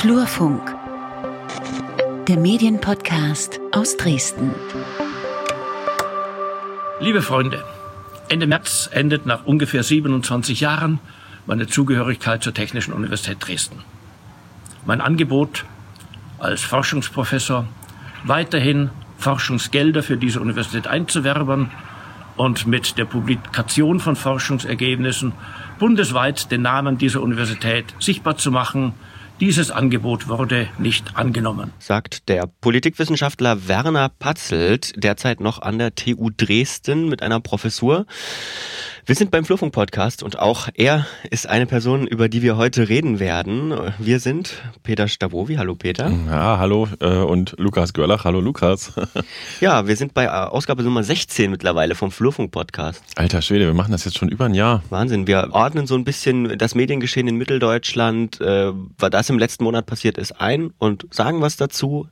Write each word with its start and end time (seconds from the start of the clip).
Flurfunk, 0.00 0.74
der 2.26 2.38
Medienpodcast 2.38 3.60
aus 3.72 3.98
Dresden. 3.98 4.54
Liebe 7.00 7.20
Freunde, 7.20 7.62
Ende 8.30 8.46
März 8.46 8.88
endet 8.94 9.26
nach 9.26 9.44
ungefähr 9.44 9.82
27 9.82 10.60
Jahren 10.60 11.00
meine 11.44 11.66
Zugehörigkeit 11.66 12.42
zur 12.42 12.54
Technischen 12.54 12.94
Universität 12.94 13.46
Dresden. 13.46 13.84
Mein 14.86 15.02
Angebot 15.02 15.66
als 16.38 16.62
Forschungsprofessor 16.62 17.68
weiterhin 18.24 18.88
Forschungsgelder 19.18 20.02
für 20.02 20.16
diese 20.16 20.40
Universität 20.40 20.86
einzuwerben 20.86 21.70
und 22.38 22.66
mit 22.66 22.96
der 22.96 23.04
Publikation 23.04 24.00
von 24.00 24.16
Forschungsergebnissen 24.16 25.32
bundesweit 25.78 26.50
den 26.50 26.62
Namen 26.62 26.96
dieser 26.96 27.20
Universität 27.20 27.94
sichtbar 27.98 28.38
zu 28.38 28.50
machen, 28.50 28.94
dieses 29.40 29.70
Angebot 29.70 30.28
wurde 30.28 30.68
nicht 30.78 31.16
angenommen. 31.16 31.72
Sagt 31.78 32.28
der 32.28 32.46
Politikwissenschaftler 32.60 33.66
Werner 33.68 34.10
Patzelt, 34.10 34.92
derzeit 35.02 35.40
noch 35.40 35.60
an 35.62 35.78
der 35.78 35.94
TU 35.94 36.30
Dresden 36.36 37.08
mit 37.08 37.22
einer 37.22 37.40
Professur. 37.40 38.06
Wir 39.06 39.14
sind 39.14 39.30
beim 39.30 39.44
Flurfunk 39.46 39.72
Podcast 39.72 40.22
und 40.22 40.38
auch 40.38 40.68
er 40.74 41.06
ist 41.30 41.48
eine 41.48 41.64
Person, 41.66 42.06
über 42.06 42.28
die 42.28 42.42
wir 42.42 42.58
heute 42.58 42.88
reden 42.90 43.18
werden. 43.18 43.72
Wir 43.98 44.20
sind 44.20 44.62
Peter 44.82 45.08
Stavovi. 45.08 45.56
Hallo 45.56 45.74
Peter. 45.74 46.10
Ja, 46.26 46.58
hallo 46.58 46.86
äh, 47.00 47.06
und 47.06 47.54
Lukas 47.58 47.94
Görlach. 47.94 48.24
Hallo 48.24 48.40
Lukas. 48.40 48.92
ja, 49.60 49.86
wir 49.86 49.96
sind 49.96 50.12
bei 50.12 50.24
äh, 50.24 50.28
Ausgabe 50.28 50.82
Nummer 50.82 51.02
16 51.02 51.50
mittlerweile 51.50 51.94
vom 51.94 52.10
Flurfunk 52.10 52.52
Podcast. 52.52 53.02
Alter 53.16 53.40
Schwede, 53.40 53.66
wir 53.66 53.74
machen 53.74 53.92
das 53.92 54.04
jetzt 54.04 54.18
schon 54.18 54.28
über 54.28 54.44
ein 54.44 54.54
Jahr. 54.54 54.82
Wahnsinn. 54.90 55.26
Wir 55.26 55.48
ordnen 55.52 55.86
so 55.86 55.94
ein 55.94 56.04
bisschen 56.04 56.58
das 56.58 56.74
Mediengeschehen 56.74 57.26
in 57.26 57.36
Mitteldeutschland, 57.36 58.40
äh, 58.40 58.72
was 58.98 59.10
das 59.10 59.30
im 59.30 59.38
letzten 59.38 59.64
Monat 59.64 59.86
passiert 59.86 60.18
ist, 60.18 60.38
ein 60.40 60.72
und 60.78 61.06
sagen 61.10 61.40
was 61.40 61.56
dazu 61.56 62.06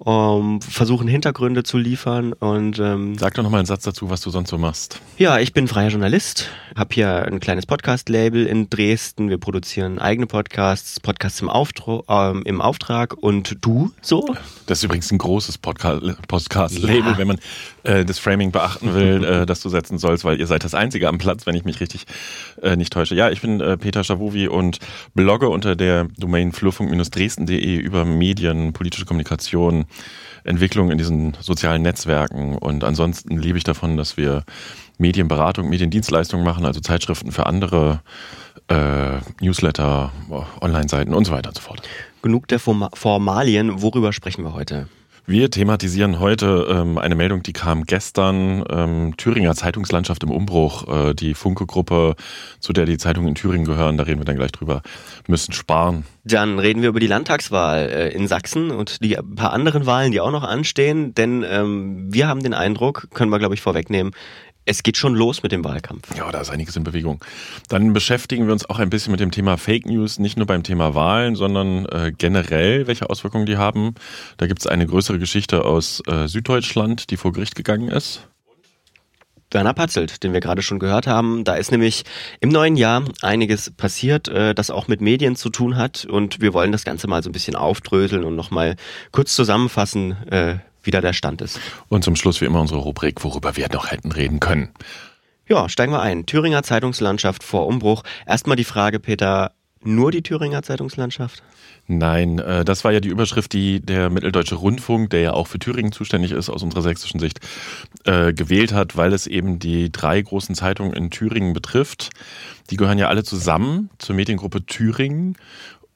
um, 0.00 0.62
versuchen 0.62 1.06
Hintergründe 1.08 1.62
zu 1.62 1.76
liefern 1.76 2.32
und 2.32 2.78
ähm, 2.78 3.18
sag 3.18 3.34
doch 3.34 3.42
noch 3.42 3.50
mal 3.50 3.58
einen 3.58 3.66
Satz 3.66 3.82
dazu, 3.84 4.08
was 4.08 4.22
du 4.22 4.30
sonst 4.30 4.48
so 4.48 4.56
machst. 4.56 5.00
Ja, 5.18 5.38
ich 5.38 5.52
bin 5.52 5.68
freier 5.68 5.90
Journalist, 5.90 6.48
habe 6.74 6.94
hier 6.94 7.26
ein 7.26 7.38
kleines 7.38 7.66
Podcast-Label 7.66 8.46
in 8.46 8.70
Dresden. 8.70 9.28
Wir 9.28 9.36
produzieren 9.36 9.98
eigene 9.98 10.26
Podcasts, 10.26 11.00
Podcasts 11.00 11.42
im, 11.42 11.50
Auftro 11.50 12.04
ähm, 12.08 12.42
im 12.46 12.62
Auftrag 12.62 13.12
und 13.12 13.58
du 13.60 13.92
so? 14.00 14.34
Das 14.66 14.78
ist 14.78 14.84
übrigens 14.84 15.10
ein 15.12 15.18
großes 15.18 15.58
Podcast-Label, 15.58 17.12
ja. 17.12 17.18
wenn 17.18 17.28
man 17.28 17.38
äh, 17.82 18.06
das 18.06 18.18
Framing 18.18 18.52
beachten 18.52 18.94
will, 18.94 19.22
äh, 19.22 19.44
das 19.44 19.60
du 19.60 19.68
setzen 19.68 19.98
sollst, 19.98 20.24
weil 20.24 20.40
ihr 20.40 20.46
seid 20.46 20.64
das 20.64 20.72
Einzige 20.72 21.08
am 21.08 21.18
Platz, 21.18 21.46
wenn 21.46 21.54
ich 21.54 21.64
mich 21.64 21.78
richtig 21.80 22.06
äh, 22.62 22.74
nicht 22.74 22.90
täusche. 22.92 23.14
Ja, 23.14 23.28
ich 23.28 23.42
bin 23.42 23.60
äh, 23.60 23.76
Peter 23.76 24.02
Schawuwi 24.02 24.48
und 24.48 24.78
blogge 25.14 25.50
unter 25.50 25.76
der 25.76 26.04
Domain 26.16 26.52
flurfunk-dresden.de 26.52 27.76
über 27.76 28.06
Medien, 28.06 28.72
politische 28.72 29.04
Kommunikation, 29.04 29.84
Entwicklung 30.44 30.90
in 30.90 30.98
diesen 30.98 31.36
sozialen 31.40 31.82
Netzwerken. 31.82 32.56
Und 32.56 32.84
ansonsten 32.84 33.38
lebe 33.38 33.58
ich 33.58 33.64
davon, 33.64 33.96
dass 33.96 34.16
wir 34.16 34.44
Medienberatung, 34.98 35.68
Mediendienstleistungen 35.68 36.44
machen, 36.44 36.64
also 36.64 36.80
Zeitschriften 36.80 37.32
für 37.32 37.46
andere, 37.46 38.00
äh, 38.68 39.18
Newsletter, 39.40 40.12
Online-Seiten 40.60 41.14
und 41.14 41.24
so 41.24 41.32
weiter 41.32 41.50
und 41.50 41.56
so 41.56 41.62
fort. 41.62 41.82
Genug 42.22 42.48
der 42.48 42.58
Formalien. 42.58 43.82
Worüber 43.82 44.12
sprechen 44.12 44.44
wir 44.44 44.52
heute? 44.52 44.88
Wir 45.26 45.50
thematisieren 45.50 46.18
heute 46.18 46.66
ähm, 46.70 46.98
eine 46.98 47.14
Meldung, 47.14 47.42
die 47.42 47.52
kam 47.52 47.84
gestern. 47.84 48.64
Ähm, 48.68 49.16
Thüringer 49.16 49.54
Zeitungslandschaft 49.54 50.22
im 50.22 50.30
Umbruch. 50.30 50.88
Äh, 50.88 51.14
die 51.14 51.34
Funke-Gruppe, 51.34 52.16
zu 52.58 52.72
der 52.72 52.86
die 52.86 52.98
Zeitungen 52.98 53.28
in 53.28 53.34
Thüringen 53.34 53.64
gehören, 53.64 53.96
da 53.96 54.04
reden 54.04 54.20
wir 54.20 54.24
dann 54.24 54.36
gleich 54.36 54.52
drüber, 54.52 54.82
müssen 55.28 55.52
sparen. 55.52 56.04
Dann 56.24 56.58
reden 56.58 56.82
wir 56.82 56.88
über 56.88 57.00
die 57.00 57.06
Landtagswahl 57.06 57.88
äh, 57.88 58.08
in 58.08 58.28
Sachsen 58.28 58.70
und 58.70 59.02
die 59.02 59.16
paar 59.36 59.52
anderen 59.52 59.86
Wahlen, 59.86 60.12
die 60.12 60.20
auch 60.20 60.30
noch 60.30 60.44
anstehen. 60.44 61.14
Denn 61.14 61.44
ähm, 61.48 62.12
wir 62.12 62.26
haben 62.26 62.42
den 62.42 62.54
Eindruck, 62.54 63.08
können 63.12 63.30
wir 63.30 63.38
glaube 63.38 63.54
ich 63.54 63.60
vorwegnehmen, 63.60 64.12
es 64.70 64.84
geht 64.84 64.96
schon 64.96 65.14
los 65.16 65.42
mit 65.42 65.50
dem 65.50 65.64
Wahlkampf. 65.64 66.16
Ja, 66.16 66.30
da 66.30 66.40
ist 66.40 66.50
einiges 66.50 66.76
in 66.76 66.84
Bewegung. 66.84 67.24
Dann 67.68 67.92
beschäftigen 67.92 68.46
wir 68.46 68.52
uns 68.52 68.70
auch 68.70 68.78
ein 68.78 68.88
bisschen 68.88 69.10
mit 69.10 69.18
dem 69.18 69.32
Thema 69.32 69.56
Fake 69.58 69.84
News, 69.84 70.20
nicht 70.20 70.36
nur 70.36 70.46
beim 70.46 70.62
Thema 70.62 70.94
Wahlen, 70.94 71.34
sondern 71.34 71.86
äh, 71.86 72.12
generell, 72.16 72.86
welche 72.86 73.10
Auswirkungen 73.10 73.46
die 73.46 73.56
haben. 73.56 73.96
Da 74.36 74.46
gibt 74.46 74.60
es 74.60 74.68
eine 74.68 74.86
größere 74.86 75.18
Geschichte 75.18 75.64
aus 75.64 76.02
äh, 76.06 76.28
Süddeutschland, 76.28 77.10
die 77.10 77.16
vor 77.16 77.32
Gericht 77.32 77.56
gegangen 77.56 77.88
ist. 77.88 78.28
Werner 79.52 79.74
Patzelt, 79.74 80.22
den 80.22 80.32
wir 80.32 80.38
gerade 80.38 80.62
schon 80.62 80.78
gehört 80.78 81.08
haben. 81.08 81.42
Da 81.42 81.54
ist 81.54 81.72
nämlich 81.72 82.04
im 82.38 82.50
neuen 82.50 82.76
Jahr 82.76 83.02
einiges 83.22 83.72
passiert, 83.72 84.28
äh, 84.28 84.54
das 84.54 84.70
auch 84.70 84.86
mit 84.86 85.00
Medien 85.00 85.34
zu 85.34 85.50
tun 85.50 85.76
hat. 85.76 86.04
Und 86.04 86.40
wir 86.40 86.54
wollen 86.54 86.70
das 86.70 86.84
Ganze 86.84 87.08
mal 87.08 87.24
so 87.24 87.28
ein 87.28 87.32
bisschen 87.32 87.56
aufdröseln 87.56 88.22
und 88.22 88.36
nochmal 88.36 88.76
kurz 89.10 89.34
zusammenfassen, 89.34 90.16
wie 90.82 90.90
da 90.90 91.00
der 91.00 91.12
Stand 91.12 91.42
ist. 91.42 91.60
Und 91.88 92.04
zum 92.04 92.16
Schluss 92.16 92.40
wie 92.40 92.46
immer 92.46 92.60
unsere 92.60 92.80
Rubrik, 92.80 93.22
worüber 93.24 93.56
wir 93.56 93.68
noch 93.72 93.90
hätten 93.90 94.12
reden 94.12 94.40
können. 94.40 94.70
Ja, 95.48 95.68
steigen 95.68 95.92
wir 95.92 96.00
ein. 96.00 96.26
Thüringer 96.26 96.62
Zeitungslandschaft 96.62 97.42
vor 97.42 97.66
Umbruch. 97.66 98.04
Erstmal 98.26 98.56
die 98.56 98.64
Frage, 98.64 99.00
Peter, 99.00 99.52
nur 99.82 100.12
die 100.12 100.22
Thüringer 100.22 100.62
Zeitungslandschaft? 100.62 101.42
Nein, 101.86 102.38
äh, 102.38 102.64
das 102.64 102.84
war 102.84 102.92
ja 102.92 103.00
die 103.00 103.08
Überschrift, 103.08 103.52
die 103.52 103.80
der 103.80 104.10
Mitteldeutsche 104.10 104.54
Rundfunk, 104.54 105.10
der 105.10 105.20
ja 105.20 105.32
auch 105.32 105.48
für 105.48 105.58
Thüringen 105.58 105.90
zuständig 105.90 106.30
ist, 106.30 106.48
aus 106.48 106.62
unserer 106.62 106.82
sächsischen 106.82 107.18
Sicht, 107.18 107.40
äh, 108.04 108.32
gewählt 108.32 108.72
hat, 108.72 108.96
weil 108.96 109.12
es 109.12 109.26
eben 109.26 109.58
die 109.58 109.90
drei 109.90 110.20
großen 110.22 110.54
Zeitungen 110.54 110.92
in 110.92 111.10
Thüringen 111.10 111.52
betrifft. 111.52 112.10
Die 112.70 112.76
gehören 112.76 112.98
ja 112.98 113.08
alle 113.08 113.24
zusammen 113.24 113.90
zur 113.98 114.14
Mediengruppe 114.14 114.64
Thüringen 114.64 115.36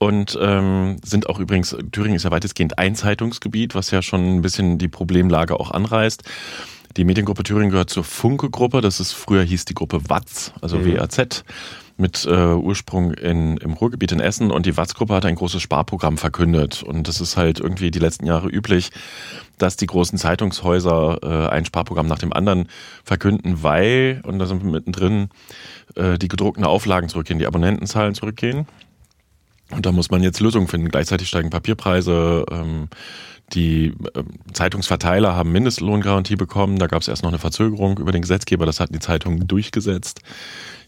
und 0.04 0.38
ähm, 0.40 0.98
sind 1.02 1.28
auch 1.28 1.38
übrigens, 1.38 1.74
Thüringen 1.92 2.16
ist 2.16 2.24
ja 2.24 2.30
weitestgehend 2.30 2.78
ein 2.78 2.94
Zeitungsgebiet, 2.94 3.74
was 3.74 3.90
ja 3.90 4.02
schon 4.02 4.36
ein 4.36 4.42
bisschen 4.42 4.76
die 4.76 4.88
Problemlage 4.88 5.58
auch 5.58 5.70
anreißt. 5.70 6.22
Die 6.96 7.04
Mediengruppe 7.04 7.42
Thüringen 7.42 7.70
gehört 7.70 7.90
zur 7.90 8.04
Funke-Gruppe, 8.04 8.80
das 8.80 9.00
ist 9.00 9.12
früher 9.12 9.42
hieß 9.42 9.64
die 9.64 9.74
Gruppe 9.74 10.08
WAZ, 10.08 10.52
also 10.60 10.78
mhm. 10.78 10.98
WAZ, 10.98 11.44
mit 11.96 12.26
äh, 12.26 12.54
Ursprung 12.54 13.14
in, 13.14 13.56
im 13.56 13.72
Ruhrgebiet 13.72 14.12
in 14.12 14.20
Essen 14.20 14.50
und 14.50 14.66
die 14.66 14.76
WAZ-Gruppe 14.76 15.14
hat 15.14 15.24
ein 15.24 15.36
großes 15.36 15.62
Sparprogramm 15.62 16.18
verkündet. 16.18 16.82
Und 16.82 17.08
das 17.08 17.20
ist 17.20 17.36
halt 17.36 17.60
irgendwie 17.60 17.90
die 17.90 17.98
letzten 17.98 18.26
Jahre 18.26 18.48
üblich, 18.48 18.90
dass 19.58 19.76
die 19.76 19.86
großen 19.86 20.18
Zeitungshäuser 20.18 21.18
äh, 21.22 21.48
ein 21.48 21.64
Sparprogramm 21.64 22.08
nach 22.08 22.18
dem 22.18 22.32
anderen 22.32 22.68
verkünden, 23.04 23.62
weil, 23.62 24.20
und 24.24 24.38
da 24.38 24.46
sind 24.46 24.62
wir 24.62 24.70
mittendrin, 24.70 25.30
äh, 25.94 26.18
die 26.18 26.28
gedruckten 26.28 26.64
Auflagen 26.64 27.08
zurückgehen, 27.08 27.38
die 27.38 27.46
Abonnentenzahlen 27.46 28.14
zurückgehen. 28.14 28.66
Und 29.74 29.86
da 29.86 29.92
muss 29.92 30.10
man 30.10 30.22
jetzt 30.22 30.40
Lösungen 30.40 30.68
finden. 30.68 30.88
Gleichzeitig 30.88 31.28
steigen 31.28 31.50
Papierpreise. 31.50 32.44
Ähm, 32.50 32.88
die 33.52 33.92
ähm, 34.14 34.26
Zeitungsverteiler 34.52 35.36
haben 35.36 35.52
Mindestlohngarantie 35.52 36.36
bekommen. 36.36 36.78
Da 36.78 36.86
gab 36.86 37.02
es 37.02 37.08
erst 37.08 37.22
noch 37.22 37.30
eine 37.30 37.38
Verzögerung 37.38 37.98
über 37.98 38.12
den 38.12 38.22
Gesetzgeber. 38.22 38.66
Das 38.66 38.80
hatten 38.80 38.94
die 38.94 39.00
Zeitungen 39.00 39.46
durchgesetzt. 39.46 40.20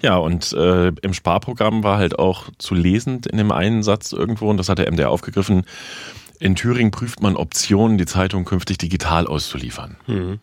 Ja, 0.02 0.16
und 0.16 0.52
äh, 0.52 0.88
im 0.88 1.12
Sparprogramm 1.12 1.84
war 1.84 1.98
halt 1.98 2.18
auch 2.18 2.48
zu 2.58 2.74
lesen 2.74 3.20
in 3.30 3.38
dem 3.38 3.52
einen 3.52 3.82
Satz 3.82 4.12
irgendwo, 4.12 4.48
und 4.48 4.56
das 4.56 4.68
hat 4.68 4.78
der 4.78 4.90
MDR 4.90 5.10
aufgegriffen, 5.10 5.64
in 6.38 6.54
Thüringen 6.54 6.90
prüft 6.90 7.22
man 7.22 7.36
Optionen, 7.36 7.98
die 7.98 8.06
Zeitung 8.06 8.44
künftig 8.44 8.78
digital 8.78 9.26
auszuliefern. 9.26 9.96
Mhm. 10.06 10.40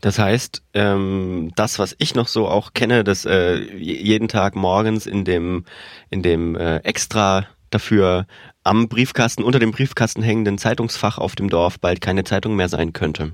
Das 0.00 0.20
heißt, 0.20 0.62
ähm, 0.74 1.50
das, 1.56 1.80
was 1.80 1.96
ich 1.98 2.14
noch 2.14 2.28
so 2.28 2.46
auch 2.46 2.72
kenne, 2.72 3.02
dass 3.02 3.24
äh, 3.24 3.56
jeden 3.56 4.28
Tag 4.28 4.54
morgens 4.54 5.06
in 5.06 5.24
dem, 5.24 5.64
in 6.10 6.22
dem 6.22 6.54
äh, 6.54 6.76
extra 6.78 7.46
dafür 7.70 8.26
am 8.64 8.88
Briefkasten, 8.88 9.42
unter 9.42 9.58
dem 9.58 9.70
Briefkasten 9.70 10.22
hängenden 10.22 10.58
Zeitungsfach 10.58 11.18
auf 11.18 11.34
dem 11.36 11.48
Dorf 11.50 11.78
bald 11.80 12.00
keine 12.00 12.24
Zeitung 12.24 12.56
mehr 12.56 12.68
sein 12.68 12.92
könnte. 12.92 13.32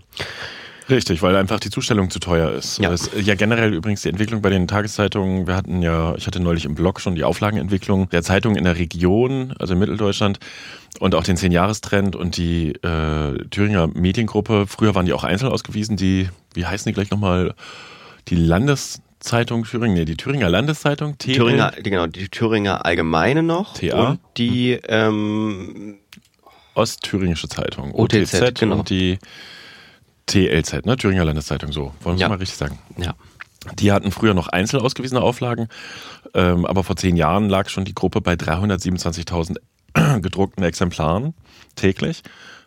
Richtig, 0.91 1.23
weil 1.23 1.37
einfach 1.37 1.61
die 1.61 1.71
Zustellung 1.71 2.11
zu 2.11 2.19
teuer 2.19 2.51
ist. 2.51 2.79
Ja. 2.79 2.91
Das, 2.91 3.11
ja, 3.19 3.35
generell 3.35 3.73
übrigens 3.73 4.03
die 4.03 4.09
Entwicklung 4.09 4.43
bei 4.43 4.51
den 4.51 4.67
Tageszeitungen. 4.67 5.47
Wir 5.47 5.57
hatten 5.57 5.81
ja, 5.81 6.15
ich 6.17 6.27
hatte 6.27 6.41
neulich 6.41 6.65
im 6.65 6.75
Blog 6.75 7.01
schon 7.01 7.15
die 7.15 7.25
Auflagenentwicklung 7.25 8.09
der 8.11 8.23
Zeitungen 8.23 8.59
in 8.59 8.65
der 8.65 8.77
Region, 8.77 9.55
also 9.59 9.75
in 9.75 9.79
Mitteldeutschland 9.79 10.39
und 10.99 11.15
auch 11.15 11.23
den 11.23 11.37
Zehn-Jahres-Trend 11.37 12.17
und 12.17 12.37
die 12.37 12.73
äh, 12.83 13.45
Thüringer 13.51 13.87
Mediengruppe. 13.87 14.67
Früher 14.67 14.95
waren 14.95 15.07
die 15.07 15.13
auch 15.13 15.25
einzeln 15.25 15.53
ausgewiesen, 15.53 15.97
die, 15.97 16.29
wie 16.55 16.67
heißen 16.67 16.91
die 16.91 16.95
gleich 16.95 17.11
nochmal, 17.11 17.55
die 18.29 18.37
Landes 18.37 19.01
Zeitung 19.23 19.65
Thüringen, 19.65 19.95
nee, 19.95 20.05
die 20.05 20.17
Thüringer 20.17 20.49
Landeszeitung, 20.49 21.17
TL. 21.17 21.35
Thüringer, 21.35 21.73
genau, 21.83 22.07
die 22.07 22.29
Thüringer 22.29 22.85
Allgemeine 22.85 23.43
noch. 23.43 23.75
TA. 23.75 24.11
Und 24.11 24.21
die 24.37 24.73
ähm, 24.89 25.99
Ostthüringische 26.75 27.49
Zeitung, 27.49 27.95
OTZ, 27.95 28.35
OTZ 28.35 28.61
genau. 28.61 28.77
und 28.77 28.91
die 28.91 29.19
TLZ, 30.27 30.87
ne? 30.87 30.97
Thüringer 30.97 31.25
Landeszeitung, 31.25 31.73
so. 31.73 31.93
Wollen 32.03 32.17
wir 32.17 32.23
ja. 32.23 32.29
mal 32.29 32.39
richtig 32.39 32.59
sagen? 32.59 32.79
Ja. 32.97 33.15
Die 33.79 33.93
hatten 33.93 34.11
früher 34.11 34.35
noch 34.35 34.49
einzeln 34.49 34.83
ausgewiesene 34.83 35.21
Auflagen, 35.21 35.69
ähm, 36.35 36.67
aber 36.67 36.83
vor 36.83 36.97
zehn 36.97 37.17
Jahren 37.17 37.49
lag 37.49 37.69
schon 37.69 37.85
die 37.85 37.95
Gruppe 37.95 38.21
bei 38.21 38.35
327.000 38.35 39.57
gedruckten 40.21 40.65
Exemplaren 40.65 41.35
täglich 41.77 42.23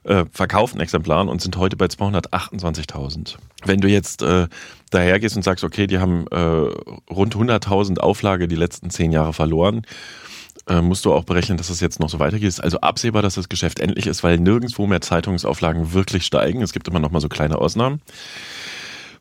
äh, 0.06 0.25
verkauften 0.31 0.80
Exemplaren 0.80 1.28
und 1.28 1.42
sind 1.42 1.57
heute 1.57 1.75
bei 1.75 1.86
228.000. 1.86 3.36
Wenn 3.66 3.81
du 3.81 3.88
jetzt 3.88 4.22
äh, 4.22 4.48
dahergehst 4.92 5.36
und 5.36 5.44
sagst, 5.44 5.63
okay, 5.63 5.88
die 5.88 6.00
haben 6.00 6.28
äh, 6.28 6.38
rund 6.38 7.36
100.000 7.36 8.00
Auflage 8.00 8.48
die 8.48 8.56
letzten 8.56 8.90
zehn 8.90 9.12
Jahre 9.12 9.34
verloren 9.34 9.81
äh, 10.68 10.81
musst 10.81 11.06
du 11.06 11.13
auch 11.13 11.24
berechnen, 11.24 11.57
dass 11.57 11.69
es 11.69 11.80
jetzt 11.80 12.00
noch 12.00 12.10
so 12.10 12.19
weitergeht. 12.19 12.48
Ist 12.48 12.63
also 12.63 12.80
absehbar, 12.80 13.22
dass 13.22 13.36
das 13.36 13.50
Geschäft 13.50 13.80
endlich 13.80 14.07
ist, 14.07 14.24
weil 14.24 14.38
nirgendwo 14.38 14.88
mehr 14.88 15.02
Zeitungsauflagen 15.02 15.94
wirklich 15.94 16.25
steigen. 16.25 16.62
Es 16.62 16.74
gibt 16.74 16.88
immer 16.88 17.00
noch 17.00 17.12
mal 17.12 17.19
so 17.19 17.30
kleine 17.30 17.58
Ausnahmen, 17.58 18.01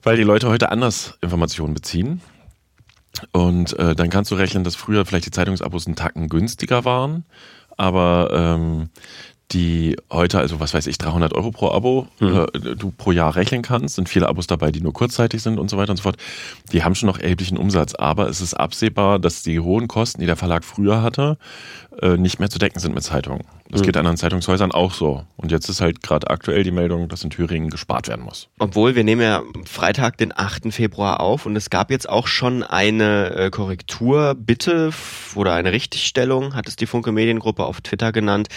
weil 0.02 0.16
die 0.16 0.22
Leute 0.22 0.48
heute 0.48 0.70
anders 0.70 1.18
Informationen 1.20 1.74
beziehen. 1.74 2.20
Und 3.32 3.78
äh, 3.78 3.94
dann 3.94 4.10
kannst 4.10 4.30
du 4.30 4.34
rechnen, 4.34 4.64
dass 4.64 4.74
früher 4.74 5.04
vielleicht 5.04 5.26
die 5.26 5.30
Zeitungsabos 5.30 5.86
einen 5.86 5.96
Tacken 5.96 6.28
günstiger 6.28 6.84
waren, 6.84 7.24
aber 7.76 8.30
ähm, 8.32 8.88
die 9.52 9.96
heute, 10.10 10.38
also 10.38 10.58
was 10.58 10.74
weiß 10.74 10.86
ich, 10.86 10.98
300 10.98 11.34
Euro 11.34 11.50
pro 11.50 11.70
Abo 11.70 12.08
mhm. 12.18 12.46
äh, 12.54 12.76
du 12.76 12.90
pro 12.90 13.12
Jahr 13.12 13.36
rechnen 13.36 13.62
kannst. 13.62 13.96
Sind 13.96 14.08
viele 14.08 14.28
Abos 14.28 14.46
dabei, 14.46 14.72
die 14.72 14.80
nur 14.80 14.92
kurzzeitig 14.92 15.42
sind 15.42 15.58
und 15.58 15.70
so 15.70 15.76
weiter 15.76 15.90
und 15.90 15.98
so 15.98 16.02
fort. 16.02 16.16
Die 16.72 16.82
haben 16.82 16.94
schon 16.94 17.06
noch 17.06 17.18
erheblichen 17.18 17.58
Umsatz, 17.58 17.94
aber 17.94 18.28
es 18.28 18.40
ist 18.40 18.54
absehbar, 18.54 19.18
dass 19.18 19.42
die 19.42 19.60
hohen 19.60 19.86
Kosten, 19.86 20.20
die 20.20 20.26
der 20.26 20.36
Verlag 20.36 20.64
früher 20.64 21.02
hatte, 21.02 21.38
äh, 22.00 22.16
nicht 22.16 22.40
mehr 22.40 22.50
zu 22.50 22.58
decken 22.58 22.80
sind 22.80 22.94
mit 22.94 23.04
Zeitungen. 23.04 23.44
Das 23.70 23.80
mhm. 23.80 23.86
geht 23.86 23.96
anderen 23.96 24.18
Zeitungshäusern 24.18 24.72
auch 24.72 24.92
so. 24.92 25.24
Und 25.36 25.50
jetzt 25.50 25.68
ist 25.70 25.80
halt 25.80 26.02
gerade 26.02 26.28
aktuell 26.28 26.64
die 26.64 26.70
Meldung, 26.70 27.08
dass 27.08 27.24
in 27.24 27.30
Thüringen 27.30 27.70
gespart 27.70 28.08
werden 28.08 28.24
muss. 28.24 28.48
Obwohl, 28.58 28.94
wir 28.94 29.04
nehmen 29.04 29.22
ja 29.22 29.42
Freitag, 29.64 30.18
den 30.18 30.36
8. 30.36 30.72
Februar 30.72 31.20
auf 31.20 31.46
und 31.46 31.56
es 31.56 31.70
gab 31.70 31.90
jetzt 31.90 32.06
auch 32.08 32.26
schon 32.26 32.62
eine 32.62 33.34
äh, 33.34 33.50
Korrektur, 33.50 34.34
bitte 34.34 34.90
oder 35.34 35.54
eine 35.54 35.72
Richtigstellung, 35.72 36.54
hat 36.54 36.68
es 36.68 36.76
die 36.76 36.86
Funke 36.86 37.10
Mediengruppe 37.10 37.64
auf 37.64 37.80
Twitter 37.80 38.12
genannt, 38.12 38.48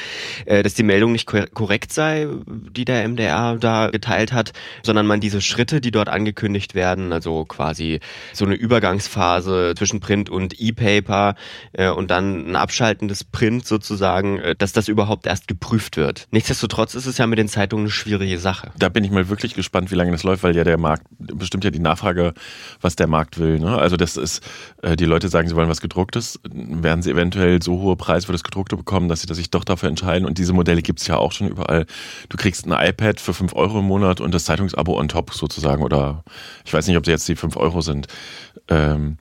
äh, 0.45 0.61
dass 0.61 0.73
die 0.73 0.83
Meldung 0.83 1.13
nicht 1.13 1.25
korrekt 1.25 1.93
sei, 1.93 2.27
die 2.45 2.83
der 2.83 3.07
MDR 3.07 3.55
da 3.55 3.89
geteilt 3.89 4.33
hat, 4.33 4.51
sondern 4.83 5.07
man 5.07 5.21
diese 5.21 5.39
Schritte, 5.39 5.79
die 5.79 5.91
dort 5.91 6.09
angekündigt 6.09 6.75
werden, 6.75 7.13
also 7.13 7.45
quasi 7.45 8.01
so 8.33 8.43
eine 8.43 8.55
Übergangsphase 8.55 9.73
zwischen 9.77 10.01
Print 10.01 10.29
und 10.29 10.59
E-Paper 10.59 11.35
äh, 11.71 11.89
und 11.89 12.11
dann 12.11 12.51
ein 12.51 12.55
Abschalten 12.57 13.07
des 13.07 13.23
Print 13.23 13.65
sozusagen, 13.65 14.41
dass 14.57 14.73
das 14.73 14.89
überhaupt 14.97 15.27
erst 15.27 15.47
geprüft 15.47 15.95
wird. 15.95 16.27
Nichtsdestotrotz 16.31 16.95
ist 16.95 17.05
es 17.05 17.19
ja 17.19 17.27
mit 17.27 17.37
den 17.37 17.47
Zeitungen 17.47 17.85
eine 17.85 17.91
schwierige 17.91 18.39
Sache. 18.39 18.71
Da 18.79 18.89
bin 18.89 19.03
ich 19.03 19.11
mal 19.11 19.29
wirklich 19.29 19.53
gespannt, 19.53 19.91
wie 19.91 19.95
lange 19.95 20.11
das 20.11 20.23
läuft, 20.23 20.41
weil 20.41 20.55
ja 20.55 20.63
der 20.63 20.79
Markt 20.79 21.03
bestimmt 21.19 21.63
ja 21.63 21.69
die 21.69 21.79
Nachfrage, 21.79 22.33
was 22.81 22.95
der 22.95 23.05
Markt 23.05 23.37
will. 23.37 23.59
Ne? 23.59 23.77
Also 23.77 23.95
das 23.95 24.17
ist, 24.17 24.41
äh, 24.81 24.95
die 24.95 25.05
Leute 25.05 25.29
sagen, 25.29 25.47
sie 25.47 25.55
wollen 25.55 25.69
was 25.69 25.81
gedrucktes, 25.81 26.39
werden 26.43 27.03
sie 27.03 27.11
eventuell 27.11 27.61
so 27.61 27.79
hohe 27.79 27.95
Preise 27.95 28.25
für 28.25 28.31
das 28.31 28.43
gedruckte 28.43 28.75
bekommen, 28.75 29.07
dass 29.07 29.21
sie 29.21 29.31
sich 29.35 29.51
doch 29.51 29.63
dafür 29.63 29.89
entscheiden. 29.89 30.27
Und 30.27 30.39
diese 30.39 30.53
Modelle 30.53 30.81
gibt 30.81 30.99
es 30.99 31.07
ja 31.07 31.17
auch 31.17 31.31
schon 31.31 31.47
überall. 31.47 31.85
Du 32.29 32.37
kriegst 32.37 32.65
ein 32.65 32.71
iPad 32.71 33.19
für 33.19 33.35
5 33.35 33.53
Euro 33.53 33.79
im 33.79 33.85
Monat 33.85 34.19
und 34.19 34.33
das 34.33 34.45
Zeitungsabo 34.45 34.97
on 34.97 35.09
top 35.09 35.33
sozusagen. 35.33 35.83
Oder 35.83 36.23
ich 36.65 36.73
weiß 36.73 36.87
nicht, 36.87 36.97
ob 36.97 37.05
sie 37.05 37.11
jetzt 37.11 37.27
die 37.27 37.35
5 37.35 37.55
Euro 37.55 37.81
sind. 37.81 38.07
Ähm, 38.67 39.17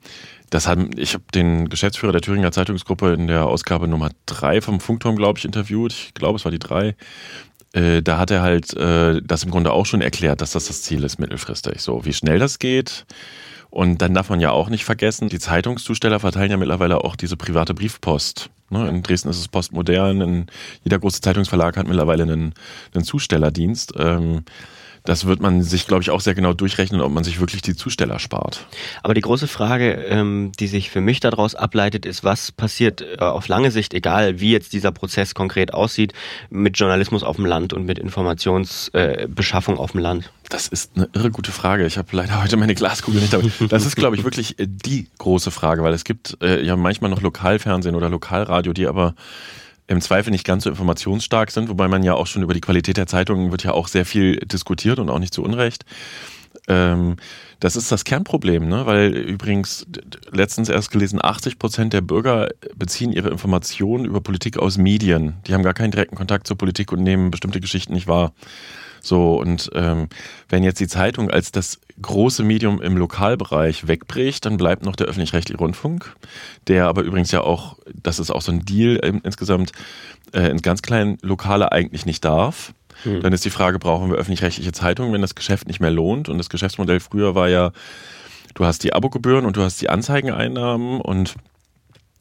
das 0.49 0.67
hat, 0.67 0.79
ich 0.97 1.13
habe 1.13 1.23
den 1.33 1.69
Geschäftsführer 1.69 2.13
der 2.13 2.21
Thüringer 2.21 2.51
Zeitungsgruppe 2.51 3.13
in 3.13 3.27
der 3.27 3.45
Ausgabe 3.45 3.87
Nummer 3.87 4.11
drei 4.25 4.61
vom 4.61 4.79
Funkturm, 4.79 5.15
glaube 5.15 5.39
ich, 5.39 5.45
interviewt. 5.45 5.93
Ich 5.93 6.13
glaube, 6.13 6.37
es 6.37 6.45
war 6.45 6.51
die 6.51 6.59
drei. 6.59 6.95
Äh, 7.73 8.01
da 8.01 8.17
hat 8.17 8.31
er 8.31 8.41
halt 8.41 8.73
äh, 8.75 9.21
das 9.23 9.43
im 9.43 9.51
Grunde 9.51 9.71
auch 9.71 9.85
schon 9.85 10.01
erklärt, 10.01 10.41
dass 10.41 10.51
das 10.51 10.67
das 10.67 10.81
Ziel 10.83 11.03
ist 11.03 11.19
mittelfristig. 11.19 11.81
So, 11.81 12.05
wie 12.05 12.13
schnell 12.13 12.39
das 12.39 12.59
geht. 12.59 13.05
Und 13.69 14.01
dann 14.01 14.13
darf 14.13 14.29
man 14.29 14.39
ja 14.39 14.51
auch 14.51 14.69
nicht 14.69 14.85
vergessen, 14.85 15.27
die 15.27 15.39
Zeitungszusteller 15.39 16.19
verteilen 16.19 16.51
ja 16.51 16.57
mittlerweile 16.57 17.03
auch 17.03 17.15
diese 17.15 17.35
private 17.35 17.73
Briefpost. 17.73 18.49
Ne, 18.69 18.87
in 18.87 19.03
Dresden 19.03 19.29
ist 19.29 19.39
es 19.39 19.47
postmodern, 19.47 20.47
jeder 20.83 20.99
große 20.99 21.21
Zeitungsverlag 21.21 21.77
hat 21.77 21.87
mittlerweile 21.87 22.23
einen, 22.23 22.53
einen 22.93 23.03
Zustellerdienst. 23.03 23.93
Ähm, 23.97 24.43
das 25.07 25.25
wird 25.25 25.41
man 25.41 25.63
sich, 25.63 25.87
glaube 25.87 26.03
ich, 26.03 26.09
auch 26.09 26.19
sehr 26.19 26.35
genau 26.35 26.51
durchrechnen, 26.51 26.99
ob 26.99 27.13
man 27.13 27.23
sich 27.23 27.39
wirklich 27.39 27.61
die 27.61 27.77
Zusteller 27.77 28.19
spart. 28.19 28.67
Aber 29.03 29.13
die 29.13 29.21
große 29.21 29.47
Frage, 29.47 29.93
ähm, 29.93 30.51
die 30.59 30.67
sich 30.67 30.89
für 30.89 30.99
mich 30.99 31.21
daraus 31.21 31.55
ableitet, 31.55 32.05
ist, 32.05 32.25
was 32.25 32.51
passiert 32.51 33.01
äh, 33.01 33.19
auf 33.19 33.47
lange 33.47 33.71
Sicht, 33.71 33.93
egal 33.93 34.41
wie 34.41 34.51
jetzt 34.51 34.73
dieser 34.73 34.91
Prozess 34.91 35.33
konkret 35.33 35.73
aussieht, 35.73 36.11
mit 36.49 36.77
Journalismus 36.77 37.23
auf 37.23 37.37
dem 37.37 37.45
Land 37.45 37.71
und 37.71 37.85
mit 37.85 37.99
Informationsbeschaffung 37.99 39.75
äh, 39.75 39.79
auf 39.79 39.93
dem 39.93 40.01
Land? 40.01 40.29
Das 40.49 40.67
ist 40.67 40.91
eine 40.97 41.07
irre 41.13 41.31
gute 41.31 41.53
Frage. 41.53 41.85
Ich 41.85 41.97
habe 41.97 42.09
leider 42.11 42.43
heute 42.43 42.57
meine 42.57 42.75
Glaskugel 42.75 43.21
nicht 43.21 43.31
dabei. 43.31 43.49
Das 43.69 43.85
ist, 43.85 43.95
glaube 43.95 44.17
ich, 44.17 44.25
wirklich 44.25 44.59
äh, 44.59 44.67
die 44.67 45.07
große 45.19 45.51
Frage, 45.51 45.83
weil 45.83 45.93
es 45.93 46.03
gibt 46.03 46.37
äh, 46.41 46.61
ja 46.65 46.75
manchmal 46.75 47.09
noch 47.09 47.21
Lokalfernsehen 47.21 47.95
oder 47.95 48.09
Lokalradio, 48.09 48.73
die 48.73 48.87
aber 48.87 49.15
im 49.87 50.01
Zweifel 50.01 50.31
nicht 50.31 50.45
ganz 50.45 50.65
so 50.65 50.69
informationsstark 50.69 51.51
sind, 51.51 51.69
wobei 51.69 51.87
man 51.87 52.03
ja 52.03 52.13
auch 52.13 52.27
schon 52.27 52.43
über 52.43 52.53
die 52.53 52.61
Qualität 52.61 52.97
der 52.97 53.07
Zeitungen 53.07 53.51
wird 53.51 53.63
ja 53.63 53.71
auch 53.71 53.87
sehr 53.87 54.05
viel 54.05 54.37
diskutiert 54.37 54.99
und 54.99 55.09
auch 55.09 55.19
nicht 55.19 55.33
zu 55.33 55.43
Unrecht. 55.43 55.85
Ähm, 56.67 57.15
das 57.59 57.75
ist 57.75 57.91
das 57.91 58.03
Kernproblem, 58.03 58.67
ne? 58.67 58.85
weil 58.85 59.15
übrigens 59.15 59.87
letztens 60.31 60.69
erst 60.69 60.91
gelesen, 60.91 61.19
80 61.23 61.57
Prozent 61.57 61.93
der 61.93 62.01
Bürger 62.01 62.49
beziehen 62.75 63.11
ihre 63.11 63.29
Informationen 63.29 64.05
über 64.05 64.21
Politik 64.21 64.57
aus 64.57 64.77
Medien. 64.77 65.37
Die 65.47 65.53
haben 65.53 65.63
gar 65.63 65.73
keinen 65.73 65.91
direkten 65.91 66.15
Kontakt 66.15 66.45
zur 66.47 66.57
Politik 66.57 66.91
und 66.91 67.01
nehmen 67.01 67.31
bestimmte 67.31 67.61
Geschichten 67.61 67.93
nicht 67.93 68.07
wahr. 68.07 68.33
So, 69.01 69.39
und 69.39 69.69
ähm, 69.73 70.07
wenn 70.49 70.63
jetzt 70.63 70.79
die 70.79 70.87
Zeitung 70.87 71.29
als 71.29 71.51
das 71.51 71.79
große 72.01 72.43
Medium 72.43 72.81
im 72.81 72.97
Lokalbereich 72.97 73.87
wegbricht, 73.87 74.45
dann 74.45 74.57
bleibt 74.57 74.85
noch 74.85 74.95
der 74.95 75.07
öffentlich-rechtliche 75.07 75.57
Rundfunk, 75.57 76.15
der 76.67 76.87
aber 76.87 77.01
übrigens 77.01 77.31
ja 77.31 77.41
auch, 77.41 77.77
das 77.93 78.19
ist 78.19 78.31
auch 78.31 78.41
so 78.41 78.51
ein 78.51 78.65
Deal 78.65 78.97
äh, 78.97 79.13
insgesamt, 79.23 79.71
äh, 80.33 80.49
in 80.49 80.61
ganz 80.61 80.81
kleinen 80.81 81.17
Lokale 81.21 81.71
eigentlich 81.71 82.05
nicht 82.05 82.23
darf. 82.23 82.73
Hm. 83.03 83.21
Dann 83.21 83.33
ist 83.33 83.45
die 83.45 83.49
Frage, 83.49 83.79
brauchen 83.79 84.09
wir 84.09 84.17
öffentlich-rechtliche 84.17 84.71
Zeitungen, 84.71 85.13
wenn 85.13 85.21
das 85.21 85.35
Geschäft 85.35 85.67
nicht 85.67 85.79
mehr 85.79 85.91
lohnt? 85.91 86.29
Und 86.29 86.37
das 86.37 86.49
Geschäftsmodell 86.49 86.99
früher 86.99 87.35
war 87.35 87.49
ja, 87.49 87.71
du 88.53 88.65
hast 88.65 88.83
die 88.83 88.93
Abogebühren 88.93 89.45
und 89.45 89.57
du 89.57 89.61
hast 89.61 89.81
die 89.81 89.89
Anzeigeneinnahmen 89.89 91.01
und 91.01 91.35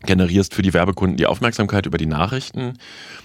generierst 0.05 0.55
für 0.55 0.63
die 0.63 0.75
Werbekunden 0.75 1.17
die 1.17 1.27
Aufmerksamkeit 1.27 1.87
über 1.87 1.99
die 1.99 2.07
Nachrichten. 2.07 2.75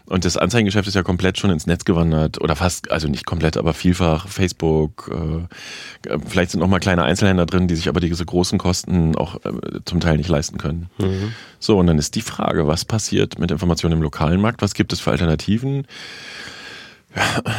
Und 0.06 0.26
das 0.26 0.38
Anzeigengeschäft 0.38 0.88
ist 0.88 0.96
ja 0.96 1.04
komplett 1.04 1.38
schon 1.38 1.52
ins 1.52 1.68
Netz 1.68 1.86
gewandert 1.86 2.40
oder 2.42 2.56
fast, 2.56 2.92
also 2.92 3.08
nicht 3.08 3.26
komplett, 3.26 3.58
aber 3.58 3.74
vielfach 3.74 4.28
Facebook. 4.28 5.12
Äh, 5.14 6.18
vielleicht 6.26 6.52
sind 6.52 6.60
noch 6.62 6.68
mal 6.68 6.80
kleine 6.80 7.04
Einzelhändler 7.04 7.46
drin, 7.46 7.68
die 7.68 7.76
sich 7.76 7.90
aber 7.90 8.00
diese 8.00 8.26
großen 8.26 8.58
Kosten 8.58 9.16
auch 9.16 9.36
äh, 9.46 9.52
zum 9.86 10.00
Teil 10.00 10.18
nicht 10.18 10.30
leisten 10.30 10.58
können. 10.58 10.90
Mhm. 10.98 11.34
So, 11.60 11.78
und 11.78 11.88
dann 11.88 11.98
ist 11.98 12.16
die 12.16 12.22
Frage, 12.22 12.68
was 12.68 12.86
passiert 12.86 13.38
mit 13.38 13.52
Informationen 13.52 13.94
im 13.94 14.02
lokalen 14.02 14.42
Markt? 14.42 14.62
Was 14.62 14.74
gibt 14.74 14.94
es 14.94 15.02
für 15.02 15.12
Alternativen? 15.12 15.86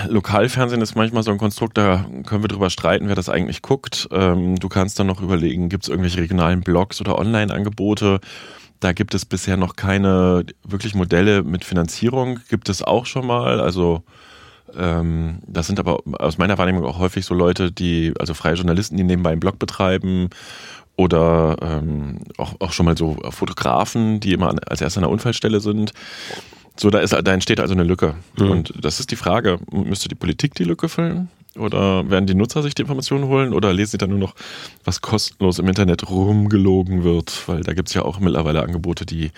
Lokalfernsehen 0.09 0.81
ist 0.81 0.95
manchmal 0.95 1.23
so 1.23 1.31
ein 1.31 1.37
Konstrukt, 1.37 1.77
da 1.77 2.07
können 2.25 2.43
wir 2.43 2.49
drüber 2.49 2.71
streiten, 2.71 3.09
wer 3.09 3.15
das 3.15 3.29
eigentlich 3.29 3.61
guckt. 3.61 4.09
Ähm, 4.11 4.59
du 4.59 4.69
kannst 4.69 4.99
dann 4.99 5.07
noch 5.07 5.21
überlegen, 5.21 5.69
gibt 5.69 5.85
es 5.85 5.89
irgendwelche 5.91 6.21
regionalen 6.21 6.63
Blogs 6.63 7.01
oder 7.01 7.19
Online-Angebote? 7.19 8.21
Da 8.83 8.93
gibt 8.93 9.15
es 9.15 9.25
bisher 9.25 9.57
noch 9.57 9.77
keine 9.77 10.45
wirklich 10.65 10.97
Modelle 10.97 11.45
mit 11.45 11.65
Finanzierung. 11.65 12.41
Gibt 12.49 12.69
es 12.69 12.83
auch 12.83 13.07
schon 13.07 13.25
mal. 13.25 13.61
Also 13.61 14.03
ähm, 14.77 15.39
das 15.47 15.69
sind 15.69 15.79
aber 15.79 16.01
aus 16.19 16.37
meiner 16.37 16.59
Wahrnehmung 16.59 16.85
auch 16.85 16.99
häufig 16.99 17.25
so 17.25 17.33
Leute, 17.33 17.71
die, 17.71 18.13
also 18.19 18.35
freie 18.35 18.55
Journalisten, 18.55 18.97
die 18.97 19.05
nebenbei 19.05 19.31
einen 19.31 19.39
Blog 19.39 19.61
betreiben 19.61 20.31
oder 20.97 21.59
ähm, 21.63 22.23
auch, 22.39 22.55
auch 22.59 22.73
schon 22.73 22.87
mal 22.87 22.99
so 22.99 23.19
Fotografen, 23.31 24.19
die 24.19 24.33
immer 24.33 24.53
als 24.67 24.81
erster 24.81 24.99
an 24.99 25.03
der 25.03 25.11
Unfallstelle 25.11 25.61
sind. 25.61 25.93
So, 26.77 26.91
da, 26.91 26.99
ist, 26.99 27.13
da 27.13 27.33
entsteht 27.33 27.61
also 27.61 27.75
eine 27.75 27.85
Lücke. 27.85 28.17
Mhm. 28.37 28.51
Und 28.51 28.85
das 28.85 28.99
ist 28.99 29.13
die 29.13 29.17
Frage, 29.17 29.61
müsste 29.71 30.09
die 30.09 30.17
Politik 30.17 30.57
die 30.57 30.65
Lücke 30.65 30.89
füllen? 30.89 31.29
Oder 31.57 32.09
werden 32.09 32.27
die 32.27 32.35
Nutzer 32.35 32.63
sich 32.63 32.75
die 32.75 32.83
Informationen 32.83 33.27
holen 33.27 33.53
oder 33.53 33.73
lesen 33.73 33.93
sie 33.93 33.99
dann 33.99 34.11
nur 34.11 34.19
noch, 34.19 34.35
was 34.85 35.03
kostenlos 35.03 35.59
im 35.59 35.69
Internet 35.69 36.09
rumgelogen 36.09 37.05
wird? 37.05 37.47
Weil 37.47 37.63
da 37.63 37.75
gibt 37.75 37.89
es 37.89 37.95
ja 37.95 38.03
auch 38.03 38.21
mittlerweile 38.21 38.63
Angebote, 38.63 39.05
die 39.05 39.31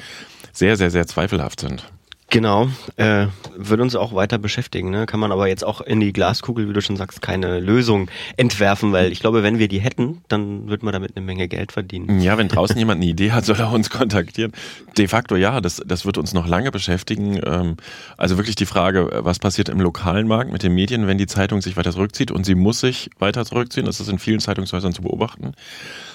sehr, 0.53 0.77
sehr, 0.77 0.91
sehr 0.91 1.07
zweifelhaft 1.07 1.61
sind. 1.61 1.85
Genau, 2.35 2.69
äh, 2.97 3.29
wird 3.57 3.81
uns 3.81 3.95
auch 3.95 4.13
weiter 4.13 4.39
beschäftigen. 4.39 4.91
Ne? 4.91 5.07
Kann 5.07 5.21
man 5.21 5.31
aber 5.31 5.47
jetzt 5.47 5.65
auch 5.65 5.81
in 5.81 6.01
die 6.01 6.13
Glaskugel, 6.13 6.69
wie 6.69 6.73
du 6.73 6.81
schon 6.83 6.97
sagst, 6.97 7.23
keine 7.23 7.61
Lösung 7.61 8.11
entwerfen, 8.37 8.91
weil 8.91 9.13
ich 9.13 9.21
glaube, 9.21 9.45
wenn 9.45 9.61
wir 9.61 9.69
die 9.69 9.79
hätten, 9.79 10.21
dann 10.27 10.69
würde 10.69 10.85
man 10.85 10.93
damit 10.93 11.17
eine 11.17 11.25
Menge 11.25 11.47
Geld 11.47 11.71
verdienen. 11.71 12.21
Ja, 12.21 12.37
wenn 12.37 12.49
draußen 12.49 12.77
jemand 12.77 13.01
eine 13.01 13.09
Idee 13.09 13.31
hat, 13.31 13.45
soll 13.45 13.61
er 13.61 13.71
uns 13.71 13.89
kontaktieren. 13.89 14.51
De 14.99 15.07
facto 15.07 15.37
ja, 15.37 15.61
das, 15.61 15.81
das 15.87 16.07
wird 16.07 16.19
uns 16.19 16.35
noch 16.35 16.49
lange 16.49 16.73
beschäftigen. 16.73 17.39
Ähm, 17.47 17.77
also 18.17 18.37
wirklich 18.37 18.57
die 18.57 18.67
Frage, 18.67 19.21
was 19.21 19.39
passiert 19.39 19.69
im 19.69 19.81
lokalen 19.81 20.27
Markt 20.27 20.51
mit 20.51 20.65
den 20.65 20.75
Medien, 20.75 21.07
wenn 21.07 21.19
die 21.19 21.29
Zeitung 21.29 21.63
sich 21.63 21.77
weiter 21.77 21.93
zurückzieht 21.93 22.33
und 22.33 22.45
sie 22.45 22.57
muss 22.57 22.81
sich 22.81 23.11
weiter 23.21 23.45
zurückziehen. 23.45 23.87
Das 23.87 24.01
ist 24.01 24.09
in 24.09 24.19
vielen 24.19 24.41
Zeitungshäusern 24.41 24.93
zu 24.93 25.03
beobachten. 25.03 25.53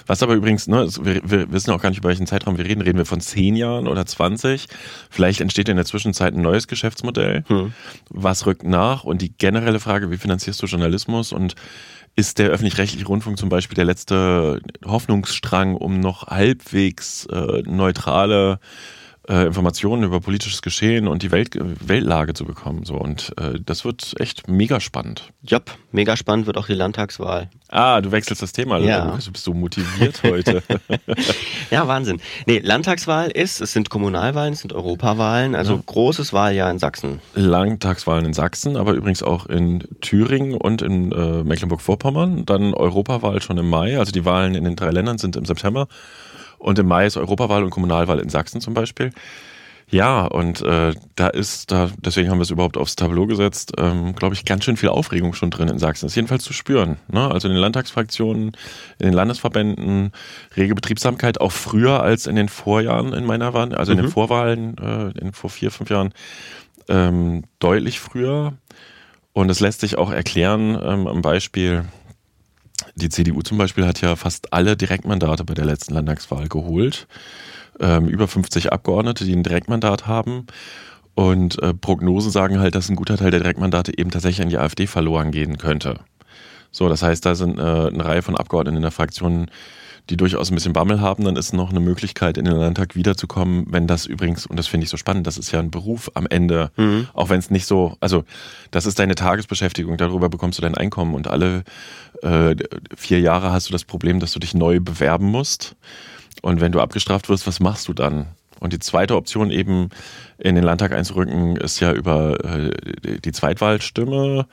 Was 0.05 0.23
aber 0.23 0.33
übrigens, 0.33 0.67
ne, 0.67 0.85
wir, 1.01 1.21
wir 1.23 1.51
wissen 1.51 1.71
auch 1.71 1.81
gar 1.81 1.91
nicht, 1.91 1.99
über 1.99 2.09
welchen 2.09 2.25
Zeitraum 2.27 2.57
wir 2.57 2.65
reden. 2.65 2.81
Reden 2.81 2.97
wir 2.97 3.05
von 3.05 3.21
zehn 3.21 3.55
Jahren 3.55 3.88
oder 3.88 4.05
20? 4.07 4.65
Vielleicht 5.11 5.39
entsteht 5.39 5.69
in 5.69 5.75
der 5.75 5.85
Zwischenzeit 5.85 6.08
ein 6.35 6.41
neues 6.41 6.67
Geschäftsmodell. 6.67 7.43
Hm. 7.47 7.73
Was 8.09 8.45
rückt 8.45 8.63
nach? 8.63 9.03
Und 9.03 9.21
die 9.21 9.31
generelle 9.37 9.79
Frage, 9.79 10.11
wie 10.11 10.17
finanzierst 10.17 10.61
du 10.61 10.65
Journalismus? 10.65 11.31
Und 11.31 11.55
ist 12.15 12.39
der 12.39 12.49
öffentlich-rechtliche 12.49 13.05
Rundfunk 13.05 13.37
zum 13.37 13.49
Beispiel 13.49 13.75
der 13.75 13.85
letzte 13.85 14.61
Hoffnungsstrang, 14.85 15.75
um 15.75 15.99
noch 15.99 16.27
halbwegs 16.27 17.25
äh, 17.27 17.61
neutrale 17.65 18.59
äh, 19.29 19.45
Informationen 19.45 20.03
über 20.03 20.19
politisches 20.19 20.62
Geschehen 20.62 21.07
und 21.07 21.21
die 21.21 21.31
Welt, 21.31 21.57
Weltlage 21.59 22.33
zu 22.33 22.45
bekommen. 22.45 22.83
So 22.83 22.95
und 22.95 23.33
äh, 23.38 23.59
das 23.63 23.86
wird 23.86 24.15
echt 24.19 24.48
mega 24.48 24.79
spannend. 24.79 25.31
Job, 25.43 25.71
mega 25.91 26.17
spannend 26.17 26.48
wird 26.48 26.57
auch 26.57 26.65
die 26.65 26.74
Landtagswahl. 26.74 27.50
Ah, 27.69 28.01
du 28.01 28.12
wechselst 28.12 28.41
das 28.41 28.51
Thema. 28.51 28.79
Ja. 28.79 29.17
Du 29.24 29.31
bist 29.31 29.43
so 29.43 29.53
motiviert 29.53 30.24
heute. 30.24 30.63
ja, 31.71 31.88
Wahnsinn. 31.88 32.19
Nee, 32.48 32.59
Landtagswahl 32.59 33.29
ist, 33.29 33.62
es 33.62 33.74
sind 33.74 33.91
Kommunalwahlen, 33.91 34.53
es 34.53 34.62
sind 34.62 34.74
Europawahlen, 34.74 35.53
also 35.53 35.75
ja. 35.75 35.83
großes 35.86 36.33
Wahljahr 36.33 36.71
in 36.71 36.79
Sachsen. 36.79 37.21
Landtagswahlen 37.36 38.25
in 38.25 38.33
Sachsen, 38.33 38.75
aber 38.75 38.93
übrigens 38.93 39.21
auch 39.21 39.45
in 39.45 39.83
Thüringen 40.01 40.55
und 40.55 40.81
in 40.81 41.12
äh, 41.12 41.43
Mecklenburg-Vorpommern. 41.43 42.45
Dann 42.45 42.74
Europawahl 42.74 43.41
schon 43.41 43.59
im 43.59 43.69
Mai. 43.69 44.00
Also 44.00 44.12
die 44.12 44.25
Wahlen 44.25 44.55
in 44.55 44.63
den 44.63 44.75
drei 44.75 44.89
Ländern 44.89 45.19
sind 45.19 45.36
im 45.36 45.45
September. 45.45 45.88
Und 46.59 46.77
im 46.77 46.87
Mai 46.87 47.07
ist 47.07 47.17
Europawahl 47.17 47.63
und 47.63 47.71
Kommunalwahl 47.71 48.19
in 48.19 48.29
Sachsen 48.29 48.61
zum 48.61 48.73
Beispiel. 48.73 49.11
Ja, 49.91 50.25
und 50.25 50.61
äh, 50.61 50.93
da 51.15 51.27
ist, 51.29 51.71
da, 51.71 51.89
deswegen 51.97 52.29
haben 52.29 52.37
wir 52.37 52.43
es 52.43 52.51
überhaupt 52.51 52.77
aufs 52.77 52.95
Tableau 52.95 53.25
gesetzt, 53.25 53.73
ähm, 53.79 54.13
glaube 54.13 54.35
ich, 54.35 54.45
ganz 54.45 54.63
schön 54.63 54.77
viel 54.77 54.89
Aufregung 54.89 55.33
schon 55.33 55.49
drin 55.49 55.67
in 55.67 55.79
Sachsen. 55.79 56.05
Das 56.05 56.11
ist 56.11 56.15
jedenfalls 56.15 56.43
zu 56.43 56.53
spüren. 56.53 56.97
Ne? 57.07 57.31
Also 57.31 57.47
in 57.47 57.55
den 57.55 57.61
Landtagsfraktionen, 57.61 58.51
in 58.99 59.05
den 59.05 59.13
Landesverbänden, 59.13 60.11
rege 60.55 60.75
Betriebsamkeit 60.75 61.41
auch 61.41 61.51
früher 61.51 62.03
als 62.03 62.27
in 62.27 62.35
den 62.35 62.49
Vorjahren 62.49 63.13
in 63.13 63.25
meiner 63.25 63.53
Wahl, 63.55 63.73
also 63.73 63.91
in 63.91 63.97
den 63.97 64.07
mhm. 64.07 64.11
Vorwahlen, 64.11 64.77
äh, 64.77 65.19
in 65.19 65.33
vor 65.33 65.49
vier, 65.49 65.71
fünf 65.71 65.89
Jahren, 65.89 66.13
ähm, 66.87 67.45
deutlich 67.57 67.99
früher. 67.99 68.53
Und 69.33 69.49
es 69.49 69.59
lässt 69.59 69.81
sich 69.81 69.97
auch 69.97 70.11
erklären 70.11 70.77
ähm, 70.83 71.07
am 71.07 71.21
Beispiel 71.23 71.85
die 72.95 73.09
CDU 73.09 73.41
zum 73.41 73.57
Beispiel 73.57 73.86
hat 73.86 74.01
ja 74.01 74.15
fast 74.15 74.53
alle 74.53 74.77
Direktmandate 74.77 75.43
bei 75.43 75.53
der 75.53 75.65
letzten 75.65 75.93
Landtagswahl 75.93 76.48
geholt. 76.48 77.07
Ähm, 77.79 78.07
über 78.07 78.27
50 78.27 78.74
Abgeordnete, 78.74 79.25
die 79.25 79.36
ein 79.36 79.43
Direktmandat 79.43 80.07
haben. 80.07 80.48
Und 81.15 81.62
äh, 81.62 81.74
Prognosen 81.74 82.31
sagen 82.31 82.59
halt, 82.59 82.75
dass 82.75 82.89
ein 82.89 82.95
guter 82.95 83.17
Teil 83.17 83.31
der 83.31 83.41
Direktmandate 83.41 83.98
eben 83.98 84.12
tatsächlich 84.12 84.41
an 84.41 84.50
die 84.50 84.57
AfD 84.57 84.88
verloren 84.88 85.31
gehen 85.31 85.57
könnte. 85.57 86.00
So, 86.71 86.88
das 86.88 87.03
heißt, 87.03 87.25
da 87.25 87.36
sind 87.36 87.57
äh, 87.57 87.62
eine 87.62 88.05
Reihe 88.05 88.21
von 88.21 88.38
Abgeordneten 88.38 88.77
in 88.77 88.83
der 88.83 88.91
Fraktion 88.91 89.50
die 90.09 90.17
durchaus 90.17 90.51
ein 90.51 90.55
bisschen 90.55 90.73
Bammel 90.73 91.01
haben, 91.01 91.23
dann 91.23 91.35
ist 91.35 91.53
noch 91.53 91.69
eine 91.69 91.79
Möglichkeit, 91.79 92.37
in 92.37 92.45
den 92.45 92.55
Landtag 92.55 92.95
wiederzukommen, 92.95 93.67
wenn 93.69 93.85
das 93.85 94.05
übrigens, 94.05 94.45
und 94.45 94.57
das 94.57 94.67
finde 94.67 94.85
ich 94.85 94.89
so 94.89 94.97
spannend, 94.97 95.27
das 95.27 95.37
ist 95.37 95.51
ja 95.51 95.59
ein 95.59 95.71
Beruf 95.71 96.11
am 96.15 96.25
Ende, 96.27 96.71
mhm. 96.77 97.07
auch 97.13 97.29
wenn 97.29 97.39
es 97.39 97.51
nicht 97.51 97.65
so, 97.65 97.95
also 97.99 98.23
das 98.71 98.85
ist 98.85 98.97
deine 98.99 99.15
Tagesbeschäftigung, 99.15 99.97
darüber 99.97 100.29
bekommst 100.29 100.57
du 100.57 100.61
dein 100.61 100.75
Einkommen 100.75 101.13
und 101.13 101.27
alle 101.27 101.63
äh, 102.23 102.55
vier 102.95 103.19
Jahre 103.19 103.51
hast 103.51 103.69
du 103.69 103.71
das 103.71 103.83
Problem, 103.83 104.19
dass 104.19 104.33
du 104.33 104.39
dich 104.39 104.53
neu 104.53 104.79
bewerben 104.79 105.27
musst. 105.27 105.75
Und 106.41 106.61
wenn 106.61 106.71
du 106.71 106.79
abgestraft 106.79 107.29
wirst, 107.29 107.47
was 107.47 107.59
machst 107.59 107.87
du 107.87 107.93
dann? 107.93 108.27
Und 108.59 108.73
die 108.73 108.79
zweite 108.79 109.15
Option 109.15 109.51
eben 109.51 109.89
in 110.37 110.55
den 110.55 110.63
Landtag 110.63 110.91
einzurücken, 110.91 111.55
ist 111.57 111.79
ja 111.79 111.91
über 111.93 112.43
äh, 112.43 113.19
die 113.19 113.31
Zweitwahlstimme, 113.31 114.47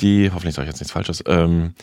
die, 0.00 0.30
hoffentlich 0.30 0.54
sage 0.54 0.66
ich 0.66 0.72
jetzt 0.72 0.80
nichts 0.80 0.92
Falsches, 0.92 1.22
ähm, 1.26 1.74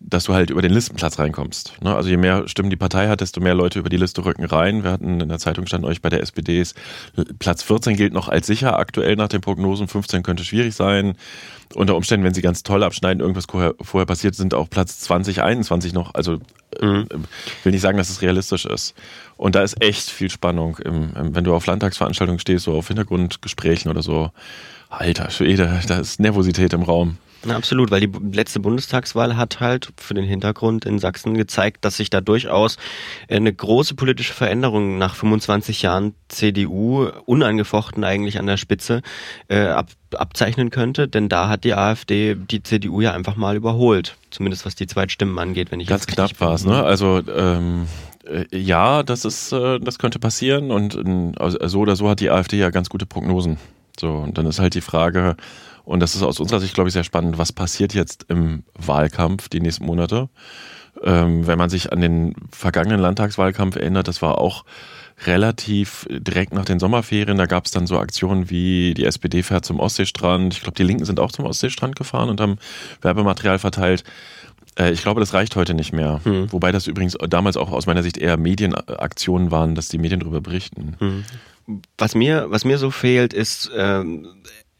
dass 0.00 0.24
du 0.24 0.34
halt 0.34 0.50
über 0.50 0.62
den 0.62 0.72
Listenplatz 0.72 1.18
reinkommst. 1.18 1.74
Ne? 1.82 1.94
Also 1.94 2.08
je 2.08 2.16
mehr 2.16 2.46
Stimmen 2.46 2.70
die 2.70 2.76
Partei 2.76 3.08
hat, 3.08 3.20
desto 3.20 3.40
mehr 3.40 3.54
Leute 3.54 3.80
über 3.80 3.88
die 3.88 3.96
Liste 3.96 4.24
rücken 4.24 4.44
rein. 4.44 4.84
Wir 4.84 4.92
hatten 4.92 5.20
in 5.20 5.28
der 5.28 5.38
Zeitung 5.38 5.66
stand 5.66 5.84
euch 5.84 6.00
bei 6.00 6.08
der 6.08 6.22
SPD 6.22 6.60
ist 6.60 6.76
Platz 7.38 7.62
14 7.62 7.96
gilt 7.96 8.12
noch 8.12 8.28
als 8.28 8.46
sicher 8.46 8.78
aktuell 8.78 9.16
nach 9.16 9.28
den 9.28 9.40
Prognosen. 9.40 9.88
15 9.88 10.22
könnte 10.22 10.44
schwierig 10.44 10.74
sein. 10.74 11.16
Unter 11.74 11.96
Umständen, 11.96 12.24
wenn 12.24 12.32
sie 12.32 12.42
ganz 12.42 12.62
toll 12.62 12.82
abschneiden, 12.82 13.20
irgendwas 13.20 13.46
vorher, 13.46 14.06
passiert, 14.06 14.34
sind 14.34 14.54
auch 14.54 14.70
Platz 14.70 15.00
20, 15.00 15.42
21 15.42 15.92
noch. 15.92 16.14
Also 16.14 16.38
mhm. 16.80 17.06
Äh, 17.10 17.64
will 17.64 17.72
nicht 17.72 17.80
sagen, 17.80 17.98
dass 17.98 18.08
es 18.08 18.22
realistisch 18.22 18.66
ist. 18.66 18.94
Und 19.36 19.56
da 19.56 19.62
ist 19.62 19.82
echt 19.82 20.10
viel 20.10 20.30
Spannung. 20.30 20.78
Im, 20.78 21.10
im, 21.14 21.34
wenn 21.34 21.44
du 21.44 21.54
auf 21.54 21.66
Landtagsveranstaltungen 21.66 22.38
stehst, 22.38 22.64
so 22.64 22.74
auf 22.74 22.88
Hintergrundgesprächen 22.88 23.90
oder 23.90 24.02
so. 24.02 24.30
Alter 24.90 25.30
Schwede, 25.30 25.80
da 25.86 25.98
ist 25.98 26.20
Nervosität 26.20 26.72
im 26.72 26.82
Raum. 26.82 27.18
Na, 27.44 27.54
absolut, 27.56 27.90
weil 27.90 28.00
die 28.00 28.36
letzte 28.36 28.58
Bundestagswahl 28.58 29.36
hat 29.36 29.60
halt 29.60 29.92
für 29.96 30.14
den 30.14 30.24
Hintergrund 30.24 30.84
in 30.84 30.98
Sachsen 30.98 31.34
gezeigt, 31.34 31.84
dass 31.84 31.96
sich 31.96 32.10
da 32.10 32.20
durchaus 32.20 32.78
eine 33.28 33.52
große 33.52 33.94
politische 33.94 34.34
Veränderung 34.34 34.98
nach 34.98 35.14
25 35.14 35.82
Jahren 35.82 36.14
CDU 36.28 37.08
unangefochten 37.26 38.02
eigentlich 38.02 38.40
an 38.40 38.46
der 38.46 38.56
Spitze 38.56 39.02
äh, 39.48 39.66
ab, 39.66 39.88
abzeichnen 40.14 40.70
könnte, 40.70 41.06
denn 41.06 41.28
da 41.28 41.48
hat 41.48 41.62
die 41.62 41.74
AfD 41.74 42.34
die 42.34 42.62
CDU 42.62 43.00
ja 43.00 43.12
einfach 43.12 43.36
mal 43.36 43.54
überholt, 43.54 44.16
zumindest 44.30 44.66
was 44.66 44.74
die 44.74 44.88
Zweitstimmen 44.88 45.38
angeht, 45.38 45.70
wenn 45.70 45.78
ich 45.78 45.86
ganz 45.86 46.08
knapp 46.08 46.40
war 46.40 46.54
es, 46.54 46.64
ne? 46.64 46.82
Also 46.82 47.22
ähm, 47.28 47.86
äh, 48.26 48.46
ja, 48.56 49.04
das 49.04 49.24
ist, 49.24 49.52
äh, 49.52 49.78
das 49.78 50.00
könnte 50.00 50.18
passieren 50.18 50.72
und 50.72 50.96
äh, 50.96 51.68
so 51.68 51.80
oder 51.80 51.94
so 51.94 52.08
hat 52.08 52.18
die 52.18 52.30
AfD 52.30 52.58
ja 52.58 52.70
ganz 52.70 52.88
gute 52.88 53.06
Prognosen. 53.06 53.58
So 53.98 54.12
und 54.12 54.38
dann 54.38 54.46
ist 54.46 54.58
halt 54.58 54.74
die 54.74 54.80
Frage 54.80 55.36
und 55.88 56.00
das 56.00 56.14
ist 56.14 56.22
aus 56.22 56.38
unserer 56.38 56.60
Sicht, 56.60 56.74
glaube 56.74 56.88
ich, 56.88 56.92
sehr 56.92 57.02
spannend. 57.02 57.38
Was 57.38 57.50
passiert 57.50 57.94
jetzt 57.94 58.26
im 58.28 58.62
Wahlkampf 58.74 59.48
die 59.48 59.60
nächsten 59.60 59.86
Monate? 59.86 60.28
Ähm, 61.02 61.46
wenn 61.46 61.56
man 61.56 61.70
sich 61.70 61.92
an 61.92 62.02
den 62.02 62.34
vergangenen 62.52 63.00
Landtagswahlkampf 63.00 63.76
erinnert, 63.76 64.06
das 64.06 64.20
war 64.20 64.36
auch 64.36 64.66
relativ 65.24 66.06
direkt 66.10 66.52
nach 66.52 66.66
den 66.66 66.78
Sommerferien. 66.78 67.38
Da 67.38 67.46
gab 67.46 67.64
es 67.64 67.70
dann 67.70 67.86
so 67.86 67.98
Aktionen 67.98 68.50
wie 68.50 68.92
die 68.92 69.06
SPD 69.06 69.42
fährt 69.42 69.64
zum 69.64 69.80
Ostseestrand. 69.80 70.52
Ich 70.52 70.60
glaube, 70.60 70.76
die 70.76 70.82
Linken 70.82 71.06
sind 71.06 71.20
auch 71.20 71.32
zum 71.32 71.46
Ostseestrand 71.46 71.96
gefahren 71.96 72.28
und 72.28 72.38
haben 72.38 72.58
Werbematerial 73.00 73.58
verteilt. 73.58 74.04
Äh, 74.78 74.90
ich 74.90 75.00
glaube, 75.00 75.20
das 75.20 75.32
reicht 75.32 75.56
heute 75.56 75.72
nicht 75.72 75.94
mehr. 75.94 76.20
Hm. 76.22 76.52
Wobei 76.52 76.70
das 76.70 76.86
übrigens 76.86 77.16
damals 77.30 77.56
auch 77.56 77.72
aus 77.72 77.86
meiner 77.86 78.02
Sicht 78.02 78.18
eher 78.18 78.36
Medienaktionen 78.36 79.50
waren, 79.50 79.74
dass 79.74 79.88
die 79.88 79.98
Medien 79.98 80.20
darüber 80.20 80.42
berichten. 80.42 80.96
Hm. 80.98 81.24
Was 81.96 82.14
mir, 82.14 82.50
was 82.50 82.66
mir 82.66 82.76
so 82.76 82.90
fehlt, 82.90 83.32
ist 83.32 83.70
ähm, 83.74 84.26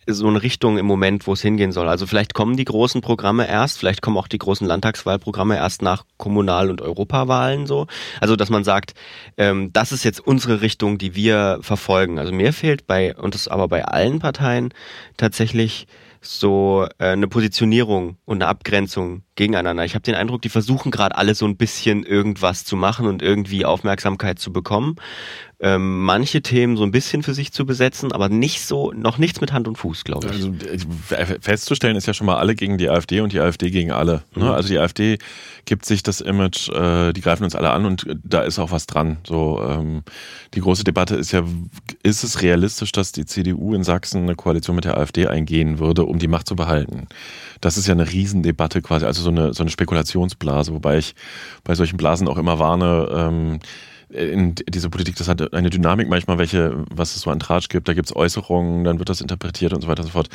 so 0.09 0.27
eine 0.27 0.43
Richtung 0.43 0.79
im 0.79 0.87
Moment, 0.87 1.27
wo 1.27 1.35
es 1.35 1.43
hingehen 1.43 1.73
soll. 1.73 1.89
Also 1.89 2.07
vielleicht 2.07 2.33
kommen 2.33 2.57
die 2.57 2.65
großen 2.65 3.01
Programme 3.01 3.47
erst, 3.47 3.79
vielleicht 3.79 4.01
kommen 4.01 4.17
auch 4.17 4.29
die 4.29 4.39
großen 4.39 4.67
Landtagswahlprogramme 4.67 5.57
erst 5.57 5.83
nach 5.83 6.05
Kommunal- 6.17 6.71
und 6.71 6.81
Europawahlen 6.81 7.67
so. 7.67 7.87
Also 8.21 8.35
dass 8.35 8.49
man 8.49 8.65
sagt, 8.65 8.95
ähm, 9.37 9.71
das 9.73 9.93
ist 9.93 10.05
jetzt 10.05 10.21
unsere 10.21 10.63
Richtung, 10.63 10.99
die 10.99 11.15
wir 11.15 11.59
verfolgen. 11.61 12.19
Also 12.19 12.33
mir 12.33 12.53
fehlt 12.53 12.87
bei, 12.87 13.15
und 13.15 13.35
das 13.35 13.49
aber 13.49 13.69
bei 13.69 13.85
allen 13.85 14.19
Parteien 14.19 14.73
tatsächlich 15.17 15.87
so 16.21 16.87
äh, 16.99 17.09
eine 17.09 17.29
Positionierung 17.29 18.17
und 18.25 18.43
eine 18.43 18.49
Abgrenzung 18.49 19.23
gegeneinander. 19.39 19.85
Ich 19.87 19.95
habe 19.95 20.03
den 20.03 20.15
Eindruck, 20.15 20.43
die 20.43 20.51
versuchen 20.51 20.91
gerade 20.91 21.17
alle 21.17 21.35
so 21.35 21.47
ein 21.47 21.57
bisschen 21.57 22.05
irgendwas 22.05 22.67
zu 22.67 22.77
machen 22.77 23.07
und 23.07 23.23
irgendwie 23.23 23.65
Aufmerksamkeit 23.65 24.39
zu 24.39 24.53
bekommen 24.53 24.97
ähm, 25.61 26.05
manche 26.05 26.41
Themen 26.41 26.77
so 26.77 26.85
ein 26.85 26.93
bisschen 26.93 27.25
für 27.25 27.35
sich 27.35 27.53
zu 27.53 27.67
besetzen, 27.67 28.13
aber 28.13 28.29
nicht 28.29 28.65
so, 28.65 28.93
noch 28.93 29.19
nichts 29.19 29.41
mit 29.41 29.53
Hand 29.53 29.67
und 29.67 29.77
Fuß, 29.77 30.05
glaube 30.05 30.29
ich. 30.29 30.33
Also 30.33 30.55
äh, 31.11 31.41
festzustellen 31.41 31.97
ist 31.97 32.07
ja 32.07 32.15
schon 32.15 32.29
mal 32.29 32.37
alle 32.37 32.55
gegen 32.55 32.79
die 32.79 32.89
AfD 32.89 33.21
und 33.21 33.33
die 33.33 33.41
AfD 33.41 33.71
gegen 33.71 33.91
alle. 33.91 34.23
Ne? 34.37 34.45
Mhm. 34.45 34.51
Also 34.51 34.69
die 34.69 34.79
AfD 34.79 35.19
gibt 35.65 35.85
sich 35.85 36.05
das 36.05 36.21
Image, 36.21 36.69
äh, 36.69 37.13
die 37.13 37.21
greifen 37.21 37.43
uns 37.43 37.57
alle 37.57 37.71
an 37.71 37.87
und 37.87 38.07
da 38.23 38.43
ist 38.43 38.61
auch 38.61 38.71
was 38.71 38.87
dran. 38.87 39.19
So 39.27 39.61
ähm, 39.69 40.05
die 40.55 40.61
große 40.61 40.85
Debatte 40.85 41.17
ist 41.17 41.33
ja, 41.33 41.43
ist 42.05 42.23
es 42.23 42.41
realistisch, 42.41 42.93
dass 42.93 43.11
die 43.11 43.27
CDU 43.27 43.75
in 43.75 43.83
Sachsen 43.83 44.23
eine 44.23 44.37
Koalition 44.37 44.77
mit 44.77 44.85
der 44.85 44.97
AfD 44.97 45.27
eingehen 45.27 45.81
würde, 45.81 46.05
um 46.05 46.21
die 46.21 46.29
Macht 46.29 46.47
zu 46.47 46.55
behalten? 46.55 47.09
Das 47.61 47.77
ist 47.77 47.87
ja 47.87 47.95
eine 47.95 48.11
Riesendebatte 48.11 48.83
quasi, 48.83 49.07
also 49.07 49.23
so 49.23 49.31
eine, 49.31 49.55
so 49.55 49.63
eine 49.63 49.71
Spekulationsblase, 49.71 50.73
wobei 50.73 50.99
ich 50.99 51.15
bei 51.65 51.75
solchen 51.75 51.97
Blasen 51.97 52.29
auch 52.29 52.39
immer 52.39 52.59
warne, 52.59 53.09
ähm, 53.13 53.61
in 54.11 54.55
diese 54.55 54.89
Politik, 54.89 55.17
das 55.17 55.29
hat 55.29 55.53
eine 55.53 55.69
Dynamik 55.69 56.09
manchmal, 56.09 56.39
welche, 56.39 56.85
was 56.91 57.15
es 57.15 57.23
so 57.23 57.31
an 57.31 57.41
Tratsch 57.41 57.69
gibt, 57.69 57.89
da 57.89 57.95
gibt 57.95 58.09
es 58.09 58.17
Äußerungen, 58.17 58.85
dann 58.85 58.99
wird 58.99 59.11
das 59.11 59.21
interpretiert 59.21 59.75
und 59.75 59.83
so 59.83 59.89
weiter 59.89 60.01
und 60.01 60.07
so 60.07 60.13
fort. 60.13 60.31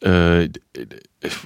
Äh, 0.00 0.48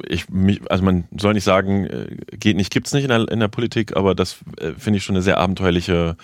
ich, 0.08 0.28
mich, 0.28 0.60
also 0.70 0.84
man 0.84 1.04
soll 1.16 1.34
nicht 1.34 1.44
sagen, 1.44 1.86
äh, 1.86 2.16
geht 2.36 2.56
nicht, 2.56 2.72
gibt's 2.72 2.92
nicht 2.92 3.04
in 3.04 3.08
der, 3.08 3.28
in 3.28 3.40
der 3.40 3.48
Politik, 3.48 3.96
aber 3.96 4.14
das 4.14 4.38
äh, 4.58 4.72
finde 4.78 4.98
ich 4.98 5.04
schon 5.04 5.16
eine 5.16 5.22
sehr 5.22 5.38
abenteuerliche 5.38 6.16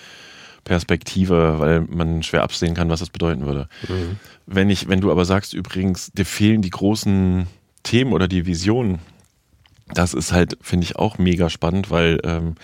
Perspektive, 0.62 1.58
weil 1.58 1.80
man 1.82 2.22
schwer 2.22 2.42
absehen 2.42 2.74
kann, 2.74 2.88
was 2.88 3.00
das 3.00 3.10
bedeuten 3.10 3.44
würde. 3.44 3.68
Mhm. 3.88 4.16
Wenn 4.46 4.70
ich, 4.70 4.88
wenn 4.88 5.00
du 5.00 5.10
aber 5.10 5.24
sagst, 5.24 5.52
übrigens, 5.52 6.12
dir 6.12 6.24
fehlen 6.24 6.62
die 6.62 6.70
großen 6.70 7.46
Themen 7.84 8.12
oder 8.12 8.26
die 8.26 8.46
Visionen, 8.46 8.98
das 9.92 10.14
ist 10.14 10.32
halt, 10.32 10.56
finde 10.60 10.84
ich, 10.84 10.96
auch 10.96 11.18
mega 11.18 11.50
spannend, 11.50 11.90
weil 11.90 12.18
ähm, 12.24 12.54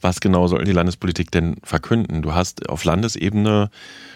was 0.00 0.20
genau 0.20 0.46
soll 0.48 0.64
die 0.64 0.72
Landespolitik 0.72 1.30
denn 1.30 1.56
verkünden? 1.62 2.20
Du 2.20 2.34
hast 2.34 2.68
auf 2.68 2.84
Landesebene, 2.84 3.70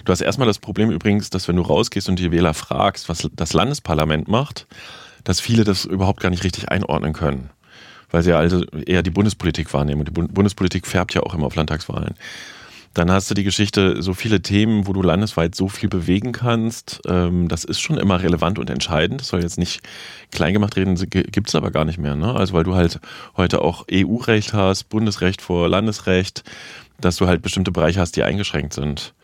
du 0.04 0.12
hast 0.12 0.20
erstmal 0.20 0.48
das 0.48 0.58
Problem 0.58 0.90
übrigens, 0.90 1.30
dass 1.30 1.48
wenn 1.48 1.56
du 1.56 1.62
rausgehst 1.62 2.08
und 2.08 2.18
die 2.18 2.32
Wähler 2.32 2.54
fragst, 2.54 3.08
was 3.08 3.28
das 3.32 3.52
Landesparlament 3.52 4.28
macht, 4.28 4.66
dass 5.24 5.40
viele 5.40 5.64
das 5.64 5.84
überhaupt 5.84 6.20
gar 6.20 6.30
nicht 6.30 6.44
richtig 6.44 6.68
einordnen 6.68 7.12
können. 7.12 7.50
Weil 8.10 8.22
sie 8.22 8.30
ja 8.30 8.38
also 8.38 8.64
eher 8.64 9.02
die 9.02 9.10
Bundespolitik 9.10 9.72
wahrnehmen. 9.72 10.00
Und 10.00 10.08
die 10.08 10.22
Bundespolitik 10.32 10.86
färbt 10.86 11.14
ja 11.14 11.22
auch 11.22 11.34
immer 11.34 11.46
auf 11.46 11.54
Landtagswahlen. 11.54 12.14
Dann 12.98 13.12
hast 13.12 13.30
du 13.30 13.34
die 13.34 13.44
Geschichte, 13.44 14.02
so 14.02 14.12
viele 14.12 14.42
Themen, 14.42 14.88
wo 14.88 14.92
du 14.92 15.02
landesweit 15.02 15.54
so 15.54 15.68
viel 15.68 15.88
bewegen 15.88 16.32
kannst. 16.32 17.00
Ähm, 17.06 17.46
das 17.46 17.62
ist 17.62 17.78
schon 17.78 17.96
immer 17.96 18.20
relevant 18.20 18.58
und 18.58 18.70
entscheidend. 18.70 19.20
Das 19.20 19.28
soll 19.28 19.40
jetzt 19.40 19.56
nicht 19.56 19.82
klein 20.32 20.52
gemacht 20.52 20.74
reden, 20.74 20.96
gibt 21.08 21.48
es 21.48 21.54
aber 21.54 21.70
gar 21.70 21.84
nicht 21.84 21.98
mehr. 21.98 22.16
Ne? 22.16 22.34
Also 22.34 22.54
weil 22.54 22.64
du 22.64 22.74
halt 22.74 22.98
heute 23.36 23.62
auch 23.62 23.86
EU-Recht 23.88 24.52
hast, 24.52 24.88
Bundesrecht 24.88 25.40
vor 25.42 25.68
Landesrecht, 25.68 26.42
dass 27.00 27.14
du 27.14 27.28
halt 27.28 27.40
bestimmte 27.40 27.70
Bereiche 27.70 28.00
hast, 28.00 28.16
die 28.16 28.24
eingeschränkt 28.24 28.72
sind. 28.72 29.14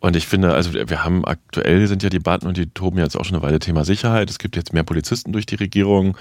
Und 0.00 0.14
ich 0.14 0.26
finde, 0.26 0.52
also 0.52 0.74
wir 0.74 1.02
haben 1.02 1.24
aktuell 1.24 1.86
sind 1.86 2.02
ja 2.02 2.10
Debatten 2.10 2.46
und 2.46 2.58
die 2.58 2.66
toben 2.66 2.98
jetzt 2.98 3.16
auch 3.16 3.24
schon 3.24 3.36
eine 3.36 3.42
Weile 3.46 3.60
Thema 3.60 3.86
Sicherheit. 3.86 4.28
Es 4.28 4.38
gibt 4.38 4.56
jetzt 4.56 4.74
mehr 4.74 4.84
Polizisten 4.84 5.32
durch 5.32 5.46
die 5.46 5.54
Regierung. 5.54 6.18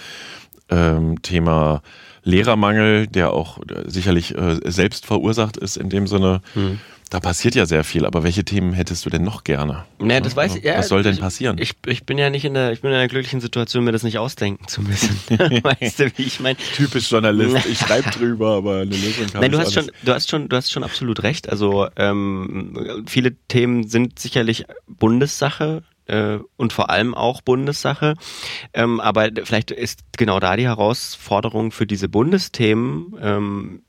Ähm, 0.70 1.22
Thema 1.22 1.82
Lehrermangel, 2.26 3.08
der 3.08 3.32
auch 3.32 3.60
äh, 3.60 3.84
sicherlich 3.86 4.36
äh, 4.36 4.60
selbst 4.66 5.06
verursacht 5.06 5.56
ist 5.58 5.78
in 5.78 5.90
dem 5.90 6.08
Sinne. 6.08 6.42
Hm. 6.54 6.80
Da 7.12 7.20
passiert 7.20 7.54
ja 7.54 7.68
sehr 7.68 7.84
viel, 7.84 8.04
aber 8.04 8.24
welche 8.24 8.44
Themen 8.44 8.74
hättest 8.74 9.06
du 9.06 9.12
denn 9.12 9.24
noch 9.24 9.44
gerne? 9.44 9.86
Naja, 10.00 10.22
das 10.22 10.36
weiß 10.36 10.56
ich. 10.56 10.64
Ja, 10.64 10.80
Was 10.80 10.88
soll 10.88 11.04
denn 11.04 11.18
passieren? 11.18 11.58
Ich, 11.60 11.74
ich 11.86 12.04
bin 12.04 12.18
ja 12.18 12.32
nicht 12.32 12.46
in 12.46 12.56
der, 12.56 12.72
ich 12.72 12.82
bin 12.82 12.90
in 12.90 12.98
einer 12.98 13.08
glücklichen 13.08 13.42
Situation, 13.42 13.84
mir 13.84 13.92
das 13.92 14.02
nicht 14.02 14.18
ausdenken 14.18 14.68
zu 14.68 14.82
müssen. 14.82 15.16
weißt 15.30 16.00
du, 16.00 16.18
wie 16.18 16.24
ich 16.24 16.40
meine? 16.40 16.58
Typisch 16.76 17.12
Journalist. 17.12 17.68
Ich 17.68 17.78
schreibe 17.78 18.10
drüber, 18.10 18.56
aber 18.56 18.78
eine 18.78 18.86
Lösung 18.86 19.28
kann 19.32 19.42
Nein, 19.42 19.52
du 19.52 19.60
hast 19.60 19.74
schon, 19.74 19.92
du 20.02 20.14
hast 20.14 20.30
schon, 20.32 20.50
du 20.50 20.56
hast 20.56 20.72
schon 20.72 20.84
absolut 20.84 21.22
recht. 21.22 21.48
Also 21.48 21.88
ähm, 21.96 23.06
viele 23.06 23.36
Themen 23.48 23.88
sind 23.88 24.18
sicherlich 24.18 24.66
Bundessache 24.88 25.84
äh, 26.06 26.40
und 26.58 26.74
vor 26.74 26.90
allem 26.90 27.14
auch 27.14 27.42
Bundessache. 27.42 28.16
Ähm, 28.74 29.00
aber 29.00 29.30
vielleicht 29.44 29.72
ist 29.72 30.02
genau 30.18 30.40
da 30.40 30.56
die 30.56 30.66
Herausforderung 30.66 31.72
für 31.72 31.88
diese 31.88 32.10
Bundesthemen, 32.10 33.16
ähm, 33.22 33.82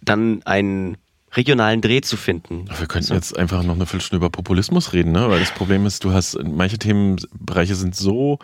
dann 0.00 0.42
einen 0.44 0.96
regionalen 1.32 1.80
Dreh 1.80 2.02
zu 2.02 2.16
finden. 2.16 2.66
Wir 2.78 2.86
könnten 2.86 3.08
so. 3.08 3.14
jetzt 3.14 3.36
einfach 3.38 3.62
noch 3.62 3.74
eine 3.74 3.86
Viertelstunde 3.86 4.18
über 4.18 4.30
Populismus 4.30 4.92
reden, 4.92 5.12
ne? 5.12 5.30
weil 5.30 5.40
das 5.40 5.52
Problem 5.52 5.86
ist, 5.86 6.04
du 6.04 6.12
hast, 6.12 6.38
manche 6.42 6.78
Themenbereiche 6.78 7.74
sind 7.74 7.96
so 7.96 8.38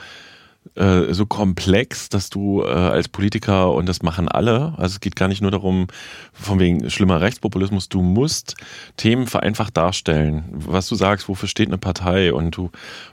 äh, 0.75 1.13
so 1.13 1.27
komplex, 1.27 2.09
dass 2.09 2.31
du 2.31 2.63
äh, 2.63 2.67
als 2.67 3.09
Politiker, 3.09 3.73
und 3.73 3.89
das 3.89 4.03
machen 4.03 4.29
alle, 4.29 4.75
also 4.77 4.95
es 4.95 5.01
geht 5.01 5.17
gar 5.17 5.29
nicht 5.29 5.41
nur 5.41 5.51
darum, 5.51 5.89
von 6.33 6.61
wegen 6.61 6.89
schlimmer 6.91 7.21
Rechtspopulismus, 7.21 7.89
du 7.89 8.01
musst 8.01 8.55
Themen 8.97 9.27
vereinfacht 9.27 9.77
darstellen. 9.77 10.45
Was 10.53 10.87
du 10.87 10.95
sagst, 10.95 11.29
wofür 11.29 11.49
steht 11.49 11.69
eine 11.69 11.79
Partei 11.79 12.33
und 12.33 12.57
du 12.57 12.71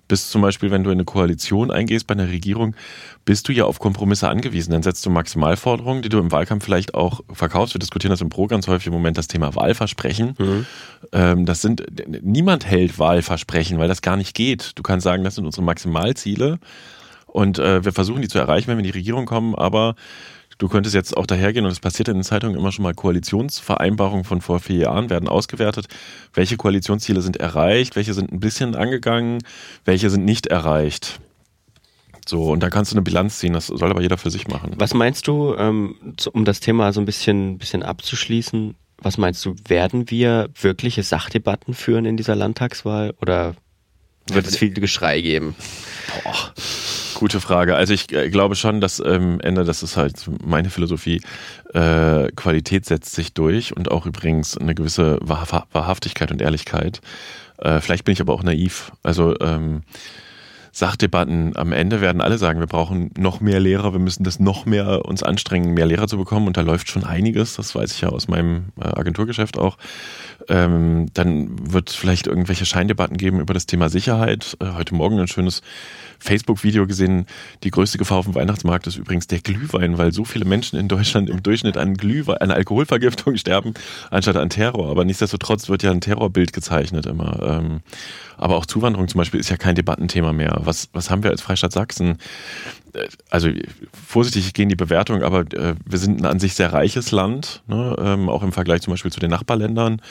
bist 0.08 0.30
zum 0.30 0.42
Beispiel, 0.42 0.70
wenn 0.70 0.84
du 0.84 0.92
in 0.92 0.98
eine 0.98 1.06
Koalition 1.06 1.72
eingehst 1.72 2.06
bei 2.08 2.14
einer 2.14 2.28
Regierung, 2.28 2.75
bist 3.25 3.48
du 3.48 3.52
ja 3.52 3.66
auf 3.66 3.80
Kompromisse 3.80 4.30
angewiesen. 4.30 4.72
Dann 4.72 4.84
setzt 4.84 5.04
du 5.06 5.10
Maximalforderungen, 5.10 6.04
die 6.04 6.10
du 6.10 6.20
im 6.20 6.32
Wahlkampf 6.32 6.64
vielleicht 6.64 6.94
auch 6.94 7.22
verkaufst. 7.32 7.74
Wir 7.74 7.80
diskutieren 7.80 8.12
das 8.12 8.22
im 8.22 8.30
Pro 8.30 8.46
ganz 8.46 8.68
häufig 8.68 8.88
im 8.88 8.94
Moment, 8.94 9.18
das 9.18 9.28
Thema 9.28 9.56
Wahlversprechen. 9.56 10.36
Mhm. 10.38 10.66
Ähm, 11.12 11.46
das 11.48 11.62
sind, 11.62 11.84
niemand 12.22 12.66
hält 12.66 13.00
Wahlversprechen, 13.00 13.80
weil 13.80 13.88
das 13.88 14.04
gar 14.04 14.18
nicht 14.18 14.36
geht. 14.36 14.74
Du 14.75 14.84
kannst 14.84 15.04
sagen, 15.04 15.24
das 15.24 15.36
sind 15.36 15.46
unsere 15.46 15.64
Maximalziele. 15.64 16.60
Und 17.36 17.60
äh, 17.60 17.84
wir 17.84 17.92
versuchen 17.92 18.22
die 18.22 18.30
zu 18.30 18.39
erreichen, 18.39 18.70
wenn 18.70 18.77
wir 18.77 18.86
in 18.86 18.92
die 18.92 18.98
Regierung 18.98 19.25
kommen, 19.25 19.56
aber 19.56 19.96
du 20.58 20.70
könntest 20.70 20.96
jetzt 20.96 21.18
auch 21.18 21.25
dahergehen 21.25 21.65
und 21.65 21.72
es 21.74 21.82
passiert 21.82 22.08
in 22.08 22.13
den 22.13 22.24
Zeitungen 22.24 22.58
immer 22.58 22.72
schon 22.72 22.84
mal 22.84 22.94
Koalitionsvereinbarungen 22.94 24.24
von 24.24 24.39
vor 24.39 24.62
vier 24.62 24.77
Jahren 24.77 25.10
werden 25.10 25.27
ausgewertet. 25.27 25.88
Welche 26.34 26.56
Koalitionsziele 26.56 27.22
sind 27.22 27.36
erreicht, 27.36 27.98
welche 27.98 28.13
sind 28.13 28.32
ein 28.32 28.39
bisschen 28.39 28.74
angegangen, 28.74 29.39
welche 29.84 30.10
sind 30.10 30.24
nicht 30.24 30.48
erreicht. 30.48 31.20
So, 32.25 32.54
und 32.54 32.63
da 32.63 32.70
kannst 32.70 32.94
du 32.94 32.96
eine 32.96 33.01
Bilanz 33.01 33.39
ziehen, 33.39 33.51
das 33.51 33.68
soll 33.68 33.92
aber 33.92 34.01
jeder 34.01 34.18
für 34.18 34.32
sich 34.32 34.48
machen. 34.48 34.72
Was 34.77 34.94
meinst 34.94 35.27
du, 35.27 35.56
ähm, 35.58 36.15
um 36.32 36.46
das 36.46 36.62
Thema 36.62 36.94
so 36.94 37.01
ein 37.01 37.06
bisschen, 37.06 37.58
bisschen 37.58 37.84
abzuschließen, 37.84 38.75
was 39.00 39.18
meinst 39.18 39.44
du, 39.44 39.56
werden 39.68 40.10
wir 40.10 40.48
wirkliche 40.62 41.04
Sachdebatten 41.04 41.74
führen 41.74 42.06
in 42.06 42.15
dieser 42.15 42.38
Landtagswahl 42.38 43.13
oder 43.20 43.56
wird 44.32 44.48
es 44.48 44.56
viel 44.56 44.74
Geschrei 44.74 45.20
geben? 45.20 45.54
Boah. 46.24 46.54
Gute 47.16 47.40
Frage. 47.40 47.76
Also 47.76 47.94
ich 47.94 48.12
äh, 48.14 48.30
glaube 48.30 48.56
schon, 48.56 48.82
dass 48.82 49.00
ähm, 49.00 49.40
Ende, 49.40 49.64
das 49.64 49.84
ist 49.84 49.96
halt 49.96 50.30
meine 50.46 50.70
Philosophie, 50.70 51.22
äh, 51.74 52.30
Qualität 52.36 52.86
setzt 52.86 53.16
sich 53.16 53.34
durch 53.34 53.76
und 53.76 53.90
auch 53.90 54.06
übrigens 54.06 54.58
eine 54.58 54.76
gewisse 54.76 55.18
Wahrhaftigkeit 55.22 56.32
und 56.32 56.42
Ehrlichkeit. 56.42 57.00
Äh, 57.58 57.80
vielleicht 57.80 58.04
bin 58.04 58.14
ich 58.14 58.22
aber 58.22 58.34
auch 58.34 58.44
naiv. 58.44 58.92
Also 59.02 59.34
ähm, 59.40 59.84
Sachdebatten 60.74 61.56
am 61.56 61.72
Ende 61.72 62.02
werden 62.02 62.20
alle 62.20 62.38
sagen, 62.38 62.60
wir 62.60 62.68
brauchen 62.68 63.12
noch 63.18 63.40
mehr 63.40 63.62
Lehrer, 63.62 63.94
wir 63.94 64.00
müssen 64.02 64.26
das 64.26 64.42
noch 64.42 64.66
mehr 64.66 65.06
uns 65.06 65.24
anstrengen, 65.24 65.74
mehr 65.74 65.86
Lehrer 65.86 66.10
zu 66.10 66.18
bekommen. 66.18 66.48
Und 66.48 66.58
da 66.58 66.62
läuft 66.62 66.90
schon 66.90 67.06
einiges, 67.06 67.56
das 67.56 67.74
weiß 67.74 67.94
ich 67.94 68.02
ja 68.02 68.10
aus 68.10 68.28
meinem 68.28 68.74
äh, 68.78 68.88
Agenturgeschäft 68.88 69.58
auch. 69.58 69.78
Ähm, 70.50 71.06
dann 71.14 71.74
wird 71.74 71.92
es 71.92 71.96
vielleicht 71.96 72.28
irgendwelche 72.28 72.66
Scheindebatten 72.66 73.16
geben 73.16 73.40
über 73.40 73.54
das 73.54 73.68
Thema 73.68 73.88
Sicherheit. 73.88 74.58
Äh, 74.60 74.74
heute 74.74 74.96
Morgen 74.96 75.18
ein 75.18 75.30
schönes 75.30 75.62
Facebook-Video 76.25 76.88
gesehen. 76.88 77.25
Die 77.64 77.72
größte 77.72 77.98
Gefahr 77.98 78.18
auf 78.18 78.25
dem 78.25 78.35
Weihnachtsmarkt 78.35 78.88
ist 78.88 78.98
übrigens 78.98 79.27
der 79.27 79.40
Glühwein, 79.40 79.98
weil 79.98 80.11
so 80.11 80.25
viele 80.25 80.46
Menschen 80.46 80.77
in 80.77 80.88
Deutschland 80.88 81.29
im 81.29 81.44
Durchschnitt 81.44 81.77
an 81.77 81.96
Glühwein, 81.96 82.38
an 82.38 82.51
Alkoholvergiftung 82.51 83.38
sterben, 83.38 83.74
anstatt 84.11 84.35
an 84.35 84.50
Terror. 84.50 84.90
Aber 84.90 85.05
nichtsdestotrotz 85.05 85.70
wird 85.70 85.83
ja 85.83 85.92
ein 85.92 86.01
Terrorbild 86.01 86.51
gezeichnet 86.51 87.05
immer. 87.05 87.40
Ähm, 87.42 87.81
aber 88.38 88.57
auch 88.57 88.66
Zuwanderung 88.66 89.07
zum 89.07 89.20
Beispiel 89.20 89.40
ist 89.40 89.50
ja 89.50 89.57
kein 89.57 89.75
Debattenthema 89.75 90.33
mehr. 90.33 90.59
Was, 90.64 90.90
was 90.94 91.09
haben 91.09 91.24
wir 91.24 91.31
als 91.31 91.42
Freistaat 91.42 91.72
Sachsen? 91.72 92.18
Äh, 92.94 93.07
also 93.29 93.50
vorsichtig 93.94 94.53
gehen 94.53 94.70
die 94.70 94.75
Bewertungen, 94.75 95.24
aber 95.24 95.42
äh, 95.53 95.75
wir 95.85 96.00
sind 96.00 96.22
ein 96.22 96.25
an 96.25 96.40
sich 96.40 96.55
sehr 96.55 96.74
reiches 96.74 97.11
Land, 97.11 97.64
ne? 97.68 97.96
ähm, 98.00 98.29
auch 98.29 98.44
im 98.44 98.51
Vergleich 98.51 98.81
zum 98.81 98.92
Beispiel 98.92 99.11
zu 99.11 99.20
den 99.20 99.29
Nachbarländern. 99.29 100.01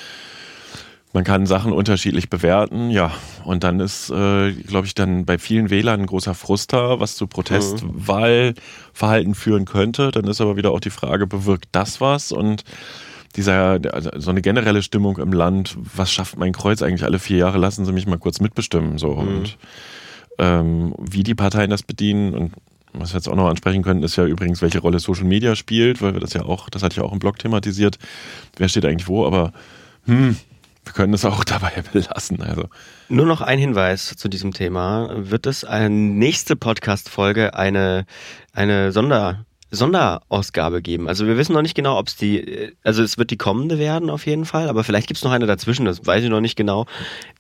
Man 1.15 1.25
kann 1.25 1.47
Sachen 1.47 1.73
unterschiedlich 1.73 2.29
bewerten, 2.29 2.91
ja. 2.91 3.13
Und 3.45 3.63
dann 3.63 3.79
ist, 3.79 4.11
äh, 4.11 4.51
glaube 4.53 4.89
ich, 4.89 4.95
dann 4.95 5.25
bei 5.25 5.39
vielen 5.39 5.71
Wählern 5.71 6.01
ein 6.01 6.07
großer 6.07 6.35
Frust 6.35 6.73
da, 6.73 6.99
was 6.99 7.15
zu 7.15 7.29
Protestwahlverhalten 7.29 9.37
führen 9.37 9.65
könnte. 9.65 10.11
Dann 10.11 10.25
ist 10.25 10.41
aber 10.41 10.57
wieder 10.57 10.73
auch 10.73 10.81
die 10.81 10.91
Frage, 10.91 11.29
bewirkt 11.29 11.69
das 11.71 12.01
was? 12.01 12.33
Und 12.33 12.65
dieser, 13.37 13.79
also 13.93 14.11
so 14.17 14.31
eine 14.31 14.43
generelle 14.43 14.83
Stimmung 14.83 15.19
im 15.19 15.33
Land, 15.33 15.77
was 15.79 16.11
schafft 16.11 16.37
mein 16.37 16.53
Kreuz 16.53 16.83
eigentlich 16.83 17.05
alle 17.05 17.21
vier 17.21 17.39
Jahre, 17.39 17.59
lassen 17.59 17.85
Sie 17.85 17.93
mich 17.93 18.09
mal 18.09 18.19
kurz 18.19 18.41
mitbestimmen. 18.41 18.99
So. 18.99 19.15
Mhm. 19.15 19.29
Und 19.29 19.57
ähm, 20.41 20.97
wie 20.99 21.23
die 21.23 21.37
Parteien 21.37 21.71
das 21.71 21.85
bedienen 21.85 22.35
und 22.35 22.55
was 22.93 23.13
wir 23.13 23.19
jetzt 23.19 23.29
auch 23.29 23.37
noch 23.37 23.49
ansprechen 23.49 23.85
können, 23.85 24.03
ist 24.03 24.17
ja 24.17 24.27
übrigens, 24.27 24.63
welche 24.63 24.81
Rolle 24.81 24.99
Social 24.99 25.27
Media 25.27 25.55
spielt, 25.55 26.03
weil 26.03 26.15
wir 26.15 26.21
das 26.21 26.33
ja 26.33 26.43
auch, 26.43 26.69
das 26.71 26.83
hatte 26.83 26.95
ich 26.95 26.99
ja 26.99 27.05
auch 27.05 27.13
im 27.13 27.21
Blog 27.21 27.39
thematisiert. 27.39 28.01
Wer 28.57 28.69
steht 28.69 28.85
eigentlich 28.85 29.07
wo, 29.07 29.25
aber 29.25 29.53
hm, 30.07 30.37
wir 30.85 30.93
können 30.93 31.15
es 31.15 31.25
auch 31.25 31.45
dabei 31.45 31.73
belassen. 31.93 32.43
Also. 32.43 32.69
Nur 33.09 33.27
noch 33.27 33.41
ein 33.41 33.59
Hinweis 33.59 34.15
zu 34.17 34.29
diesem 34.29 34.53
Thema. 34.53 35.11
Wird 35.15 35.47
es 35.47 35.65
eine 35.65 35.91
nächste 35.91 36.57
Podcast-Folge 36.57 37.55
eine, 37.55 38.07
eine 38.53 38.93
Sonder, 38.93 39.45
Sonderausgabe 39.75 40.83
geben. 40.83 41.09
Also 41.09 41.27
wir 41.27 41.37
wissen 41.37 41.53
noch 41.53 41.63
nicht 41.63 41.75
genau, 41.75 41.99
ob 41.99 42.09
es 42.09 42.17
die, 42.17 42.73
also 42.83 43.03
es 43.03 43.19
wird 43.19 43.31
die 43.31 43.37
kommende 43.37 43.79
werden 43.79 44.11
auf 44.11 44.27
jeden 44.27 44.45
Fall, 44.45 44.69
aber 44.69 44.83
vielleicht 44.85 45.07
gibt 45.07 45.19
es 45.19 45.25
noch 45.25 45.33
eine 45.33 45.47
dazwischen, 45.47 45.85
das 45.85 46.07
weiß 46.07 46.25
ich 46.25 46.31
noch 46.31 46.41
nicht 46.41 46.57
genau. 46.57 46.87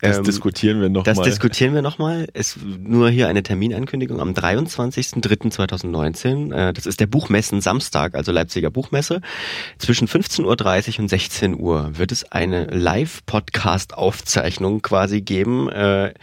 Das 0.01 0.18
ähm, 0.18 0.25
diskutieren 0.25 0.81
wir 0.81 0.88
nochmal. 0.88 1.05
Das 1.05 1.18
mal. 1.18 1.25
diskutieren 1.25 1.75
wir 1.75 1.83
nochmal. 1.83 2.27
Es 2.33 2.59
nur 2.79 3.11
hier 3.11 3.29
eine 3.29 3.42
Terminankündigung 3.42 4.20
am 4.20 4.33
23.03.2019. 4.33 6.53
Äh, 6.53 6.73
das 6.73 6.87
ist 6.87 7.01
der 7.01 7.07
Buchmessen 7.07 7.61
Samstag, 7.61 8.14
also 8.14 8.33
Leipziger 8.33 8.70
Buchmesse. 8.70 9.20
Zwischen 9.79 10.09
15.30 10.09 10.94
Uhr 10.94 11.01
und 11.01 11.09
16 11.09 11.59
Uhr 11.59 11.99
wird 11.99 12.12
es 12.12 12.31
eine 12.31 12.66
Live-Podcast-Aufzeichnung 12.66 14.83
quasi 14.83 15.23
geben 15.23 15.68
äh, 15.68 16.14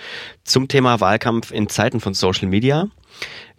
zum 0.43 0.67
Thema 0.67 0.99
Wahlkampf 0.99 1.51
in 1.51 1.69
Zeiten 1.69 1.99
von 1.99 2.13
Social 2.13 2.47
Media. 2.47 2.87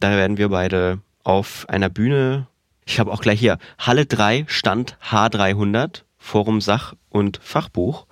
Da 0.00 0.10
werden 0.10 0.36
wir 0.36 0.48
beide 0.48 1.00
auf 1.24 1.66
einer 1.68 1.88
Bühne, 1.88 2.46
ich 2.84 2.98
habe 3.00 3.12
auch 3.12 3.20
gleich 3.20 3.40
hier, 3.40 3.58
Halle 3.78 4.06
3, 4.06 4.44
Stand 4.48 4.96
H300, 5.10 6.02
Forum 6.18 6.60
Sach 6.60 6.94
und 7.08 7.40
Fachbuch, 7.42 8.06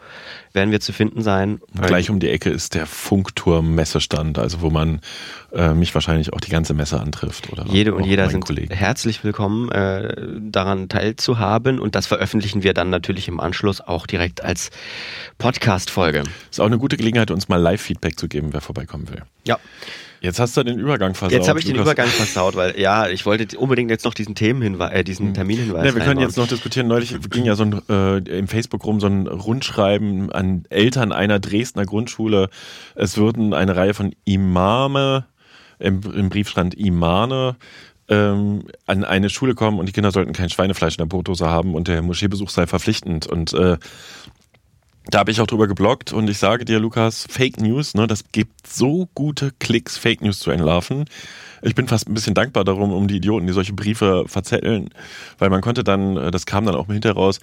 werden 0.53 0.73
wir 0.73 0.81
zu 0.81 0.93
finden 0.93 1.23
sein. 1.23 1.61
Gleich 1.81 2.11
um 2.11 2.19
die 2.19 2.29
Ecke 2.29 2.51
ist 2.51 2.75
der 2.75 2.87
Funkturm 2.87 3.77
Messestand, 3.77 4.37
also 4.39 4.61
wo 4.63 4.71
man 4.71 5.01
äh, 5.53 5.75
mich 5.75 5.95
wahrscheinlich 5.95 6.33
auch 6.33 6.41
die 6.41 6.51
ganze 6.51 6.75
Messe 6.75 7.01
antrifft. 7.01 7.53
Oder 7.53 7.67
Jede 7.67 7.95
und 7.95 8.05
jeder 8.05 8.29
sind 8.29 8.45
Kollegen. 8.45 8.75
herzlich 8.75 9.23
willkommen, 9.23 9.71
äh, 9.71 10.27
daran 10.41 10.89
teilzuhaben 10.89 11.79
und 11.79 11.95
das 11.95 12.09
veröffentlichen 12.09 12.65
wir 12.65 12.75
dann 12.75 12.91
natürlich 12.91 13.29
im 13.29 13.39
Anschluss 13.39 13.81
auch 13.81 14.09
direkt 14.09 14.45
als 14.45 14.71
Podcast-Folge. 15.39 16.25
Ist 16.51 16.61
auch 16.61 16.67
eine 16.67 16.79
gute 16.79 16.97
Gelegenheit, 16.97 17.31
uns 17.31 17.49
mal 17.49 17.57
Live-Feedback 17.57 18.19
zu 18.19 18.27
geben, 18.29 18.53
wer 18.53 18.61
vorbeikommen 18.61 19.09
will. 19.09 19.23
Ja. 19.47 19.59
Jetzt 20.21 20.39
hast 20.39 20.57
du 20.57 20.63
den 20.63 20.79
Übergang 20.79 21.15
versaut. 21.15 21.33
Jetzt 21.33 21.49
habe 21.49 21.59
ich 21.59 21.65
den 21.65 21.77
Lukas. 21.77 21.93
Übergang 21.93 22.09
versaut, 22.09 22.55
weil 22.55 22.79
ja, 22.79 23.09
ich 23.09 23.25
wollte 23.27 23.59
unbedingt 23.59 23.91
jetzt 23.91 24.05
noch 24.05 24.15
diesen 24.15 24.35
Themenhinweis, 24.35 24.93
äh, 24.93 25.05
diesen 25.05 25.29
hm. 25.29 25.35
Terminhinweis. 25.35 25.87
Ja, 25.87 25.95
wir 25.95 26.03
können 26.03 26.21
jetzt 26.21 26.37
noch 26.37 26.47
diskutieren. 26.47 26.89
Neulich 26.89 27.17
ging 27.31 27.45
ja 27.45 27.55
so 27.55 27.65
ein 27.65 27.81
äh, 27.89 28.19
im 28.39 28.49
Facebook 28.49 28.85
rum 28.85 29.01
so 29.01 29.07
ein 29.07 29.27
Rundschreiben 29.27 30.31
an 30.31 30.65
Eltern 30.69 31.13
einer 31.13 31.41
Dresdner 31.41 31.87
Grundschule. 31.87 32.51
Es 32.95 33.17
würden 33.17 33.55
eine 33.55 33.77
Reihe 33.77 33.95
von 33.95 34.15
Imame 34.25 35.25
im, 35.81 36.01
im 36.15 36.29
Brief 36.29 36.49
stand 36.49 36.75
Imane 36.75 37.57
ähm, 38.09 38.65
an 38.87 39.05
eine 39.05 39.31
Schule 39.31 39.55
kommen 39.55 39.79
und 39.79 39.87
die 39.87 39.93
Kinder 39.93 40.11
sollten 40.11 40.33
kein 40.33 40.51
Schweinefleisch 40.51 40.95
in 40.95 40.99
der 40.99 41.07
Brotdose 41.07 41.49
haben 41.49 41.75
und 41.75 41.89
der 41.89 42.03
Moscheebesuch 42.03 42.51
sei 42.51 42.67
verpflichtend. 42.67 43.27
Und 43.27 43.53
äh, 43.55 43.79
da 45.07 45.21
habe 45.21 45.31
ich 45.31 45.41
auch 45.41 45.47
drüber 45.47 45.67
geblockt 45.67 46.13
und 46.13 46.29
ich 46.29 46.39
sage 46.39 46.65
dir, 46.65 46.79
Lukas, 46.79 47.27
Fake 47.29 47.61
News, 47.61 47.95
ne, 47.95 48.07
das 48.07 48.25
gibt 48.33 48.67
so 48.67 49.09
gute 49.15 49.53
Klicks, 49.59 49.97
Fake 49.97 50.21
News 50.21 50.41
zu 50.41 50.51
entlarven. 50.51 51.07
Ich 51.63 51.75
bin 51.75 51.89
fast 51.89 52.09
ein 52.09 52.15
bisschen 52.15 52.35
dankbar 52.35 52.65
darum, 52.65 52.93
um 52.93 53.09
die 53.09 53.17
Idioten, 53.17 53.47
die 53.47 53.53
solche 53.53 53.73
Briefe 53.73 54.25
verzetteln, 54.27 54.91
weil 55.39 55.51
man 55.51 55.63
konnte 55.63 55.85
dann, 55.85 56.17
äh, 56.17 56.31
das 56.31 56.47
kam 56.47 56.67
dann 56.67 56.75
auch 56.75 56.87
hinterher 56.87 57.17
raus, 57.17 57.41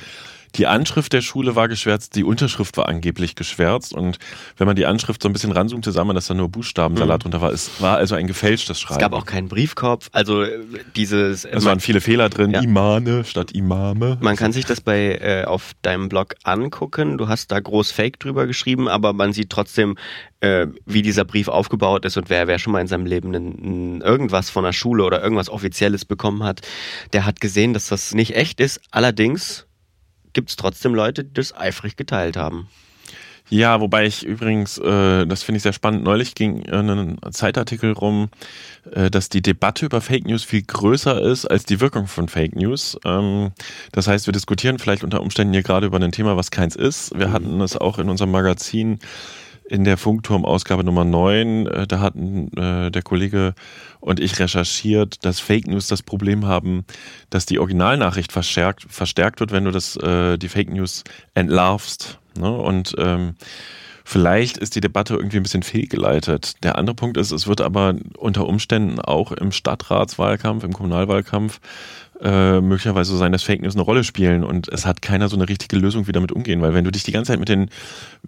die 0.55 0.67
Anschrift 0.67 1.13
der 1.13 1.21
Schule 1.21 1.55
war 1.55 1.67
geschwärzt, 1.67 2.15
die 2.15 2.23
Unterschrift 2.23 2.77
war 2.77 2.87
angeblich 2.87 3.35
geschwärzt. 3.35 3.93
Und 3.93 4.17
wenn 4.57 4.67
man 4.67 4.75
die 4.75 4.85
Anschrift 4.85 5.21
so 5.21 5.29
ein 5.29 5.33
bisschen 5.33 5.51
ranzoomte, 5.51 5.91
sah 5.91 6.03
man, 6.03 6.15
dass 6.15 6.27
da 6.27 6.33
nur 6.33 6.49
Buchstabensalat 6.49 7.19
mhm. 7.19 7.23
drunter 7.23 7.41
war. 7.41 7.51
Es 7.51 7.81
war 7.81 7.97
also 7.97 8.15
ein 8.15 8.27
gefälschtes 8.27 8.79
Schreiben. 8.79 8.99
Es 8.99 9.01
gab 9.01 9.13
auch 9.13 9.25
keinen 9.25 9.47
Briefkopf. 9.47 10.09
Also 10.11 10.43
äh, 10.43 10.59
dieses. 10.95 11.45
Es 11.45 11.65
waren 11.65 11.79
viele 11.79 12.01
Fehler 12.01 12.29
drin. 12.29 12.51
Ja. 12.51 12.61
Imane 12.61 13.23
statt 13.25 13.51
Imame. 13.51 14.17
Man 14.21 14.35
kann 14.35 14.51
sich 14.51 14.65
das 14.65 14.81
bei 14.81 15.15
äh, 15.15 15.45
auf 15.45 15.73
deinem 15.81 16.09
Blog 16.09 16.35
angucken. 16.43 17.17
Du 17.17 17.27
hast 17.27 17.51
da 17.51 17.59
groß 17.59 17.91
Fake 17.91 18.19
drüber 18.19 18.47
geschrieben, 18.47 18.87
aber 18.87 19.13
man 19.13 19.33
sieht 19.33 19.49
trotzdem, 19.49 19.97
äh, 20.39 20.67
wie 20.85 21.01
dieser 21.01 21.25
Brief 21.25 21.47
aufgebaut 21.47 22.05
ist 22.05 22.17
und 22.17 22.29
wer, 22.29 22.47
wer 22.47 22.59
schon 22.59 22.73
mal 22.73 22.81
in 22.81 22.87
seinem 22.87 23.05
Leben 23.05 23.33
ein, 23.33 23.97
ein, 23.97 24.01
irgendwas 24.01 24.49
von 24.49 24.63
der 24.63 24.73
Schule 24.73 25.03
oder 25.03 25.21
irgendwas 25.21 25.49
Offizielles 25.49 26.05
bekommen 26.05 26.43
hat, 26.43 26.61
der 27.13 27.25
hat 27.25 27.41
gesehen, 27.41 27.73
dass 27.73 27.87
das 27.87 28.13
nicht 28.13 28.35
echt 28.35 28.59
ist. 28.59 28.81
Allerdings 28.91 29.67
gibt 30.37 30.51
es 30.51 30.55
trotzdem 30.55 30.93
Leute, 30.93 31.23
die 31.23 31.33
das 31.33 31.57
eifrig 31.57 31.95
geteilt 31.95 32.37
haben. 32.37 32.67
Ja, 33.49 33.81
wobei 33.81 34.05
ich 34.05 34.23
übrigens, 34.23 34.77
äh, 34.77 35.25
das 35.25 35.41
finde 35.41 35.57
ich 35.57 35.63
sehr 35.63 35.73
spannend, 35.73 36.03
neulich 36.03 36.35
ging 36.35 36.69
ein 36.69 37.17
Zeitartikel 37.31 37.93
rum, 37.93 38.29
äh, 38.91 39.09
dass 39.09 39.29
die 39.29 39.41
Debatte 39.41 39.87
über 39.87 39.99
Fake 39.99 40.27
News 40.27 40.43
viel 40.43 40.61
größer 40.61 41.19
ist 41.19 41.47
als 41.47 41.65
die 41.65 41.79
Wirkung 41.79 42.05
von 42.05 42.27
Fake 42.27 42.55
News. 42.55 42.99
Ähm, 43.03 43.49
das 43.93 44.07
heißt, 44.07 44.27
wir 44.27 44.31
diskutieren 44.31 44.77
vielleicht 44.77 45.03
unter 45.03 45.21
Umständen 45.21 45.53
hier 45.53 45.63
gerade 45.63 45.87
über 45.87 45.99
ein 45.99 46.11
Thema, 46.11 46.37
was 46.37 46.51
keins 46.51 46.75
ist. 46.75 47.17
Wir 47.17 47.31
hatten 47.31 47.59
es 47.61 47.75
auch 47.75 47.97
in 47.97 48.09
unserem 48.09 48.29
Magazin 48.29 48.99
in 49.69 49.83
der 49.83 49.97
Funkturm-Ausgabe 49.97 50.83
Nummer 50.83 51.03
9, 51.03 51.67
äh, 51.67 51.87
da 51.87 51.99
hatten 51.99 52.51
äh, 52.57 52.89
der 52.89 53.01
Kollege 53.01 53.53
und 53.99 54.19
ich 54.19 54.39
recherchiert, 54.39 55.25
dass 55.25 55.39
Fake 55.39 55.67
News 55.67 55.87
das 55.87 56.01
Problem 56.01 56.45
haben, 56.45 56.85
dass 57.29 57.45
die 57.45 57.59
Originalnachricht 57.59 58.31
verstärkt, 58.31 58.85
verstärkt 58.89 59.39
wird, 59.39 59.51
wenn 59.51 59.65
du 59.65 59.71
das, 59.71 59.97
äh, 59.97 60.37
die 60.37 60.49
Fake 60.49 60.71
News 60.71 61.03
entlarvst. 61.33 62.19
Ne? 62.39 62.51
Und 62.51 62.95
ähm, 62.97 63.35
vielleicht 64.05 64.57
ist 64.57 64.75
die 64.75 64.81
Debatte 64.81 65.15
irgendwie 65.15 65.37
ein 65.37 65.43
bisschen 65.43 65.63
fehlgeleitet. 65.63 66.63
Der 66.63 66.77
andere 66.77 66.95
Punkt 66.95 67.17
ist, 67.17 67.31
es 67.31 67.47
wird 67.47 67.59
aber 67.59 67.95
unter 68.17 68.47
Umständen 68.47 68.99
auch 68.99 69.31
im 69.33 69.51
Stadtratswahlkampf, 69.51 70.63
im 70.63 70.73
Kommunalwahlkampf 70.73 71.59
äh, 72.21 72.61
möglicherweise 72.61 73.11
so 73.11 73.17
sein, 73.17 73.31
dass 73.31 73.43
Fake 73.43 73.61
News 73.61 73.75
eine 73.75 73.83
Rolle 73.83 74.03
spielen 74.03 74.43
und 74.43 74.67
es 74.69 74.85
hat 74.85 75.01
keiner 75.01 75.29
so 75.29 75.35
eine 75.35 75.47
richtige 75.47 75.75
Lösung, 75.75 76.07
wie 76.07 76.11
damit 76.11 76.31
umgehen, 76.31 76.61
weil 76.61 76.73
wenn 76.73 76.83
du 76.83 76.91
dich 76.91 77.03
die 77.03 77.11
ganze 77.11 77.31
Zeit 77.31 77.39
mit 77.39 77.49
den 77.49 77.69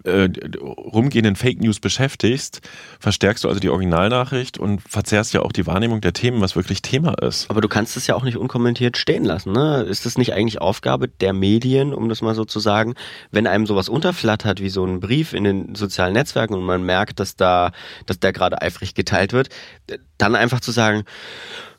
äh, 0.04 0.28
rumgehenden 0.60 1.36
Fake 1.36 1.60
News 1.60 1.80
beschäftigst, 1.80 2.60
verstärkst 3.00 3.44
du 3.44 3.48
also 3.48 3.60
die 3.60 3.68
Originalnachricht 3.68 4.58
und 4.58 4.80
verzerrst 4.82 5.34
ja 5.34 5.42
auch 5.42 5.52
die 5.52 5.66
Wahrnehmung 5.66 6.00
der 6.00 6.12
Themen, 6.12 6.40
was 6.40 6.56
wirklich 6.56 6.82
Thema 6.82 7.14
ist. 7.22 7.50
Aber 7.50 7.60
du 7.60 7.68
kannst 7.68 7.96
es 7.96 8.06
ja 8.06 8.14
auch 8.14 8.22
nicht 8.22 8.36
unkommentiert 8.36 8.96
stehen 8.96 9.24
lassen, 9.24 9.52
ne? 9.52 9.82
Ist 9.82 10.06
das 10.06 10.16
nicht 10.16 10.34
eigentlich 10.34 10.60
Aufgabe 10.60 11.08
der 11.08 11.32
Medien, 11.32 11.92
um 11.92 12.08
das 12.08 12.22
mal 12.22 12.34
so 12.34 12.44
zu 12.44 12.60
sagen, 12.60 12.94
wenn 13.30 13.46
einem 13.46 13.66
sowas 13.66 13.88
unterflattert 13.88 14.60
wie 14.60 14.70
so 14.70 14.84
ein 14.84 15.00
Brief 15.00 15.32
in 15.32 15.44
den 15.44 15.74
sozialen 15.74 16.12
Netzwerken 16.12 16.54
und 16.54 16.64
man 16.64 16.82
merkt, 16.84 17.20
dass 17.20 17.36
da, 17.36 17.72
dass 18.06 18.20
der 18.20 18.32
gerade 18.32 18.62
eifrig 18.62 18.94
geteilt 18.94 19.32
wird, 19.32 19.48
dann 20.18 20.34
einfach 20.34 20.60
zu 20.60 20.70
sagen, 20.70 21.04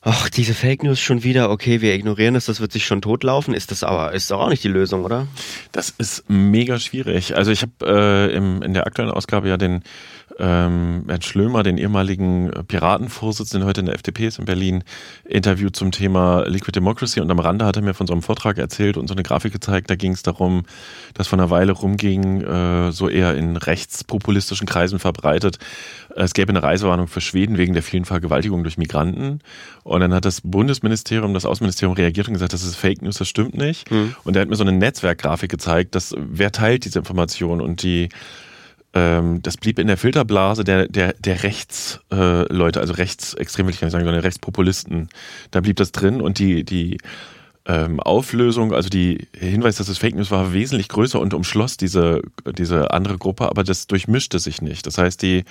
ach, 0.01 0.29
diese 0.29 0.53
Fake 0.53 0.83
News 0.83 0.99
schon 0.99 1.23
wieder, 1.23 1.51
okay, 1.51 1.81
wir 1.81 1.93
ignorieren 1.93 2.33
das, 2.33 2.45
das 2.45 2.59
wird 2.59 2.71
sich 2.71 2.85
schon 2.85 3.01
totlaufen. 3.01 3.53
Ist 3.53 3.71
das 3.71 3.83
aber, 3.83 4.13
ist 4.13 4.31
doch 4.31 4.41
auch 4.41 4.49
nicht 4.49 4.63
die 4.63 4.67
Lösung, 4.67 5.05
oder? 5.05 5.27
Das 5.71 5.91
ist 5.91 6.27
mega 6.27 6.79
schwierig. 6.79 7.35
Also 7.35 7.51
ich 7.51 7.61
habe 7.61 7.71
äh, 7.85 8.35
in 8.35 8.73
der 8.73 8.87
aktuellen 8.87 9.11
Ausgabe 9.11 9.47
ja 9.47 9.57
den 9.57 9.83
ähm, 10.41 11.05
Herrn 11.07 11.21
Schlömer, 11.21 11.63
den 11.63 11.77
ehemaligen 11.77 12.51
Piratenvorsitzenden, 12.67 13.67
heute 13.67 13.81
in 13.81 13.85
der 13.85 13.95
FDP 13.95 14.27
ist 14.27 14.39
in 14.39 14.45
Berlin, 14.45 14.83
interviewt 15.23 15.75
zum 15.75 15.91
Thema 15.91 16.43
Liquid 16.47 16.71
Democracy 16.75 17.21
und 17.21 17.29
am 17.29 17.39
Rande 17.39 17.65
hat 17.65 17.75
er 17.75 17.83
mir 17.83 17.93
von 17.93 18.07
so 18.07 18.13
einem 18.13 18.23
Vortrag 18.23 18.57
erzählt 18.57 18.97
und 18.97 19.07
so 19.07 19.13
eine 19.13 19.23
Grafik 19.23 19.53
gezeigt, 19.53 19.89
da 19.89 19.95
ging 19.95 20.13
es 20.13 20.23
darum, 20.23 20.63
dass 21.13 21.27
von 21.27 21.39
einer 21.39 21.49
Weile 21.51 21.73
rumging, 21.73 22.41
äh, 22.41 22.91
so 22.91 23.07
eher 23.07 23.35
in 23.35 23.55
rechtspopulistischen 23.55 24.67
Kreisen 24.67 24.99
verbreitet, 24.99 25.59
es 26.15 26.33
gäbe 26.33 26.49
eine 26.49 26.63
Reisewarnung 26.63 27.07
für 27.07 27.21
Schweden 27.21 27.57
wegen 27.57 27.73
der 27.73 27.83
vielen 27.83 28.05
Vergewaltigungen 28.05 28.63
durch 28.63 28.77
Migranten. 28.77 29.39
Und 29.83 30.01
dann 30.01 30.13
hat 30.13 30.25
das 30.25 30.41
Bundesministerium, 30.41 31.33
das 31.33 31.45
Außenministerium 31.45 31.95
reagiert 31.95 32.27
und 32.27 32.33
gesagt, 32.33 32.53
das 32.53 32.63
ist 32.63 32.75
Fake 32.75 33.01
News, 33.01 33.17
das 33.17 33.27
stimmt 33.27 33.55
nicht. 33.55 33.89
Mhm. 33.91 34.15
Und 34.23 34.35
er 34.35 34.41
hat 34.41 34.49
mir 34.49 34.55
so 34.55 34.63
eine 34.63 34.73
Netzwerkgrafik 34.73 35.49
gezeigt, 35.49 35.95
dass 35.95 36.15
wer 36.17 36.51
teilt 36.51 36.85
diese 36.85 36.99
Information 36.99 37.61
und 37.61 37.83
die 37.83 38.09
ähm, 38.93 39.41
das 39.41 39.57
blieb 39.57 39.79
in 39.79 39.87
der 39.87 39.97
Filterblase 39.97 40.63
der, 40.63 40.87
der, 40.87 41.13
der 41.13 41.43
Rechtsleute, 41.43 42.79
äh, 42.79 42.81
also 42.81 42.93
rechtsextrem 42.93 43.65
will 43.65 43.73
ich 43.73 43.79
gar 43.79 43.87
nicht 43.87 43.93
sagen, 43.93 44.05
sondern 44.05 44.21
Rechtspopulisten. 44.21 45.09
Da 45.51 45.61
blieb 45.61 45.77
das 45.77 45.91
drin 45.91 46.21
und 46.21 46.39
die, 46.39 46.63
die 46.63 46.97
ähm, 47.65 47.99
Auflösung, 47.99 48.73
also 48.73 48.89
die 48.89 49.27
Hinweis, 49.37 49.75
dass 49.75 49.87
es 49.87 49.99
Fake 49.99 50.15
News 50.15 50.31
war, 50.31 50.51
wesentlich 50.51 50.87
größer 50.87 51.19
und 51.19 51.33
umschloss 51.33 51.77
diese, 51.77 52.21
diese 52.57 52.91
andere 52.91 53.17
Gruppe, 53.17 53.49
aber 53.49 53.63
das 53.63 53.87
durchmischte 53.87 54.39
sich 54.39 54.61
nicht. 54.61 54.87
Das 54.87 54.97
heißt, 54.97 55.21
die 55.21 55.43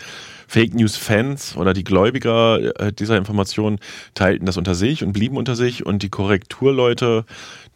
Fake 0.48 0.74
News-Fans 0.74 1.56
oder 1.56 1.72
die 1.72 1.84
Gläubiger 1.84 2.80
äh, 2.80 2.92
dieser 2.92 3.16
Information 3.16 3.78
teilten 4.14 4.46
das 4.46 4.56
unter 4.56 4.74
sich 4.74 5.04
und 5.04 5.12
blieben 5.12 5.36
unter 5.36 5.54
sich 5.54 5.86
und 5.86 6.02
die 6.02 6.08
Korrekturleute, 6.08 7.24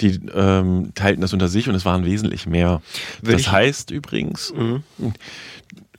die 0.01 0.21
ähm, 0.35 0.91
teilten 0.95 1.21
das 1.21 1.33
unter 1.33 1.49
sich 1.49 1.69
und 1.69 1.77
es 1.77 1.85
waren 1.85 2.05
wesentlich 2.05 2.47
mehr. 2.47 2.83
Würde 3.23 3.37
das 3.37 3.53
heißt 3.53 3.93
übrigens, 3.93 4.53
mhm 4.57 4.83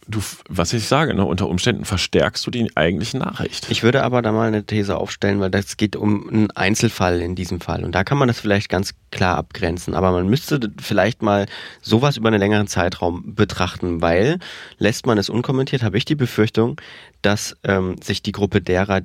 du, 0.08 0.22
was 0.50 0.74
ich 0.74 0.88
sage, 0.88 1.14
ne, 1.14 1.26
unter 1.26 1.48
Umständen 1.48 1.86
verstärkst 1.86 2.46
du 2.46 2.52
die 2.52 2.76
eigentliche 2.76 3.18
Nachricht. 3.18 3.70
Ich 3.70 3.84
würde 3.84 4.04
aber 4.04 4.22
da 4.22 4.32
mal 4.32 4.48
eine 4.48 4.66
These 4.66 4.98
aufstellen, 4.98 5.40
weil 5.40 5.50
das 5.50 5.78
geht 5.78 5.96
um 5.96 6.30
einen 6.30 6.52
Einzelfall 6.52 7.22
in 7.22 7.36
diesem 7.36 7.60
Fall. 7.62 7.84
Und 7.84 7.94
da 7.94 8.04
kann 8.04 8.18
man 8.18 8.28
das 8.28 8.40
vielleicht 8.40 8.70
ganz 8.70 8.94
klar 9.12 9.38
abgrenzen. 9.38 9.96
Aber 9.96 10.12
man 10.12 10.28
müsste 10.28 10.60
vielleicht 10.80 11.22
mal 11.22 11.48
sowas 11.82 12.18
über 12.18 12.28
einen 12.28 12.40
längeren 12.40 12.68
Zeitraum 12.68 13.36
betrachten, 13.36 14.02
weil 14.02 14.40
lässt 14.78 15.06
man 15.06 15.18
es 15.18 15.30
unkommentiert, 15.30 15.84
habe 15.84 15.98
ich 15.98 16.06
die 16.06 16.16
Befürchtung, 16.16 16.80
dass 17.22 17.56
ähm, 17.64 17.96
sich 18.02 18.22
die 18.22 18.32
Gruppe 18.32 18.62
derer, 18.62 19.02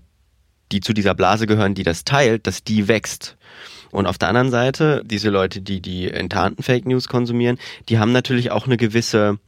die 0.72 0.80
zu 0.80 0.92
dieser 0.92 1.14
Blase 1.14 1.46
gehören, 1.46 1.74
die 1.74 1.82
das 1.82 2.04
teilt, 2.04 2.46
dass 2.46 2.62
die 2.62 2.88
wächst. 2.88 3.36
Und 3.90 4.06
auf 4.06 4.18
der 4.18 4.28
anderen 4.28 4.50
Seite, 4.50 5.02
diese 5.04 5.30
Leute, 5.30 5.60
die 5.60 5.80
die 5.80 6.10
enttarnten 6.10 6.62
Fake 6.62 6.86
News 6.86 7.08
konsumieren, 7.08 7.58
die 7.88 7.98
haben 7.98 8.12
natürlich 8.12 8.52
auch 8.52 8.66
eine 8.66 8.76
gewisse 8.76 9.38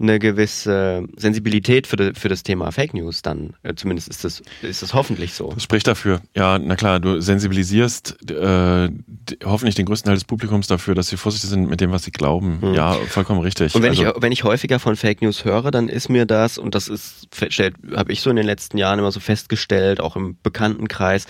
eine 0.00 0.18
gewisse 0.18 1.06
Sensibilität 1.16 1.86
für, 1.86 1.96
de, 1.96 2.14
für 2.14 2.28
das 2.28 2.42
Thema 2.42 2.70
Fake 2.70 2.94
News 2.94 3.22
dann. 3.22 3.54
Äh, 3.62 3.74
zumindest 3.74 4.08
ist 4.08 4.24
das, 4.24 4.42
ist 4.62 4.82
das 4.82 4.94
hoffentlich 4.94 5.34
so. 5.34 5.52
Das 5.52 5.62
spricht 5.62 5.86
dafür. 5.86 6.20
Ja, 6.36 6.58
na 6.58 6.76
klar, 6.76 7.00
du 7.00 7.20
sensibilisierst 7.20 8.30
äh, 8.30 8.90
hoffentlich 9.44 9.74
den 9.74 9.86
größten 9.86 10.08
Teil 10.08 10.16
des 10.16 10.24
Publikums 10.24 10.68
dafür, 10.68 10.94
dass 10.94 11.08
sie 11.08 11.16
vorsichtig 11.16 11.50
sind 11.50 11.68
mit 11.68 11.80
dem, 11.80 11.90
was 11.90 12.04
sie 12.04 12.12
glauben. 12.12 12.58
Hm. 12.60 12.74
Ja, 12.74 12.92
vollkommen 12.92 13.40
richtig. 13.40 13.74
Und 13.74 13.82
wenn, 13.82 13.90
also, 13.90 14.06
ich, 14.06 14.22
wenn 14.22 14.32
ich 14.32 14.44
häufiger 14.44 14.78
von 14.78 14.96
Fake 14.96 15.22
News 15.22 15.44
höre, 15.44 15.70
dann 15.70 15.88
ist 15.88 16.08
mir 16.08 16.26
das, 16.26 16.58
und 16.58 16.74
das 16.74 16.88
ist, 16.88 17.28
habe 17.94 18.12
ich 18.12 18.20
so 18.20 18.30
in 18.30 18.36
den 18.36 18.46
letzten 18.46 18.78
Jahren 18.78 18.98
immer 18.98 19.12
so 19.12 19.20
festgestellt, 19.20 20.00
auch 20.00 20.16
im 20.16 20.36
Bekanntenkreis, 20.42 21.26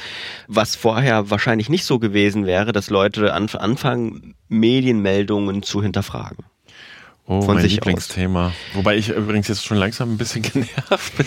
was 0.47 0.77
vorher 0.77 1.31
wahrscheinlich 1.31 1.69
nicht 1.69 1.85
so 1.85 1.99
gewesen 1.99 2.47
wäre, 2.47 2.73
dass 2.73 2.91
Leute 2.91 3.33
anfangen, 3.33 4.35
Medienmeldungen 4.49 5.63
zu 5.63 5.83
hinterfragen. 5.83 6.45
Oh, 7.31 7.43
von 7.43 7.57
mein 7.57 7.63
sich 7.63 7.75
Lieblingsthema. 7.75 8.47
Aus. 8.47 8.53
Wobei 8.73 8.97
ich 8.97 9.11
übrigens 9.11 9.49
jetzt 9.49 9.63
schon 9.63 9.77
langsam 9.77 10.15
ein 10.15 10.17
bisschen 10.17 10.41
genervt 10.53 11.15
bin. 11.19 11.27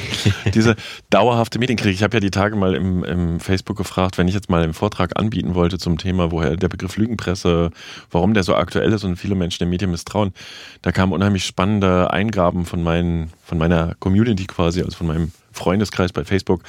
Diese 0.52 0.76
dauerhafte 1.12 1.60
Medienkrieg. 1.60 1.94
Ich 1.94 2.02
habe 2.02 2.16
ja 2.16 2.20
die 2.20 2.32
Tage 2.32 2.56
mal 2.56 2.74
im, 2.74 3.04
im 3.04 3.40
Facebook 3.40 3.78
gefragt, 3.78 4.18
wenn 4.18 4.28
ich 4.28 4.34
jetzt 4.34 4.50
mal 4.50 4.64
einen 4.64 4.74
Vortrag 4.74 5.20
anbieten 5.20 5.54
wollte 5.54 5.78
zum 5.78 6.00
Thema, 6.00 6.32
woher 6.32 6.58
der 6.58 6.70
Begriff 6.70 6.98
Lügenpresse, 6.98 7.70
warum 8.10 8.34
der 8.34 8.42
so 8.42 8.56
aktuell 8.56 8.92
ist 8.94 9.04
und 9.04 9.16
viele 9.16 9.36
Menschen 9.36 9.60
den 9.60 9.70
Medien 9.70 9.92
misstrauen. 9.92 10.34
Da 10.82 10.92
kamen 10.92 11.14
unheimlich 11.14 11.46
spannende 11.46 12.10
Eingaben 12.10 12.66
von, 12.66 12.82
meinen, 12.82 13.32
von 13.44 13.60
meiner 13.60 13.94
Community 14.00 14.48
quasi, 14.48 14.82
also 14.82 14.98
von 14.98 15.06
meinem 15.06 15.32
Freundeskreis 15.52 16.14
bei 16.14 16.26
Facebook. 16.26 16.64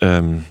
Ähm, 0.00 0.44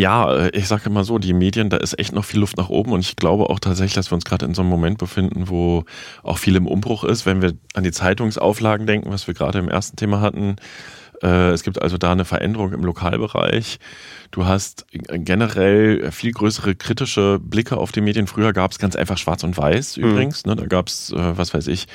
ja, 0.00 0.48
ich 0.52 0.66
sage 0.66 0.86
immer 0.86 1.04
so, 1.04 1.18
die 1.18 1.34
Medien, 1.34 1.68
da 1.68 1.76
ist 1.76 1.98
echt 1.98 2.14
noch 2.14 2.24
viel 2.24 2.40
Luft 2.40 2.56
nach 2.56 2.70
oben 2.70 2.92
und 2.92 3.00
ich 3.00 3.16
glaube 3.16 3.50
auch 3.50 3.60
tatsächlich, 3.60 3.94
dass 3.94 4.10
wir 4.10 4.14
uns 4.14 4.24
gerade 4.24 4.46
in 4.46 4.54
so 4.54 4.62
einem 4.62 4.70
Moment 4.70 4.98
befinden, 4.98 5.48
wo 5.48 5.84
auch 6.22 6.38
viel 6.38 6.56
im 6.56 6.66
Umbruch 6.66 7.04
ist, 7.04 7.26
wenn 7.26 7.42
wir 7.42 7.52
an 7.74 7.84
die 7.84 7.92
Zeitungsauflagen 7.92 8.86
denken, 8.86 9.10
was 9.10 9.26
wir 9.26 9.34
gerade 9.34 9.58
im 9.58 9.68
ersten 9.68 9.96
Thema 9.96 10.20
hatten. 10.20 10.56
Äh, 11.22 11.50
es 11.50 11.64
gibt 11.64 11.82
also 11.82 11.98
da 11.98 12.12
eine 12.12 12.24
Veränderung 12.24 12.72
im 12.72 12.82
Lokalbereich. 12.82 13.78
Du 14.30 14.46
hast 14.46 14.86
generell 14.90 16.10
viel 16.12 16.32
größere 16.32 16.74
kritische 16.76 17.38
Blicke 17.38 17.76
auf 17.76 17.92
die 17.92 18.00
Medien. 18.00 18.26
Früher 18.26 18.54
gab 18.54 18.72
es 18.72 18.78
ganz 18.78 18.96
einfach 18.96 19.18
Schwarz 19.18 19.44
und 19.44 19.58
Weiß 19.58 19.98
mhm. 19.98 20.04
übrigens. 20.04 20.46
Mhm. 20.46 20.56
Da 20.56 20.66
gab 20.66 20.88
es, 20.88 21.12
äh, 21.12 21.36
was 21.36 21.52
weiß 21.52 21.66
ich, 21.66 21.88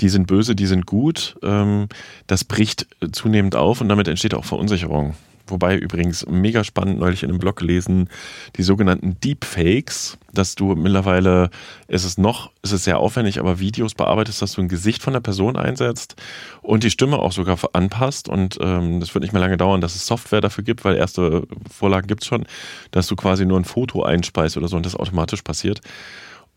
die 0.00 0.08
sind 0.08 0.26
böse, 0.26 0.56
die 0.56 0.66
sind 0.66 0.86
gut. 0.86 1.36
Ähm, 1.44 1.88
das 2.26 2.42
bricht 2.42 2.88
zunehmend 3.12 3.54
auf 3.54 3.80
und 3.80 3.88
damit 3.88 4.08
entsteht 4.08 4.34
auch 4.34 4.44
Verunsicherung. 4.44 5.14
Wobei 5.46 5.76
übrigens 5.76 6.26
mega 6.26 6.64
spannend 6.64 6.98
neulich 6.98 7.22
in 7.22 7.28
einem 7.28 7.38
Blog 7.38 7.56
gelesen, 7.56 8.08
die 8.56 8.62
sogenannten 8.62 9.20
Deepfakes, 9.20 10.16
dass 10.32 10.54
du 10.54 10.74
mittlerweile, 10.74 11.50
ist 11.86 12.04
es 12.04 12.16
noch, 12.16 12.50
ist 12.62 12.72
es 12.72 12.84
sehr 12.84 12.98
aufwendig, 12.98 13.40
aber 13.40 13.58
Videos 13.58 13.94
bearbeitest, 13.94 14.40
dass 14.40 14.52
du 14.52 14.62
ein 14.62 14.68
Gesicht 14.68 15.02
von 15.02 15.12
der 15.12 15.20
Person 15.20 15.56
einsetzt 15.56 16.16
und 16.62 16.82
die 16.82 16.90
Stimme 16.90 17.18
auch 17.18 17.32
sogar 17.32 17.58
anpasst. 17.74 18.28
Und 18.28 18.56
ähm, 18.60 19.00
das 19.00 19.14
wird 19.14 19.22
nicht 19.22 19.32
mehr 19.32 19.42
lange 19.42 19.58
dauern, 19.58 19.82
dass 19.82 19.94
es 19.94 20.06
Software 20.06 20.40
dafür 20.40 20.64
gibt, 20.64 20.84
weil 20.84 20.96
erste 20.96 21.46
Vorlagen 21.70 22.06
gibt 22.06 22.22
es 22.22 22.28
schon, 22.28 22.46
dass 22.90 23.06
du 23.06 23.14
quasi 23.14 23.44
nur 23.44 23.60
ein 23.60 23.64
Foto 23.64 24.02
einspeist 24.02 24.56
oder 24.56 24.68
so 24.68 24.76
und 24.76 24.86
das 24.86 24.96
automatisch 24.96 25.42
passiert. 25.42 25.82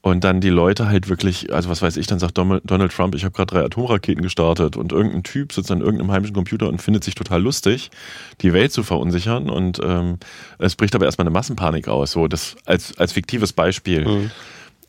Und 0.07 0.23
dann 0.23 0.39
die 0.39 0.49
Leute 0.49 0.87
halt 0.87 1.09
wirklich, 1.09 1.53
also 1.53 1.69
was 1.69 1.81
weiß 1.81 1.97
ich, 1.97 2.07
dann 2.07 2.19
sagt 2.19 2.37
Donald 2.37 2.93
Trump, 2.93 3.13
ich 3.13 3.25
habe 3.25 3.33
gerade 3.33 3.53
drei 3.53 3.65
Atomraketen 3.65 4.23
gestartet 4.23 4.77
und 4.77 4.91
irgendein 4.93 5.23
Typ 5.23 5.51
sitzt 5.51 5.69
an 5.69 5.81
irgendeinem 5.81 6.11
heimischen 6.11 6.33
Computer 6.33 6.69
und 6.69 6.81
findet 6.81 7.03
sich 7.03 7.15
total 7.15 7.41
lustig, 7.41 7.91
die 8.41 8.53
Welt 8.53 8.71
zu 8.71 8.83
verunsichern 8.83 9.49
und 9.49 9.79
ähm, 9.83 10.17
es 10.59 10.75
bricht 10.75 10.95
aber 10.95 11.05
erstmal 11.05 11.27
eine 11.27 11.33
Massenpanik 11.33 11.87
aus, 11.87 12.11
so 12.11 12.27
das 12.27 12.55
als, 12.65 12.97
als 12.97 13.11
fiktives 13.11 13.51
Beispiel. 13.53 14.07
Mhm. 14.07 14.31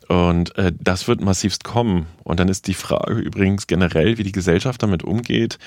Und 0.07 0.57
äh, 0.57 0.71
das 0.79 1.07
wird 1.07 1.21
massivst 1.21 1.63
kommen. 1.63 2.07
Und 2.23 2.39
dann 2.39 2.47
ist 2.47 2.65
die 2.65 2.73
Frage 2.73 3.13
übrigens 3.13 3.67
generell, 3.67 4.17
wie 4.17 4.23
die 4.23 4.31
Gesellschaft 4.31 4.81
damit 4.81 5.03
umgeht, 5.03 5.59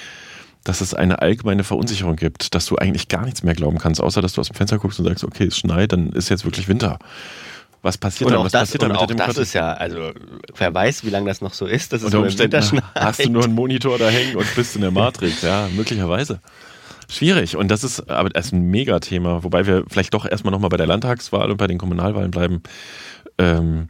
dass 0.64 0.80
es 0.80 0.94
eine 0.94 1.22
allgemeine 1.22 1.62
Verunsicherung 1.62 2.16
gibt, 2.16 2.54
dass 2.54 2.66
du 2.66 2.76
eigentlich 2.76 3.06
gar 3.06 3.24
nichts 3.24 3.44
mehr 3.44 3.54
glauben 3.54 3.78
kannst, 3.78 4.00
außer 4.00 4.20
dass 4.20 4.32
du 4.32 4.40
aus 4.40 4.48
dem 4.48 4.56
Fenster 4.56 4.78
guckst 4.78 4.98
und 4.98 5.06
sagst, 5.06 5.22
okay, 5.22 5.44
es 5.44 5.58
schneit, 5.58 5.92
dann 5.92 6.10
ist 6.10 6.28
jetzt 6.28 6.44
wirklich 6.44 6.66
Winter. 6.66 6.98
Was 7.82 7.98
passiert 7.98 8.28
und 8.28 8.32
dann? 8.32 8.40
Auch 8.40 8.44
Was 8.44 8.52
das, 8.52 8.60
passiert 8.62 8.82
und 8.84 8.88
dann 8.90 8.98
auch 8.98 9.08
mit 9.08 9.10
dem 9.10 9.16
das 9.18 9.36
ist 9.36 9.52
ja, 9.54 9.72
also 9.72 10.12
wer 10.56 10.72
weiß, 10.72 11.04
wie 11.04 11.10
lange 11.10 11.28
das 11.28 11.40
noch 11.40 11.52
so 11.52 11.66
ist. 11.66 11.92
Das 11.92 12.00
ist 12.02 12.06
Unter 12.06 12.20
Umständen 12.20 12.80
hast 12.94 13.24
du 13.24 13.30
nur 13.30 13.44
einen 13.44 13.54
Monitor 13.54 13.98
da 13.98 14.08
hängen 14.08 14.36
und 14.36 14.46
bist 14.54 14.76
in 14.76 14.82
der 14.82 14.92
Matrix, 14.92 15.42
ja, 15.42 15.68
möglicherweise. 15.74 16.40
Schwierig. 17.08 17.56
Und 17.56 17.68
das 17.68 17.84
ist 17.84 18.08
aber 18.08 18.30
das 18.30 18.46
ist 18.46 18.52
ein 18.52 18.70
Megathema, 18.70 19.42
wobei 19.42 19.66
wir 19.66 19.84
vielleicht 19.88 20.14
doch 20.14 20.24
erstmal 20.24 20.52
nochmal 20.52 20.70
bei 20.70 20.76
der 20.76 20.86
Landtagswahl 20.86 21.50
und 21.50 21.56
bei 21.56 21.66
den 21.66 21.78
Kommunalwahlen 21.78 22.30
bleiben. 22.30 22.62
Ähm, 23.38 23.88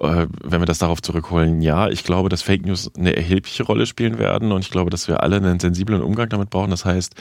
äh, 0.00 0.26
wenn 0.42 0.60
wir 0.60 0.66
das 0.66 0.78
darauf 0.78 1.02
zurückholen, 1.02 1.62
ja, 1.62 1.88
ich 1.88 2.04
glaube, 2.04 2.28
dass 2.28 2.42
Fake 2.42 2.64
News 2.64 2.90
eine 2.96 3.14
erhebliche 3.16 3.64
Rolle 3.64 3.86
spielen 3.86 4.18
werden 4.18 4.52
und 4.52 4.64
ich 4.64 4.70
glaube, 4.70 4.90
dass 4.90 5.08
wir 5.08 5.22
alle 5.22 5.36
einen 5.36 5.60
sensiblen 5.60 6.02
Umgang 6.02 6.28
damit 6.28 6.50
brauchen. 6.50 6.70
Das 6.70 6.84
heißt, 6.84 7.14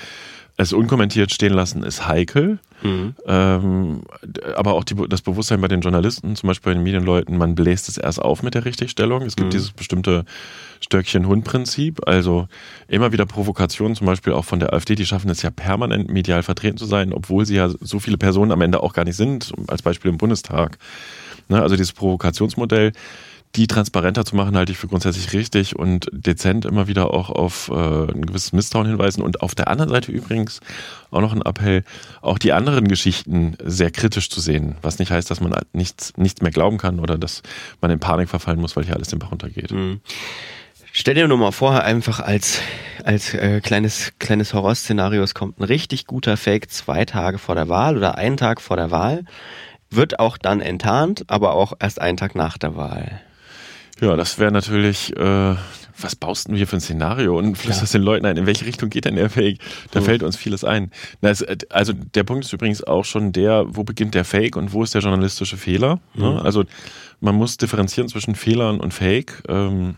es 0.62 0.74
unkommentiert 0.74 1.32
stehen 1.32 1.54
lassen 1.54 1.84
ist 1.84 2.08
heikel. 2.08 2.60
Mhm. 2.84 3.16
Ähm, 3.28 4.02
aber 4.56 4.74
auch 4.74 4.84
die, 4.84 4.96
das 5.08 5.22
Bewusstsein 5.22 5.62
bei 5.62 5.68
den 5.68 5.82
Journalisten, 5.82 6.36
zum 6.36 6.48
Beispiel 6.48 6.72
bei 6.72 6.74
den 6.74 6.84
Medienleuten, 6.84 7.38
man 7.38 7.56
bläst 7.56 7.90
es 7.90 7.98
erst 7.98 8.20
auf 8.20 8.44
mit 8.44 8.56
der 8.56 8.66
Richtigstellung. 8.66 9.22
Es 9.22 9.36
gibt 9.36 9.48
mhm. 9.48 9.52
dieses 9.52 9.72
bestimmte 9.72 10.26
Stöckchen-Hund-Prinzip, 10.80 12.08
also 12.08 12.48
immer 12.88 13.12
wieder 13.12 13.26
Provokationen, 13.26 13.96
zum 13.96 14.08
Beispiel 14.08 14.34
auch 14.34 14.46
von 14.46 14.60
der 14.60 14.74
AfD, 14.74 14.96
die 14.96 15.06
schaffen 15.06 15.30
es 15.30 15.42
ja 15.44 15.52
permanent 15.52 16.10
medial 16.10 16.44
vertreten 16.44 16.78
zu 16.78 16.86
sein, 16.86 17.14
obwohl 17.14 17.46
sie 17.46 17.56
ja 17.56 17.70
so 17.70 18.00
viele 18.00 18.18
Personen 18.18 18.52
am 18.52 18.62
Ende 18.62 18.82
auch 18.82 18.94
gar 18.94 19.06
nicht 19.06 19.16
sind, 19.16 19.54
als 19.68 19.84
Beispiel 19.84 20.10
im 20.10 20.18
Bundestag. 20.18 20.78
Ne, 21.50 21.62
also 21.62 21.76
dieses 21.76 21.94
Provokationsmodell 21.94 22.94
die 23.56 23.68
transparenter 23.68 24.24
zu 24.24 24.36
machen, 24.36 24.56
halte 24.56 24.72
ich 24.72 24.78
für 24.78 24.88
grundsätzlich 24.88 25.34
richtig 25.34 25.76
und 25.76 26.08
dezent 26.12 26.66
immer 26.66 26.88
wieder 26.88 27.14
auch 27.14 27.30
auf 27.30 27.70
äh, 27.70 27.74
ein 27.74 28.26
gewisses 28.26 28.54
Misstrauen 28.54 28.88
hinweisen. 28.88 29.22
Und 29.22 29.42
auf 29.42 29.56
der 29.56 29.68
anderen 29.68 29.90
Seite 29.90 30.12
übrigens 30.12 30.62
auch 31.10 31.22
noch 31.22 31.34
ein 31.34 31.42
Appell, 31.42 31.84
auch 32.22 32.38
die 32.38 32.54
anderen 32.54 32.88
Geschichten 32.88 33.58
sehr 33.64 33.92
kritisch 33.92 34.30
zu 34.30 34.40
sehen. 34.40 34.76
Was 34.82 35.00
nicht 35.00 35.12
heißt, 35.12 35.30
dass 35.30 35.42
man 35.42 35.54
nichts, 35.74 36.14
nichts 36.16 36.42
mehr 36.42 36.52
glauben 36.52 36.78
kann 36.78 37.00
oder 37.00 37.18
dass 37.18 37.42
man 37.82 37.92
in 37.92 38.00
Panik 38.00 38.30
verfallen 38.30 38.60
muss, 38.60 38.76
weil 38.76 38.86
hier 38.86 38.96
alles 38.96 39.10
den 39.10 39.20
Bach 39.20 39.32
runtergeht. 39.32 39.72
Mhm. 39.72 40.00
Stell 40.94 41.16
dir 41.16 41.28
nur 41.28 41.38
mal 41.38 41.52
vor, 41.52 41.84
einfach 41.84 42.20
als, 42.20 42.60
als 43.04 43.34
äh, 43.34 43.62
kleines, 43.62 44.12
kleines 44.20 44.54
Horrorszenario, 44.54 45.24
es 45.24 45.34
kommt 45.34 45.60
ein 45.60 45.64
richtig 45.64 46.06
guter 46.06 46.36
Fake 46.36 46.70
zwei 46.70 47.06
Tage 47.06 47.38
vor 47.38 47.56
der 47.56 47.70
Wahl 47.70 47.98
oder 47.98 48.18
einen 48.18 48.36
Tag 48.36 48.60
vor 48.60 48.76
der 48.76 48.92
Wahl, 48.92 49.24
wird 49.90 50.20
auch 50.20 50.38
dann 50.38 50.60
enttarnt, 50.60 51.24
aber 51.28 51.54
auch 51.54 51.74
erst 51.80 52.02
einen 52.02 52.18
Tag 52.18 52.36
nach 52.36 52.58
der 52.58 52.76
Wahl. 52.76 53.22
Ja, 54.02 54.16
das 54.16 54.40
wäre 54.40 54.52
natürlich, 54.52 55.16
äh, 55.16 55.56
was 56.00 56.16
baust 56.16 56.50
du 56.50 56.56
hier 56.56 56.66
für 56.66 56.78
ein 56.78 56.82
Szenario 56.82 57.38
und 57.38 57.56
flüsterst 57.56 57.84
das 57.84 57.92
den 57.92 58.02
Leuten 58.02 58.26
ein? 58.26 58.36
In 58.36 58.48
welche 58.48 58.66
Richtung 58.66 58.90
geht 58.90 59.06
denn 59.06 59.16
der 59.16 59.30
Fake? 59.30 59.60
Da 59.92 60.00
mhm. 60.00 60.06
fällt 60.06 60.24
uns 60.24 60.36
vieles 60.36 60.64
ein. 60.64 60.90
Das, 61.22 61.46
also 61.70 61.94
der 61.94 62.24
Punkt 62.24 62.44
ist 62.44 62.52
übrigens 62.52 62.84
auch 62.84 63.06
schon 63.06 63.32
der, 63.32 63.66
wo 63.68 63.84
beginnt 63.84 64.16
der 64.16 64.26
Fake 64.26 64.56
und 64.56 64.74
wo 64.74 64.84
ist 64.84 64.96
der 64.96 65.02
journalistische 65.02 65.56
Fehler? 65.56 66.00
Ne? 66.16 66.32
Mhm. 66.32 66.38
Also 66.38 66.64
man 67.20 67.36
muss 67.36 67.58
differenzieren 67.58 68.10
zwischen 68.10 68.34
Fehlern 68.34 68.80
und 68.80 68.92
Fake. 68.92 69.44
Ähm, 69.48 69.98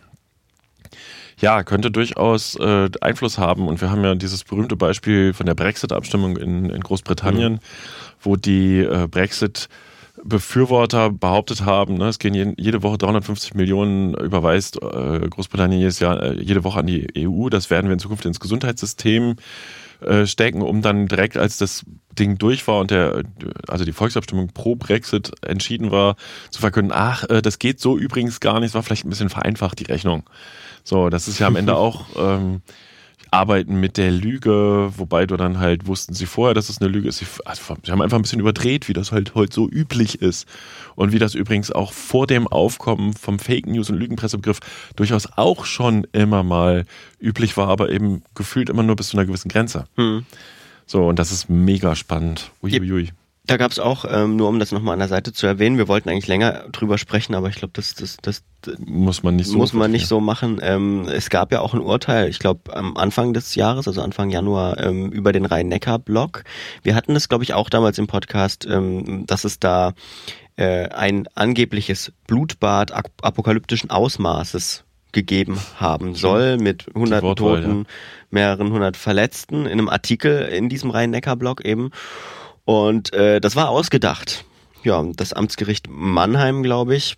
ja, 1.40 1.64
könnte 1.64 1.90
durchaus 1.90 2.56
äh, 2.56 2.90
Einfluss 3.00 3.38
haben. 3.38 3.70
Und 3.70 3.80
wir 3.80 3.90
haben 3.90 4.04
ja 4.04 4.16
dieses 4.16 4.44
berühmte 4.44 4.76
Beispiel 4.76 5.34
von 5.34 5.46
der 5.46 5.56
Brexit-Abstimmung 5.56 6.36
in, 6.36 6.70
in 6.70 6.82
Großbritannien, 6.82 7.54
mhm. 7.54 7.60
wo 8.22 8.36
die 8.36 8.80
äh, 8.80 9.08
Brexit 9.10 9.70
Befürworter 10.24 11.10
behauptet 11.10 11.66
haben, 11.66 11.96
ne, 11.96 12.08
es 12.08 12.20
gehen 12.20 12.56
jede 12.58 12.82
Woche 12.82 12.98
350 12.98 13.56
Millionen 13.56 14.14
überweist 14.14 14.82
äh, 14.82 15.28
Großbritannien 15.30 15.82
jedes 15.82 16.00
Jahr, 16.00 16.22
äh, 16.22 16.42
jede 16.42 16.64
Woche 16.64 16.80
an 16.80 16.88
die 16.88 17.08
EU. 17.18 17.50
Das 17.50 17.70
werden 17.70 17.88
wir 17.88 17.94
in 17.94 18.00
Zukunft 18.00 18.26
ins 18.26 18.40
Gesundheitssystem 18.40 19.36
äh, 20.02 20.26
stecken, 20.26 20.62
um 20.62 20.82
dann 20.82 21.08
direkt, 21.08 21.36
als 21.36 21.58
das 21.58 21.86
Ding 22.18 22.38
durch 22.38 22.66
war 22.68 22.80
und 22.80 22.92
der, 22.92 23.24
also 23.68 23.84
die 23.84 23.92
Volksabstimmung 23.92 24.48
pro 24.54 24.76
Brexit 24.76 25.32
entschieden 25.42 25.92
war, 25.92 26.16
zu 26.52 26.62
verkünden, 26.62 26.94
ach, 26.96 27.26
das 27.26 27.60
geht 27.60 27.80
so 27.80 27.98
übrigens 27.98 28.40
gar 28.40 28.60
nicht, 28.60 28.70
es 28.70 28.76
war 28.76 28.84
vielleicht 28.84 29.06
ein 29.06 29.10
bisschen 29.10 29.30
vereinfacht, 29.30 29.80
die 29.80 29.86
Rechnung. 29.86 30.24
So, 30.84 31.10
das 31.10 31.28
ist 31.28 31.40
ja 31.40 31.48
am 31.48 31.56
Ende 31.56 31.76
auch 31.78 32.06
ähm, 32.18 32.62
arbeiten 33.34 33.80
mit 33.80 33.98
der 33.98 34.12
Lüge, 34.12 34.92
wobei 34.96 35.26
du 35.26 35.36
dann 35.38 35.60
halt 35.60 35.88
wussten 35.88 36.14
sie 36.14 36.28
vorher, 36.28 36.54
dass 36.54 36.70
es 36.70 36.80
eine 36.80 36.90
Lüge 36.90 37.10
ist. 37.10 37.18
Sie, 37.18 37.26
also, 37.46 37.76
sie 37.84 37.92
haben 37.92 38.02
einfach 38.02 38.18
ein 38.18 38.22
bisschen 38.22 38.40
überdreht, 38.40 38.88
wie 38.88 38.94
das 38.94 39.12
halt 39.12 39.34
heute 39.34 39.54
so 39.54 39.68
üblich 39.68 40.22
ist. 40.22 40.48
Und 40.96 41.12
wie 41.12 41.20
das 41.20 41.34
übrigens 41.34 41.72
auch 41.72 41.92
vor 41.92 42.28
dem 42.28 42.48
Aufkommen 42.48 43.14
vom 43.14 43.40
Fake 43.40 43.66
News 43.66 43.90
und 43.90 43.98
Lügenpressebegriff 43.98 44.60
durchaus 44.96 45.28
auch 45.36 45.66
schon 45.66 46.06
immer 46.12 46.44
mal 46.44 46.86
üblich 47.20 47.58
war, 47.58 47.68
aber 47.68 47.90
eben 47.90 48.24
gefühlt 48.36 48.70
immer 48.70 48.84
nur 48.84 48.96
bis 48.96 49.10
zu 49.10 49.18
einer 49.18 49.26
gewissen 49.26 49.50
Grenze. 49.50 49.86
Hm. 49.96 50.26
So, 50.86 51.08
und 51.08 51.18
das 51.18 51.32
ist 51.32 51.50
mega 51.50 51.96
spannend. 51.96 52.52
Uiuiui. 52.62 53.10
Da 53.46 53.58
gab 53.58 53.72
es 53.72 53.80
auch, 53.80 54.06
ähm, 54.08 54.38
nur 54.38 54.48
um 54.48 54.58
das 54.58 54.72
nochmal 54.72 54.94
an 54.94 55.00
der 55.00 55.10
Seite 55.10 55.34
zu 55.34 55.46
erwähnen, 55.46 55.78
wir 55.78 55.90
wollten 55.90 56.08
eigentlich 56.08 56.28
länger 56.28 56.66
drüber 56.72 56.98
sprechen, 56.98 57.36
aber 57.36 57.50
ich 57.50 57.56
glaube, 57.56 57.74
das, 57.74 57.94
das, 57.94 58.16
das 58.22 58.42
muss 58.80 59.22
man 59.22 59.36
nicht 59.36 59.48
so, 59.48 59.58
muss 59.58 59.74
man 59.74 59.92
nicht 59.92 60.08
so 60.08 60.22
machen. 60.22 60.60
Ähm, 60.62 61.10
es 61.10 61.30
gab 61.30 61.52
ja 61.52 61.60
auch 61.60 61.74
ein 61.74 61.82
Urteil, 61.82 62.30
ich 62.30 62.40
glaube, 62.40 62.74
am 62.74 62.96
Anfang 62.96 63.34
des 63.34 63.56
Jahres, 63.56 63.86
also 63.86 64.02
Anfang 64.02 64.30
Januar, 64.30 64.80
ähm, 64.80 65.12
über 65.12 65.34
den 65.34 65.46
Rhein-Neckar-Block. 65.46 66.46
Wir 66.84 66.96
hatten 66.96 67.16
das, 67.16 67.28
glaube 67.28 67.44
ich, 67.44 67.54
auch 67.54 67.70
damals 67.70 67.98
im 67.98 68.08
Podcast, 68.08 68.66
ähm, 68.66 69.26
dass 69.28 69.44
es 69.44 69.60
da 69.60 69.92
äh, 70.56 70.88
ein 70.88 71.28
angebliches 71.36 72.14
Blutbad 72.28 72.94
apokalyptischen 73.22 73.90
Ausmaßes 73.90 74.86
gegeben 75.12 75.60
haben 75.76 76.16
soll, 76.16 76.58
mit 76.58 76.86
hunderten 76.96 77.36
Toten, 77.36 77.80
ja. 77.80 77.86
mehreren 78.32 78.72
hundert 78.72 78.96
Verletzten, 78.96 79.66
in 79.66 79.74
einem 79.74 79.90
Artikel 79.90 80.44
in 80.44 80.70
diesem 80.70 80.92
Rhein-Neckar-Block 80.92 81.66
eben. 81.66 81.92
Und 82.66 83.14
äh, 83.14 83.40
das 83.42 83.56
war 83.56 83.70
ausgedacht. 83.70 84.46
Ja, 84.84 85.04
das 85.16 85.34
Amtsgericht 85.34 85.88
Mannheim, 85.90 86.62
glaube 86.64 86.96
ich, 86.96 87.18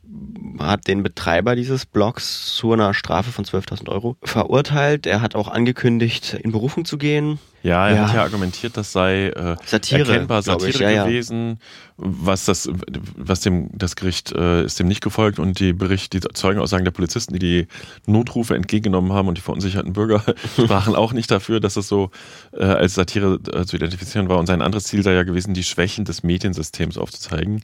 hat 0.60 0.88
den 0.88 1.04
Betreiber 1.04 1.56
dieses 1.56 1.86
Blogs 1.86 2.56
zu 2.56 2.72
einer 2.72 2.94
Strafe 2.94 3.32
von 3.32 3.46
12.000 3.46 3.90
Euro 3.90 4.18
verurteilt. 4.24 5.06
Er 5.06 5.22
hat 5.22 5.36
auch 5.36 5.48
angekündigt, 5.48 6.34
in 6.34 6.52
Berufung 6.52 6.86
zu 6.86 6.98
gehen. 6.98 7.40
Ja, 7.66 7.90
er 7.90 7.96
ja. 7.96 8.08
hat 8.08 8.16
ja 8.16 8.22
argumentiert, 8.22 8.78
das 8.78 8.92
sei 8.92 9.30
äh, 9.30 9.56
Satire, 9.66 10.12
erkennbar 10.12 10.44
Satire 10.44 10.94
ja, 10.94 11.06
gewesen. 11.06 11.60
Was 11.98 12.46
das, 12.46 12.70
was 13.18 13.40
dem 13.40 13.70
das 13.74 13.96
Gericht 13.96 14.34
äh, 14.34 14.66
ist 14.66 14.80
dem 14.80 14.88
nicht 14.88 15.02
gefolgt 15.02 15.40
und 15.40 15.60
die 15.60 15.74
Bericht, 15.74 16.14
die 16.14 16.20
Zeugenaussagen 16.20 16.86
der 16.86 16.92
Polizisten, 16.92 17.34
die 17.34 17.40
die 17.40 17.68
Notrufe 18.06 18.56
entgegengenommen 18.56 19.14
haben 19.14 19.28
und 19.28 19.40
die 19.40 19.42
verunsicherten 19.42 19.94
Bürger 19.94 20.24
sprachen 20.64 20.94
auch 20.96 21.12
nicht 21.12 21.32
dafür, 21.32 21.60
dass 21.60 21.76
es 21.76 21.88
so 21.88 22.12
äh, 22.52 22.66
als 22.66 22.94
Satire 22.94 23.40
äh, 23.52 23.66
zu 23.66 23.78
identifizieren 23.78 24.30
war. 24.30 24.38
Und 24.38 24.46
sein 24.46 24.62
anderes 24.62 24.84
Ziel 24.84 25.02
sei 25.02 25.14
ja 25.14 25.24
gewesen, 25.24 25.56
die 25.56 25.64
Schwächen 25.64 26.06
des 26.06 26.22
Mediensystems 26.22 27.00
aufzuzeigen. 27.00 27.55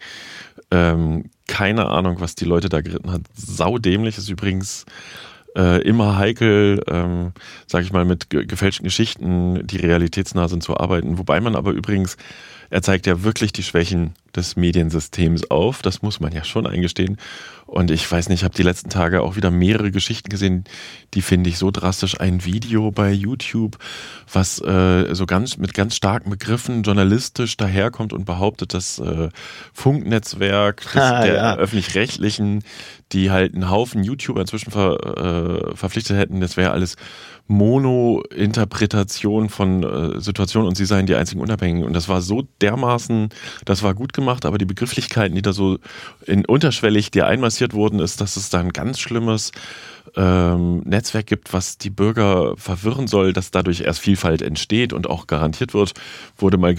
Ähm, 0.70 1.26
keine 1.48 1.88
Ahnung, 1.88 2.20
was 2.20 2.36
die 2.36 2.46
Leute 2.46 2.70
da 2.70 2.82
geritten 2.82 3.12
hat. 3.12 3.22
Saudämlich 3.36 4.18
ist 4.18 4.30
übrigens 4.30 4.86
äh, 5.56 5.82
immer 5.82 6.18
heikel, 6.18 6.82
ähm, 6.88 7.34
sage 7.68 7.86
ich 7.86 7.92
mal, 7.92 8.06
mit 8.06 8.30
ge 8.30 8.46
gefälschten 8.46 8.86
Geschichten, 8.86 9.66
die 9.68 9.78
realitätsnah 9.78 10.48
sind, 10.48 10.64
zu 10.64 10.78
arbeiten. 10.78 11.18
Wobei 11.18 11.42
man 11.42 11.56
aber 11.56 11.72
übrigens, 11.72 12.18
er 12.72 12.82
zeigt 12.82 13.06
ja 13.06 13.22
wirklich 13.22 13.52
die 13.52 13.64
Schwächen 13.64 14.14
des 14.34 14.56
Mediensystems 14.56 15.52
auf. 15.52 15.82
Das 15.82 16.02
muss 16.02 16.22
man 16.22 16.32
ja 16.32 16.46
schon 16.46 16.66
eingestehen. 16.66 17.18
Und 17.66 17.92
ich 17.92 18.10
weiß 18.10 18.30
nicht, 18.30 18.40
ich 18.40 18.44
habe 18.46 18.56
die 18.56 18.64
letzten 18.64 18.90
Tage 18.90 19.22
auch 19.22 19.36
wieder 19.36 19.52
mehrere 19.52 19.92
Geschichten 19.92 20.30
gesehen, 20.30 20.64
die 21.14 21.22
finde 21.22 21.50
ich 21.50 21.58
so 21.58 21.70
drastisch. 21.70 22.20
Ein 22.20 22.46
Video 22.46 22.92
bei 22.92 23.12
YouTube, 23.12 23.78
was 24.32 24.62
äh, 24.62 25.14
so 25.14 25.26
ganz 25.26 25.58
mit 25.58 25.74
ganz 25.74 25.96
starken 25.96 26.30
Begriffen 26.30 26.84
journalistisch 26.84 27.58
daherkommt 27.58 28.14
und 28.14 28.24
behauptet, 28.24 28.74
das 28.74 29.00
äh, 29.00 29.30
Funknetzwerk 29.74 30.82
des, 30.82 30.96
ah, 30.96 31.24
der 31.24 31.34
ja. 31.34 31.56
öffentlich-rechtlichen, 31.58 32.64
die 33.12 33.32
halt 33.32 33.54
einen 33.54 33.70
Haufen 33.70 34.04
YouTuber 34.04 34.40
inzwischen 34.40 34.72
ver, 34.72 35.72
äh, 35.72 35.76
verpflichtet 35.76 36.18
hätten, 36.18 36.40
das 36.40 36.56
wäre 36.56 36.72
alles 36.72 36.96
Mono-Interpretation 37.52 39.50
von 39.50 39.84
äh, 39.84 40.22
Situationen 40.22 40.68
und 40.68 40.76
sie 40.76 40.86
seien 40.86 41.06
die 41.06 41.16
einzigen 41.16 41.42
Unabhängigen. 41.42 41.86
Und 41.86 41.94
das 41.94 42.08
war 42.08 42.22
so 42.22 42.44
dermaßen, 42.62 43.30
das 43.66 43.84
war 43.84 43.94
gut 43.94 44.14
gemacht, 44.14 44.46
aber 44.46 44.58
die 44.58 44.66
Begrifflichkeiten, 44.66 45.36
die 45.36 45.42
da 45.42 45.52
so 45.52 45.78
in 46.26 46.46
unterschwellig 46.46 47.12
dir 47.12 47.28
einmassiert 47.28 47.74
wurden, 47.74 48.00
ist, 48.00 48.22
dass 48.22 48.38
es 48.38 48.50
da 48.50 48.60
ein 48.60 48.72
ganz 48.72 49.00
schlimmes 49.00 49.52
ähm, 50.16 50.80
Netzwerk 50.80 51.28
gibt, 51.28 51.54
was 51.54 51.78
die 51.78 51.90
Bürger 51.90 52.56
verwirren 52.58 53.08
soll, 53.08 53.34
dass 53.34 53.52
dadurch 53.52 53.82
erst 53.82 54.00
Vielfalt 54.00 54.42
entsteht 54.42 54.94
und 54.94 55.10
auch 55.10 55.28
garantiert 55.28 55.74
wird, 55.74 55.94
wurde 56.38 56.58
mal 56.58 56.76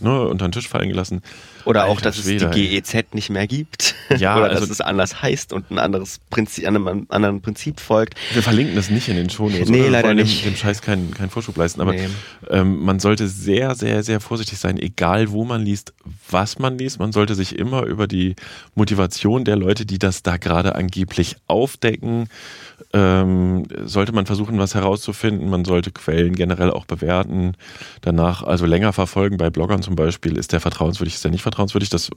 ne, 0.00 0.28
unter 0.28 0.48
den 0.48 0.52
Tisch 0.52 0.68
fallen 0.68 0.88
gelassen. 0.88 1.22
Oder 1.64 1.82
Alter, 1.82 1.92
auch, 1.92 2.00
dass 2.00 2.16
Schwede, 2.16 2.46
es 2.46 2.54
die 2.54 2.68
GEZ 2.68 3.14
nicht 3.14 3.30
mehr 3.30 3.46
gibt. 3.46 3.94
Ja, 4.18 4.36
Oder 4.38 4.50
also, 4.50 4.60
dass 4.60 4.70
es 4.70 4.80
anders 4.80 5.22
heißt 5.22 5.52
und 5.52 5.70
ein 5.70 5.78
anderes 5.78 6.20
Prinzip, 6.30 6.66
einem 6.66 7.06
anderen 7.08 7.40
Prinzip 7.40 7.80
folgt. 7.80 8.14
Wir 8.32 8.42
verlinken 8.42 8.76
das 8.76 8.90
nicht 8.90 9.08
in 9.08 9.16
den 9.16 9.30
Shownotes. 9.30 9.68
Nee, 9.68 9.88
leider 9.88 10.14
nicht. 10.14 10.44
Dem, 10.44 10.52
dem 10.52 10.56
Scheiß 10.56 10.82
keinen 10.82 11.12
kein 11.12 11.30
Vorschub 11.30 11.56
leisten. 11.56 11.80
Aber 11.80 11.92
nee. 11.92 12.08
ähm, 12.50 12.84
man 12.84 13.00
sollte 13.00 13.26
sehr, 13.26 13.74
sehr, 13.74 14.02
sehr 14.02 14.20
vorsichtig 14.20 14.58
sein, 14.58 14.78
egal 14.78 15.30
wo 15.30 15.44
man 15.44 15.62
liest, 15.62 15.92
was 16.30 16.58
man 16.58 16.78
liest. 16.78 17.00
Man 17.00 17.12
sollte 17.12 17.34
sich 17.34 17.58
immer 17.58 17.84
über 17.84 18.06
die 18.06 18.36
Motivation 18.74 19.44
der 19.44 19.56
Leute, 19.56 19.86
die 19.86 19.98
das 19.98 20.22
da 20.22 20.36
gerade 20.36 20.74
angeblich 20.74 21.36
aufdecken, 21.46 22.28
ähm, 22.92 23.64
sollte 23.84 24.12
man 24.12 24.26
versuchen, 24.26 24.58
was 24.58 24.74
herauszufinden. 24.74 25.48
Man 25.48 25.64
sollte 25.64 25.90
Quellen 25.90 26.34
generell 26.34 26.70
auch 26.70 26.84
bewerten. 26.84 27.54
Danach 28.00 28.42
also 28.42 28.66
länger 28.66 28.92
verfolgen. 28.92 29.36
Bei 29.36 29.50
Bloggern 29.50 29.82
zum 29.82 29.96
Beispiel, 29.96 30.36
ist 30.36 30.52
der 30.52 30.60
vertrauenswürdig, 30.60 31.14
ist 31.14 31.24
der 31.24 31.30
nicht 31.30 31.42
vertrauenswürdig. 31.42 31.90
Das 31.90 32.10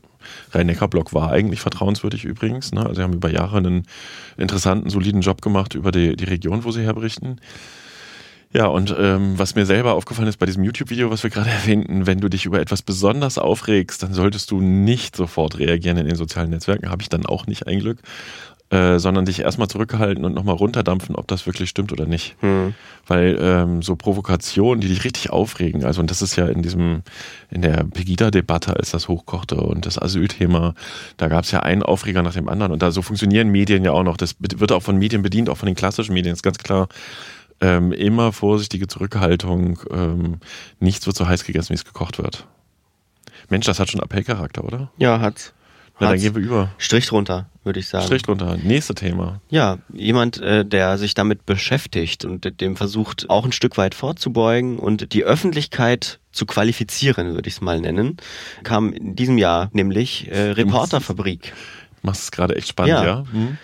Rhein-Neckar-Blog 0.51 1.13
war 1.13 1.31
eigentlich 1.31 1.61
vertrauenswürdig 1.61 2.25
übrigens. 2.25 2.71
Ne? 2.71 2.81
Also 2.81 2.95
sie 2.95 3.01
haben 3.03 3.13
über 3.13 3.31
Jahre 3.31 3.57
einen 3.57 3.85
interessanten, 4.37 4.89
soliden 4.89 5.21
Job 5.21 5.41
gemacht 5.41 5.75
über 5.75 5.91
die, 5.91 6.15
die 6.15 6.25
Region, 6.25 6.63
wo 6.63 6.71
sie 6.71 6.83
herberichten. 6.83 7.39
Ja, 8.51 8.65
und 8.65 8.95
ähm, 8.97 9.37
was 9.37 9.53
mir 9.53 9.67
selber 9.67 9.93
aufgefallen 9.93 10.27
ist 10.27 10.37
bei 10.37 10.47
diesem 10.47 10.63
YouTube-Video, 10.63 11.11
was 11.11 11.21
wir 11.21 11.29
gerade 11.29 11.49
erwähnten, 11.51 12.07
wenn 12.07 12.19
du 12.19 12.29
dich 12.29 12.45
über 12.45 12.59
etwas 12.59 12.81
besonders 12.81 13.37
aufregst, 13.37 14.01
dann 14.01 14.13
solltest 14.13 14.49
du 14.51 14.59
nicht 14.59 15.15
sofort 15.15 15.59
reagieren 15.59 15.97
in 15.97 16.07
den 16.07 16.15
sozialen 16.15 16.49
Netzwerken. 16.49 16.89
Habe 16.89 17.03
ich 17.03 17.09
dann 17.09 17.25
auch 17.25 17.45
nicht 17.45 17.67
ein 17.67 17.79
Glück. 17.79 17.99
Äh, 18.71 18.99
sondern 18.99 19.25
dich 19.25 19.39
erstmal 19.39 19.67
zurückhalten 19.67 20.23
und 20.25 20.35
nochmal 20.35 20.53
runterdampfen, 20.53 21.15
ob 21.15 21.27
das 21.27 21.47
wirklich 21.47 21.71
stimmt 21.71 21.91
oder 21.91 22.05
nicht. 22.05 22.35
Hm. 22.41 22.75
Weil 23.07 23.35
ähm, 23.41 23.81
so 23.81 23.95
Provokationen, 23.95 24.79
die 24.79 24.87
dich 24.87 25.03
richtig 25.03 25.31
aufregen, 25.31 25.83
also 25.85 26.01
und 26.01 26.11
das 26.11 26.21
ist 26.21 26.35
ja 26.35 26.45
in 26.45 26.61
diesem, 26.61 27.01
in 27.49 27.63
der 27.63 27.83
Pegida-Debatte, 27.83 28.75
als 28.75 28.91
das 28.91 29.07
hochkochte 29.07 29.55
und 29.55 29.87
das 29.87 29.99
Asylthema, 29.99 30.75
da 31.17 31.29
gab 31.29 31.45
es 31.45 31.51
ja 31.51 31.61
einen 31.61 31.81
Aufreger 31.81 32.21
nach 32.21 32.35
dem 32.35 32.47
anderen 32.47 32.71
und 32.71 32.83
da 32.83 32.91
so 32.91 33.01
funktionieren 33.01 33.49
Medien 33.49 33.83
ja 33.83 33.91
auch 33.91 34.03
noch. 34.03 34.17
Das 34.17 34.35
wird 34.37 34.71
auch 34.71 34.83
von 34.83 34.97
Medien 34.97 35.23
bedient, 35.23 35.49
auch 35.49 35.57
von 35.57 35.65
den 35.65 35.75
klassischen 35.75 36.13
Medien, 36.13 36.33
ist 36.33 36.43
ganz 36.43 36.59
klar. 36.59 36.89
Ähm, 37.61 37.91
immer 37.91 38.31
vorsichtige 38.33 38.85
Zurückhaltung, 38.85 39.79
ähm, 39.89 40.41
nichts 40.79 41.07
wird 41.07 41.15
so 41.15 41.27
heiß 41.27 41.43
gegessen, 41.43 41.69
wie 41.71 41.75
es 41.75 41.85
gekocht 41.85 42.19
wird. 42.19 42.45
Mensch, 43.49 43.65
das 43.65 43.79
hat 43.79 43.89
schon 43.89 43.99
Appellcharakter, 43.99 44.63
oder? 44.63 44.91
Ja, 44.97 45.19
hat's. 45.19 45.53
Na, 45.99 46.09
dann 46.09 46.19
gehen 46.19 46.35
wir 46.35 46.41
über. 46.41 46.71
Strich 46.77 47.07
drunter, 47.07 47.49
würde 47.63 47.79
ich 47.79 47.87
sagen. 47.87 48.05
Strich 48.05 48.23
drunter. 48.23 48.57
Nächste 48.57 48.95
Thema. 48.95 49.41
Ja, 49.49 49.79
jemand, 49.93 50.41
äh, 50.41 50.65
der 50.65 50.97
sich 50.97 51.13
damit 51.13 51.45
beschäftigt 51.45 52.25
und 52.25 52.61
dem 52.61 52.75
versucht, 52.75 53.29
auch 53.29 53.45
ein 53.45 53.51
Stück 53.51 53.77
weit 53.77 53.95
vorzubeugen 53.95 54.79
und 54.79 55.13
die 55.13 55.23
Öffentlichkeit 55.23 56.19
zu 56.31 56.45
qualifizieren, 56.45 57.33
würde 57.33 57.49
ich 57.49 57.55
es 57.55 57.61
mal 57.61 57.81
nennen, 57.81 58.17
kam 58.63 58.93
in 58.93 59.15
diesem 59.15 59.37
Jahr 59.37 59.69
nämlich 59.73 60.29
äh, 60.29 60.51
Reporterfabrik 60.51 61.53
machst 62.01 62.23
es 62.23 62.31
gerade 62.31 62.55
echt 62.55 62.69
spannend, 62.69 62.93
ja. 62.93 63.05
ja. 63.05 63.23
Hm. 63.31 63.57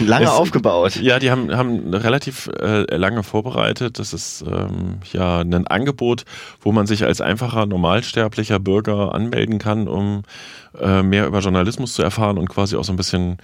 Lange 0.00 0.24
es, 0.26 0.30
aufgebaut. 0.30 0.96
Ja, 0.96 1.18
die 1.18 1.30
haben, 1.30 1.54
haben 1.54 1.94
relativ 1.94 2.48
äh, 2.60 2.96
lange 2.96 3.22
vorbereitet. 3.22 3.98
Das 3.98 4.12
ist 4.12 4.44
ähm, 4.46 4.98
ja 5.12 5.40
ein 5.40 5.66
Angebot, 5.66 6.24
wo 6.60 6.72
man 6.72 6.86
sich 6.86 7.04
als 7.04 7.20
einfacher, 7.20 7.66
normalsterblicher 7.66 8.58
Bürger 8.58 9.14
anmelden 9.14 9.58
kann, 9.58 9.88
um 9.88 10.22
äh, 10.80 11.02
mehr 11.02 11.26
über 11.26 11.40
Journalismus 11.40 11.94
zu 11.94 12.02
erfahren 12.02 12.38
und 12.38 12.48
quasi 12.48 12.76
auch 12.76 12.84
so 12.84 12.92
ein 12.92 12.96
bisschen 12.96 13.38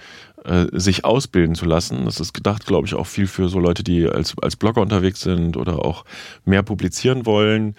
äh, 0.45 0.65
sich 0.73 1.05
ausbilden 1.05 1.55
zu 1.55 1.65
lassen. 1.65 2.05
Das 2.05 2.19
ist 2.19 2.33
gedacht, 2.33 2.65
glaube 2.65 2.87
ich, 2.87 2.95
auch 2.95 3.07
viel 3.07 3.27
für 3.27 3.49
so 3.49 3.59
Leute, 3.59 3.83
die 3.83 4.07
als, 4.07 4.35
als 4.41 4.55
Blogger 4.55 4.81
unterwegs 4.81 5.21
sind 5.21 5.57
oder 5.57 5.85
auch 5.85 6.05
mehr 6.45 6.63
publizieren 6.63 7.25
wollen 7.25 7.75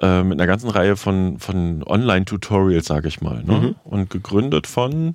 äh, 0.00 0.22
mit 0.22 0.38
einer 0.38 0.46
ganzen 0.46 0.70
Reihe 0.70 0.96
von, 0.96 1.38
von 1.38 1.82
Online-Tutorials, 1.84 2.86
sage 2.86 3.08
ich 3.08 3.20
mal. 3.20 3.42
Ne? 3.44 3.52
Mhm. 3.52 3.74
Und 3.84 4.10
gegründet 4.10 4.66
von 4.66 5.14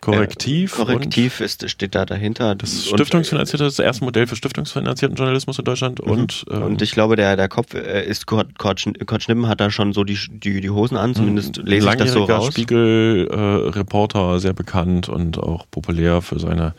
Korrektiv. 0.00 0.74
Äh, 0.74 0.76
Korrektiv 0.76 1.40
ist, 1.40 1.68
steht 1.68 1.94
da 1.94 2.06
dahinter. 2.06 2.54
Das 2.54 2.86
stiftungsfinanzierte, 2.86 3.64
das 3.64 3.78
erste 3.78 4.04
Modell 4.04 4.26
für 4.26 4.36
stiftungsfinanzierten 4.36 5.16
Journalismus 5.16 5.58
in 5.58 5.64
Deutschland. 5.64 6.04
Mhm. 6.04 6.10
Und, 6.10 6.44
ähm, 6.50 6.62
und 6.62 6.82
ich 6.82 6.92
glaube, 6.92 7.16
der, 7.16 7.36
der 7.36 7.48
Kopf 7.48 7.74
äh, 7.74 8.04
ist, 8.04 8.26
Kurt, 8.26 8.58
Kurt, 8.58 8.82
Kurt 9.06 9.22
Schnippen 9.22 9.46
hat 9.48 9.60
da 9.60 9.70
schon 9.70 9.92
so 9.92 10.04
die, 10.04 10.18
die, 10.28 10.60
die 10.60 10.70
Hosen 10.70 10.96
an, 10.96 11.14
zumindest 11.14 11.58
lese 11.58 11.88
ich 11.88 11.96
das 11.96 12.12
so 12.12 12.24
raus. 12.24 12.48
Spiegel-Reporter, 12.48 14.36
äh, 14.36 14.38
sehr 14.40 14.54
bekannt 14.54 15.08
und 15.08 15.38
auch 15.38 15.66
populär 15.70 16.22
für 16.22 16.38
seine 16.38 16.74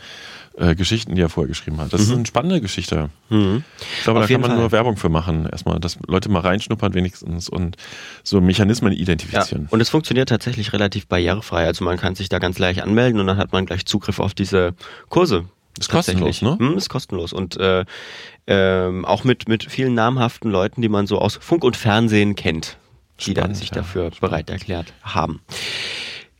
äh, 0.61 0.75
Geschichten, 0.75 1.15
die 1.15 1.21
er 1.21 1.29
vorher 1.29 1.47
geschrieben 1.47 1.79
hat. 1.79 1.91
Das 1.91 2.01
mhm. 2.01 2.07
ist 2.07 2.13
eine 2.13 2.25
spannende 2.27 2.61
Geschichte. 2.61 3.09
Mhm. 3.29 3.63
Ich 3.97 4.03
glaube, 4.03 4.19
Auf 4.19 4.27
da 4.27 4.33
kann 4.33 4.41
man 4.41 4.51
Fall. 4.51 4.59
nur 4.59 4.71
Werbung 4.71 4.95
für 4.95 5.09
machen. 5.09 5.47
Erstmal, 5.51 5.79
dass 5.79 5.97
Leute 6.07 6.29
mal 6.29 6.41
reinschnuppern 6.41 6.93
wenigstens 6.93 7.49
und 7.49 7.77
so 8.23 8.39
Mechanismen 8.41 8.93
identifizieren. 8.93 9.63
Ja. 9.63 9.67
Und 9.71 9.81
es 9.81 9.89
funktioniert 9.89 10.29
tatsächlich 10.29 10.71
relativ 10.71 11.07
barrierefrei. 11.07 11.65
Also 11.65 11.83
man 11.83 11.97
kann 11.97 12.13
sich 12.15 12.29
da 12.29 12.37
ganz 12.37 12.59
leicht 12.59 12.81
anmelden 12.81 13.19
und 13.19 13.27
dann 13.27 13.37
hat 13.37 13.51
man 13.51 13.65
gleich 13.65 13.85
Zugriff 13.85 14.19
auf 14.19 14.33
diese 14.33 14.75
Kurse. 15.09 15.45
Ist 15.79 15.89
kostenlos, 15.89 16.41
ne? 16.41 16.57
Hm, 16.59 16.77
ist 16.77 16.89
kostenlos. 16.89 17.33
Und 17.33 17.57
äh, 17.57 17.85
ähm, 18.45 19.05
auch 19.05 19.23
mit, 19.23 19.47
mit 19.47 19.63
vielen 19.63 19.93
namhaften 19.93 20.51
Leuten, 20.51 20.81
die 20.81 20.89
man 20.89 21.07
so 21.07 21.17
aus 21.17 21.39
Funk 21.41 21.63
und 21.63 21.77
Fernsehen 21.77 22.35
kennt, 22.35 22.77
die 23.19 23.31
Spannend, 23.31 23.37
dann 23.37 23.55
sich 23.55 23.69
ja. 23.69 23.75
dafür 23.75 24.11
bereit 24.19 24.49
erklärt 24.49 24.93
haben. 25.01 25.41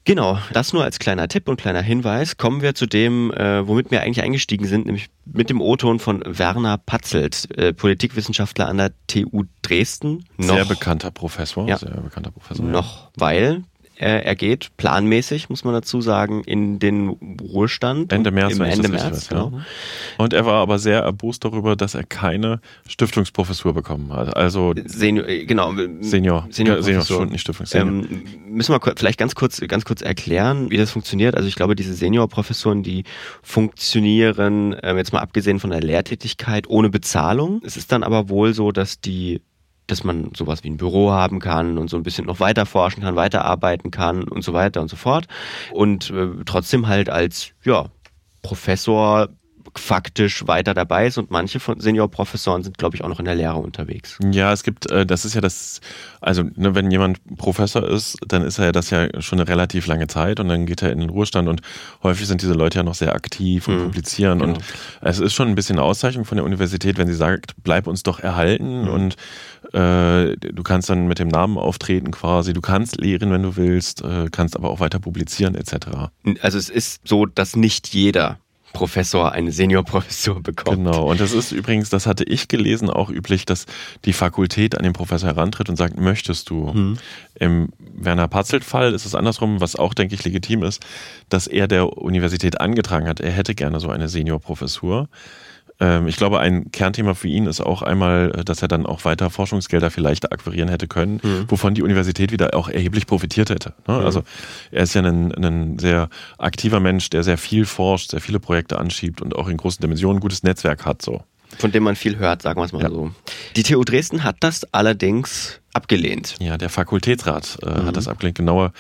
Genau, 0.04 0.40
das 0.52 0.74
nur 0.74 0.84
als 0.84 0.98
kleiner 0.98 1.28
Tipp 1.28 1.48
und 1.48 1.58
kleiner 1.58 1.82
Hinweis. 1.82 2.38
Kommen 2.38 2.62
wir 2.62 2.74
zu 2.74 2.88
dem, 2.88 3.32
äh, 3.32 3.68
womit 3.68 3.92
wir 3.92 4.02
eigentlich 4.02 4.24
eingestiegen 4.24 4.66
sind, 4.66 4.88
nämlich 4.88 5.10
mit 5.26 5.50
dem 5.50 5.62
O-Ton 5.62 6.00
von 6.00 6.24
Werner 6.26 6.80
Patzelt, 6.80 7.48
äh, 7.58 7.72
Politikwissenschaftler 7.72 8.68
an 8.68 8.78
der 8.78 8.94
TU 9.06 9.44
Dresden. 9.62 10.26
Noch, 10.38 10.56
sehr 10.56 10.66
bekannter 10.66 11.12
Professor. 11.12 11.68
Ja, 11.68 11.78
sehr 11.78 11.92
bekannter 11.92 12.32
Professor. 12.32 12.66
Noch, 12.66 13.04
ja. 13.04 13.10
weil 13.18 13.64
er, 14.02 14.26
er 14.26 14.36
geht 14.36 14.72
planmäßig, 14.78 15.50
muss 15.50 15.64
man 15.64 15.76
dazu 15.76 16.02
sagen, 16.02 16.44
in 16.44 16.80
den 16.80 17.10
Ruhestand. 17.40 18.12
Ende 18.12 18.32
März, 18.32 18.54
im 18.54 18.62
Ende 18.62 18.90
März, 18.90 19.12
weiß, 19.12 19.30
genau. 19.30 19.52
Ja. 19.54 19.66
Und 20.18 20.34
er 20.34 20.46
war 20.48 20.56
aber 20.56 20.80
sehr 20.80 21.02
erbost 21.02 21.46
darüber, 21.46 21.76
dass 21.76 21.94
er 21.94 22.04
keine 22.04 22.62
Stiftungsprofessur 22.88 23.76
bekommen 23.76 24.12
hat. 24.12 24.36
Also 24.36 24.74
Senior, 24.86 25.28
äh, 25.28 25.46
genau. 25.46 25.74
Senior, 26.02 26.48
Senior, 26.50 26.82
Senior 26.82 27.06
schon 27.06 27.30
nicht 27.30 27.42
Stiftung. 27.42 27.68
Senior. 27.68 28.06
Ähm, 28.10 28.24
müssen 28.50 28.74
wir 28.74 28.94
vielleicht 28.98 29.20
ganz 29.20 29.36
kurz, 29.36 29.62
ganz 29.68 29.86
kurz 29.86 30.02
erklären, 30.02 30.72
wie 30.72 30.78
das 30.78 30.90
funktioniert. 30.90 31.36
Also 31.36 31.48
ich 31.48 31.56
glaube, 31.56 31.76
diese 31.76 31.94
Seniorprofessoren, 31.94 32.82
die 32.82 33.04
funktionieren, 33.44 34.76
ähm, 34.82 34.98
jetzt 34.98 35.14
mal 35.14 35.20
abgesehen 35.20 35.60
von 35.60 35.70
der 35.70 35.82
Lehrtätigkeit, 35.82 36.68
ohne 36.68 36.90
Bezahlung. 36.90 37.62
Es 37.64 37.78
ist 37.78 37.92
dann 37.92 38.02
aber 38.02 38.30
wohl 38.30 38.56
so, 38.56 38.72
dass 38.72 39.00
die 39.00 39.42
dass 39.92 40.04
man 40.04 40.32
sowas 40.36 40.64
wie 40.64 40.70
ein 40.70 40.78
Büro 40.78 41.12
haben 41.12 41.40
kann 41.40 41.78
und 41.78 41.90
so 41.90 41.98
ein 41.98 42.04
bisschen 42.04 42.26
noch 42.26 42.40
weiter 42.40 42.66
forschen 42.66 43.04
kann, 43.04 43.16
weiterarbeiten 43.16 43.92
kann 43.92 44.24
und 44.24 44.44
so 44.44 44.54
weiter 44.54 44.82
und 44.82 44.90
so 44.90 44.96
fort. 44.96 45.28
Und 45.74 46.10
äh, 46.10 46.28
trotzdem 46.46 46.88
halt 46.88 47.10
als, 47.10 47.52
ja, 47.64 47.88
Professor 48.42 49.30
faktisch 49.76 50.48
weiter 50.48 50.74
dabei 50.74 51.08
ist 51.08 51.18
und 51.18 51.32
manche 51.32 51.60
von 51.60 51.80
Seniorprofessoren 51.80 52.64
sind, 52.64 52.78
glaube 52.78 52.96
ich, 52.96 53.04
auch 53.04 53.08
noch 53.08 53.20
in 53.20 53.26
der 53.26 53.36
Lehre 53.36 53.56
unterwegs. 53.56 54.18
Ja, 54.32 54.52
es 54.52 54.64
gibt, 54.64 54.92
äh, 54.92 55.06
das 55.06 55.24
ist 55.24 55.34
ja 55.34 55.42
das, 55.42 55.80
also 56.20 56.44
ne, 56.56 56.76
wenn 56.76 56.92
jemand 56.92 57.20
Professor 57.38 57.88
ist, 57.88 58.18
dann 58.28 58.42
ist 58.44 58.60
er 58.60 58.66
ja 58.66 58.72
das 58.72 58.90
ja 58.90 59.08
schon 59.22 59.40
eine 59.40 59.48
relativ 59.48 59.88
lange 59.88 60.08
Zeit 60.08 60.40
und 60.40 60.50
dann 60.50 60.66
geht 60.66 60.82
er 60.82 60.92
in 60.92 61.00
den 61.00 61.10
Ruhestand 61.10 61.48
und 61.48 61.62
häufig 62.04 62.28
sind 62.28 62.42
diese 62.42 62.54
Leute 62.54 62.80
ja 62.80 62.84
noch 62.84 62.96
sehr 62.96 63.16
aktiv 63.16 63.68
und 63.68 63.76
mhm, 63.76 63.84
publizieren 63.86 64.40
genau. 64.40 64.54
und 64.54 64.64
es 65.02 65.20
ist 65.20 65.34
schon 65.34 65.48
ein 65.48 65.56
bisschen 65.56 65.78
eine 65.78 65.86
Auszeichnung 65.86 66.26
von 66.26 66.38
der 66.38 66.46
Universität, 66.46 66.98
wenn 66.98 67.08
sie 67.08 67.14
sagt, 67.14 67.54
bleib 67.64 67.88
uns 67.88 68.04
doch 68.04 68.20
erhalten 68.20 68.84
mhm. 68.84 68.90
und 68.90 69.16
äh, 69.74 70.36
du 70.36 70.64
kannst 70.64 70.90
dann 70.90 71.08
mit 71.08 71.20
dem 71.20 71.30
Namen 71.30 71.58
auftreten 71.58 72.12
quasi, 72.12 72.54
du 72.54 72.62
kannst 72.62 73.00
lehren, 73.00 73.32
wenn 73.32 73.44
du 73.44 73.56
willst, 73.56 74.04
äh, 74.04 74.28
kannst 74.32 74.56
aber 74.56 74.70
auch 74.70 74.80
weiter 74.80 75.00
publizieren 75.00 75.56
etc. 75.56 76.12
Also 76.42 76.58
es 76.58 76.70
ist 76.70 77.02
so, 77.08 77.26
dass 77.26 77.56
nicht 77.56 77.90
jeder 77.90 78.40
Professor 78.74 79.32
eine 79.32 79.52
Seniorprofessur 79.52 80.42
bekommt. 80.42 80.78
Genau, 80.78 81.10
und 81.10 81.20
das 81.20 81.34
ist 81.34 81.52
übrigens, 81.52 81.90
das 81.90 82.06
hatte 82.06 82.24
ich 82.24 82.48
gelesen, 82.48 82.90
auch 82.90 83.10
üblich, 83.10 83.46
dass 83.46 83.66
die 84.06 84.14
Fakultät 84.14 84.78
an 84.78 84.84
den 84.84 84.94
Professor 84.94 85.30
herantritt 85.30 85.70
und 85.70 85.76
sagt, 85.76 86.00
möchtest 86.00 86.50
du? 86.50 86.74
Hm. 86.74 86.98
Im 87.36 87.70
Werner 87.80 88.28
Patzelt-Fall 88.28 88.94
ist 88.94 89.06
es 89.06 89.16
andersrum, 89.16 89.62
was 89.62 89.76
auch, 89.76 89.94
denke 89.94 90.16
ich, 90.16 90.24
legitim 90.24 90.64
ist, 90.64 90.86
dass 91.30 91.48
er 91.48 91.68
der 91.68 91.98
Universität 91.98 92.62
angetragen 92.62 93.08
hat, 93.08 93.20
er 93.20 93.32
hätte 93.32 93.56
gerne 93.56 93.80
so 93.80 93.90
eine 93.90 94.10
Seniorprofessur. 94.10 95.02
Ähm, 95.02 95.08
ich 96.08 96.16
glaube, 96.16 96.40
ein 96.40 96.72
Kernthema 96.72 97.16
für 97.16 97.28
ihn 97.28 97.48
ist 97.48 97.60
auch 97.60 97.82
einmal, 97.82 98.32
äh, 98.38 98.44
dass 98.46 98.62
er 98.62 98.68
dann 98.68 98.86
auch 98.86 99.04
weiter 99.06 99.30
Forschungsgelder 99.30 99.90
vielleicht 99.90 100.32
akquirieren 100.32 100.70
hätte 100.70 100.88
können, 100.88 101.20
mhm. 101.24 101.46
wovon 101.48 101.74
die 101.74 101.82
Universität 101.82 102.32
wieder 102.32 102.54
auch 102.54 102.70
erheblich 102.70 103.08
profitiert 103.08 103.50
hätte. 103.50 103.74
Ne? 103.88 103.98
Mhm. 103.98 104.06
Also 104.06 104.24
er 104.72 104.84
ist 104.84 104.94
ja 104.94 105.02
ein, 105.02 105.34
ein 105.34 105.80
sehr 105.80 106.10
aktiver 106.38 106.80
Mensch, 106.80 107.10
der 107.10 107.24
sehr 107.24 107.38
viel 107.38 107.66
forscht, 107.66 108.12
sehr 108.12 108.22
viele 108.22 108.40
Projekte 108.40 108.78
anschiebt 108.78 109.22
und 109.22 109.36
auch 109.36 109.48
in 109.48 109.58
großen 109.58 109.82
Dimensionen 109.82 110.18
ein 110.18 110.22
gutes 110.22 110.44
Netzwerk 110.44 110.86
hat. 110.86 111.02
So. 111.02 111.24
Von 111.58 111.72
dem 111.72 111.84
man 111.84 111.96
viel 111.96 112.18
hört, 112.18 112.42
sagen 112.44 112.60
wir 112.60 112.66
es 112.66 112.72
mal 112.72 112.84
ja. 112.84 112.90
so. 112.90 113.12
Die 113.56 113.64
TU 113.64 113.84
Dresden 113.84 114.24
hat 114.24 114.38
das 114.42 114.72
allerdings 114.74 115.60
abgelehnt. 115.74 116.36
Ja, 116.40 116.58
der 116.58 116.70
Fakultätsrat 116.70 117.58
äh, 117.64 117.70
mhm. 117.70 117.86
hat 117.86 117.98
das 117.98 118.08
abgelehnt. 118.08 118.38
Genauer 118.38 118.74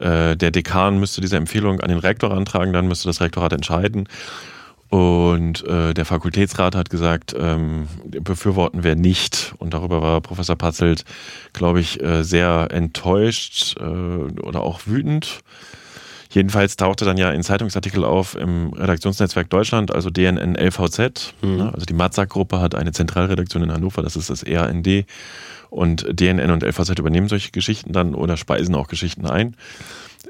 äh, 0.00 0.36
der 0.36 0.50
Dekan 0.50 0.98
müsste 0.98 1.20
diese 1.20 1.36
Empfehlung 1.36 1.80
an 1.80 1.88
den 1.88 1.98
Rektor 1.98 2.32
antragen, 2.32 2.72
dann 2.72 2.88
müsste 2.88 3.08
das 3.08 3.20
Rektorat 3.20 3.52
entscheiden. 3.52 4.08
Und 4.92 5.66
äh, 5.66 5.94
der 5.94 6.04
Fakultätsrat 6.04 6.76
hat 6.76 6.90
gesagt, 6.90 7.34
ähm, 7.34 7.88
befürworten 8.04 8.84
wir 8.84 8.94
nicht. 8.94 9.54
Und 9.56 9.72
darüber 9.72 10.02
war 10.02 10.20
Professor 10.20 10.54
Patzelt, 10.54 11.06
glaube 11.54 11.80
ich, 11.80 12.02
äh, 12.02 12.22
sehr 12.24 12.68
enttäuscht 12.70 13.74
äh, 13.80 13.84
oder 13.84 14.60
auch 14.60 14.82
wütend. 14.84 15.40
Jedenfalls 16.28 16.76
tauchte 16.76 17.06
dann 17.06 17.16
ja 17.16 17.30
ein 17.30 17.42
Zeitungsartikel 17.42 18.04
auf 18.04 18.34
im 18.34 18.74
Redaktionsnetzwerk 18.74 19.48
Deutschland, 19.48 19.94
also 19.94 20.10
DNN 20.10 20.56
LVZ. 20.56 21.32
Mhm. 21.40 21.56
Ne? 21.56 21.70
Also 21.72 21.86
die 21.86 21.94
Matzak-Gruppe 21.94 22.60
hat 22.60 22.74
eine 22.74 22.92
Zentralredaktion 22.92 23.62
in 23.62 23.72
Hannover, 23.72 24.02
das 24.02 24.16
ist 24.16 24.28
das 24.28 24.44
RND. 24.44 25.06
Und 25.70 26.06
DNN 26.10 26.50
und 26.50 26.62
LVZ 26.62 26.98
übernehmen 26.98 27.28
solche 27.28 27.50
Geschichten 27.50 27.94
dann 27.94 28.14
oder 28.14 28.36
speisen 28.36 28.74
auch 28.74 28.88
Geschichten 28.88 29.24
ein. 29.24 29.56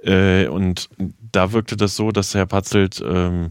Äh, 0.05 0.47
und 0.47 0.89
da 1.33 1.51
wirkte 1.51 1.77
das 1.77 1.97
so, 1.97 2.13
dass 2.13 2.33
Herr 2.33 2.47
Patzelt 2.47 3.03
ähm, 3.05 3.51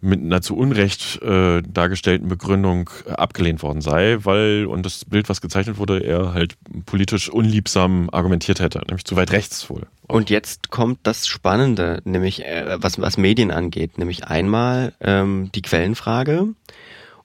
mit 0.00 0.20
einer 0.20 0.40
zu 0.40 0.56
Unrecht 0.56 1.20
äh, 1.22 1.62
dargestellten 1.62 2.28
Begründung 2.28 2.90
abgelehnt 3.06 3.62
worden 3.62 3.80
sei, 3.80 4.18
weil, 4.22 4.66
und 4.66 4.86
das 4.86 5.04
Bild, 5.04 5.28
was 5.28 5.40
gezeichnet 5.40 5.78
wurde, 5.78 6.02
er 6.02 6.32
halt 6.32 6.56
politisch 6.86 7.28
unliebsam 7.28 8.08
argumentiert 8.10 8.60
hätte, 8.60 8.80
nämlich 8.86 9.04
zu 9.04 9.16
weit 9.16 9.32
rechts 9.32 9.68
wohl. 9.68 9.86
Und 10.06 10.30
jetzt 10.30 10.70
kommt 10.70 11.00
das 11.04 11.26
Spannende, 11.26 12.00
nämlich 12.04 12.44
äh, 12.44 12.76
was, 12.80 13.00
was 13.00 13.16
Medien 13.16 13.50
angeht, 13.50 13.98
nämlich 13.98 14.24
einmal 14.24 14.92
ähm, 15.00 15.50
die 15.54 15.62
Quellenfrage 15.62 16.48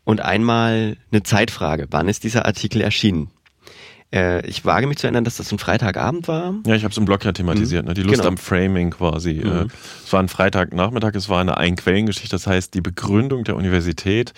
und 0.04 0.22
einmal 0.22 0.98
eine 1.12 1.24
Zeitfrage. 1.24 1.88
Wann 1.92 2.08
ist 2.08 2.24
dieser 2.24 2.46
Artikel 2.46 2.82
erschienen? 2.82 3.32
Äh, 4.14 4.46
ich 4.48 4.66
wage 4.66 4.88
mich 4.88 4.98
zu 4.98 5.08
erinnern, 5.08 5.24
dass 5.24 5.38
das 5.38 5.52
ein 5.52 5.60
Freitagabend 5.60 6.28
war. 6.28 6.56
Ja, 6.66 6.76
ich 6.76 6.84
habe 6.84 6.92
es 6.92 6.98
im 6.98 7.06
Blog 7.06 7.26
ja 7.26 7.32
thematisiert, 7.32 7.84
mhm. 7.84 7.90
ne? 7.90 7.94
die 7.94 8.04
Lust 8.04 8.18
genau. 8.18 8.30
am 8.30 8.38
Framing 8.38 8.92
quasi. 8.92 9.42
Mhm. 9.44 9.52
Äh, 9.52 9.66
es 10.04 10.14
war 10.14 10.22
ein 10.22 10.30
Freitagnachmittag, 10.30 11.16
es 11.16 11.30
war 11.30 11.42
eine 11.42 11.58
Einquellengeschichte, 11.58 12.36
das 12.36 12.48
heißt, 12.48 12.74
die 12.74 12.82
Begründung 12.82 13.44
der 13.44 13.56
Universität 13.56 14.34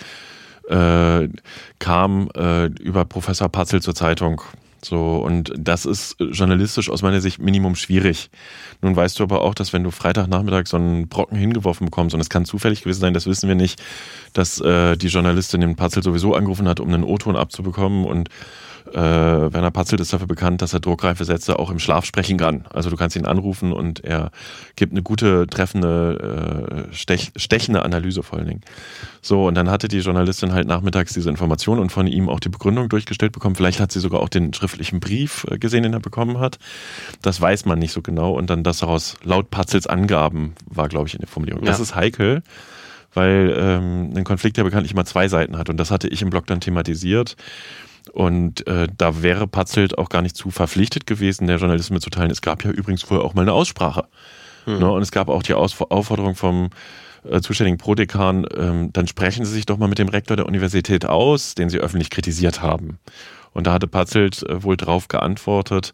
äh, 0.70 1.30
kam 1.80 2.30
äh, 2.36 2.66
über 2.66 3.06
Professor 3.06 3.50
Patzel 3.50 3.82
zur 3.82 3.96
Zeitung. 3.96 4.42
So, 4.84 5.18
und 5.18 5.52
das 5.58 5.86
ist 5.86 6.18
journalistisch 6.20 6.90
aus 6.90 7.02
meiner 7.02 7.20
Sicht 7.20 7.40
Minimum 7.40 7.76
schwierig. 7.76 8.30
Nun 8.82 8.96
weißt 8.96 9.20
du 9.20 9.24
aber 9.24 9.42
auch, 9.42 9.56
dass 9.56 9.74
wenn 9.74 9.84
du 9.84 9.92
Freitagnachmittag 9.92 10.68
so 10.68 10.78
einen 10.78 11.08
Brocken 11.08 11.38
hingeworfen 11.38 11.86
bekommst, 11.86 12.14
und 12.14 12.22
es 12.22 12.30
kann 12.30 12.46
zufällig 12.46 12.84
gewesen 12.84 13.02
sein, 13.02 13.14
das 13.14 13.26
wissen 13.26 13.48
wir 13.48 13.56
nicht, 13.56 13.82
dass 14.34 14.62
äh, 14.62 14.96
die 14.96 15.08
Journalistin 15.08 15.62
den 15.62 15.76
Patzel 15.76 16.04
sowieso 16.04 16.36
angerufen 16.36 16.68
hat, 16.68 16.80
um 16.80 16.94
einen 16.94 17.04
O-Ton 17.04 17.36
abzubekommen 17.36 18.06
und 18.06 18.30
äh, 18.94 19.54
Werner 19.54 19.72
Patzelt 19.72 20.02
ist 20.02 20.14
dafür 20.14 20.28
bekannt, 20.28 20.62
dass 20.62 20.74
er 20.74 20.80
druckreife 20.80 21.26
Sätze 21.26 21.60
auch 21.60 21.70
im 21.70 21.80
Schlaf 21.80 22.06
sprechen 22.06 22.38
kann. 22.38 22.66
Also 22.74 22.90
du 22.90 22.96
kannst 22.96 23.16
ihn 23.16 23.26
anrufen 23.26 23.72
und 23.72 24.04
er 24.04 24.32
gibt 24.76 24.94
eine 24.94 25.02
gute, 25.02 25.48
treffende, 25.48 26.88
äh, 26.92 26.94
stech, 26.94 27.32
stechende 27.36 27.84
Analyse 27.84 28.24
vor 28.24 28.40
allen 28.40 28.48
Dingen. 28.48 28.62
So, 29.22 29.48
und 29.48 29.56
dann 29.56 29.70
hatte 29.70 29.88
die 29.88 30.00
Journalistin 30.00 30.54
halt 30.54 30.68
nachmittags 30.68 31.14
diese 31.14 31.30
Information 31.30 31.80
und 31.80 31.92
von 31.92 32.08
ihm 32.08 32.30
auch 32.30 32.40
die 32.40 32.50
Begründung 32.50 32.90
durchgestellt 32.90 33.32
bekommen. 33.32 33.56
Vielleicht 33.56 33.80
hat 33.80 33.92
sie 33.92 34.00
sogar 34.00 34.22
auch 34.22 34.30
den 34.30 34.54
schriftlichen 34.54 35.00
Brief 35.00 35.46
äh, 35.50 35.58
gesehen, 35.58 35.84
den 35.84 35.94
er 35.94 36.00
bekommen 36.00 36.40
hat. 36.40 36.60
Das 37.22 37.40
weiß 37.40 37.66
man 37.66 37.80
nicht 37.80 37.92
so 37.92 38.02
genau. 38.02 38.32
Und 38.32 38.50
dann 38.50 38.64
das 38.64 38.80
daraus 38.80 39.18
laut 39.24 39.50
Patzels 39.50 39.88
Angaben 39.88 40.56
war, 40.66 40.90
glaube 40.90 41.08
ich, 41.08 41.14
in 41.14 41.20
der 41.20 41.30
Formulierung. 41.30 41.64
Ja. 41.64 41.72
Das 41.72 41.80
ist 41.80 41.96
heikel 41.96 42.44
weil 43.18 43.56
ähm, 43.58 44.14
ein 44.16 44.24
Konflikt 44.24 44.58
ja 44.58 44.64
bekanntlich 44.64 44.92
immer 44.92 45.06
zwei 45.06 45.28
Seiten 45.28 45.58
hat. 45.58 45.70
Und 45.70 45.78
das 45.78 45.90
hatte 45.90 46.08
ich 46.08 46.22
im 46.22 46.30
Blog 46.30 46.46
dann 46.46 46.62
thematisiert. 46.62 47.36
Und 48.10 48.66
äh, 48.68 48.88
da 48.98 49.22
wäre 49.22 49.48
Patzelt 49.48 49.98
auch 49.98 50.10
gar 50.10 50.22
nicht 50.22 50.36
zu 50.36 50.52
verpflichtet 50.52 51.08
gewesen, 51.08 51.48
der 51.48 51.58
Journalisten 51.58 51.94
mitzuteilen. 51.94 52.32
Es 52.32 52.42
gab 52.42 52.64
ja 52.64 52.72
übrigens 52.72 53.04
vorher 53.04 53.26
auch 53.26 53.34
mal 53.34 53.42
eine 53.42 53.54
Aussprache. 53.54 54.08
Hm. 54.66 54.80
Ne? 54.80 54.92
Und 54.92 55.02
es 55.02 55.12
gab 55.12 55.30
auch 55.30 55.44
die 55.44 55.54
Aus 55.54 55.80
Aufforderung 55.80 56.36
vom 56.36 56.70
äh, 57.30 57.42
zuständigen 57.42 57.78
Prodekan, 57.78 58.46
ähm, 58.56 58.92
dann 58.94 59.08
sprechen 59.08 59.46
Sie 59.46 59.54
sich 59.54 59.66
doch 59.66 59.78
mal 59.78 59.88
mit 59.88 60.00
dem 60.00 60.10
Rektor 60.10 60.38
der 60.38 60.46
Universität 60.46 61.06
aus, 61.06 61.56
den 61.56 61.70
Sie 61.70 61.80
öffentlich 61.80 62.10
kritisiert 62.10 62.62
haben. 62.62 63.00
Und 63.54 63.68
da 63.68 63.74
hatte 63.74 63.88
Patzelt 63.88 64.44
äh, 64.44 64.64
wohl 64.64 64.78
drauf 64.78 65.08
geantwortet, 65.08 65.94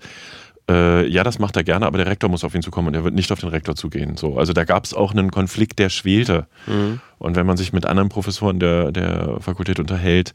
äh, 0.69 1.07
ja, 1.07 1.23
das 1.23 1.39
macht 1.39 1.57
er 1.57 1.63
gerne, 1.63 1.85
aber 1.85 1.97
der 1.97 2.07
Rektor 2.07 2.29
muss 2.29 2.43
auf 2.43 2.55
ihn 2.55 2.61
zukommen 2.61 2.89
und 2.89 2.93
er 2.93 3.03
wird 3.03 3.13
nicht 3.13 3.31
auf 3.31 3.39
den 3.39 3.49
Rektor 3.49 3.75
zugehen. 3.75 4.15
So, 4.15 4.37
also 4.37 4.53
da 4.53 4.63
gab 4.63 4.85
es 4.85 4.93
auch 4.93 5.11
einen 5.11 5.31
Konflikt, 5.31 5.79
der 5.79 5.89
schwelte. 5.89 6.47
Mhm. 6.67 7.01
Und 7.19 7.35
wenn 7.35 7.45
man 7.45 7.57
sich 7.57 7.73
mit 7.73 7.85
anderen 7.85 8.09
Professoren 8.09 8.59
der, 8.59 8.91
der 8.91 9.37
Fakultät 9.41 9.79
unterhält, 9.79 10.33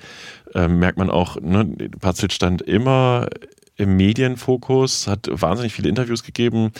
äh, 0.54 0.68
merkt 0.68 0.98
man 0.98 1.10
auch, 1.10 1.40
ne, 1.40 1.66
Patzelt 2.00 2.32
stand 2.32 2.62
immer 2.62 3.28
im 3.76 3.96
Medienfokus, 3.96 5.06
hat 5.06 5.28
wahnsinnig 5.30 5.72
viele 5.72 5.88
Interviews 5.88 6.22
gegeben. 6.22 6.72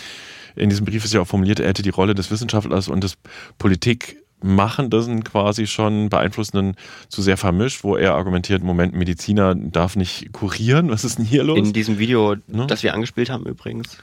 In 0.55 0.69
diesem 0.69 0.85
Brief 0.85 1.05
ist 1.05 1.13
ja 1.13 1.21
auch 1.21 1.27
formuliert, 1.27 1.59
er 1.59 1.69
hätte 1.69 1.81
die 1.81 1.89
Rolle 1.89 2.13
des 2.13 2.29
Wissenschaftlers 2.29 2.87
und 2.87 3.03
des 3.03 3.17
Politik 3.57 4.17
machen 4.41 4.89
das 4.89 5.07
quasi 5.23 5.67
schon 5.67 6.09
beeinflussenden 6.09 6.75
zu 7.09 7.21
sehr 7.21 7.37
vermischt, 7.37 7.83
wo 7.83 7.95
er 7.95 8.15
argumentiert, 8.15 8.63
Moment, 8.63 8.93
Mediziner 8.93 9.55
darf 9.55 9.95
nicht 9.95 10.31
kurieren. 10.31 10.89
Was 10.89 11.03
ist 11.03 11.17
denn 11.17 11.25
hier 11.25 11.43
los? 11.43 11.57
In 11.57 11.73
diesem 11.73 11.99
Video, 11.99 12.35
ne? 12.47 12.67
das 12.67 12.83
wir 12.83 12.93
angespielt 12.93 13.29
haben 13.29 13.45
übrigens. 13.45 13.97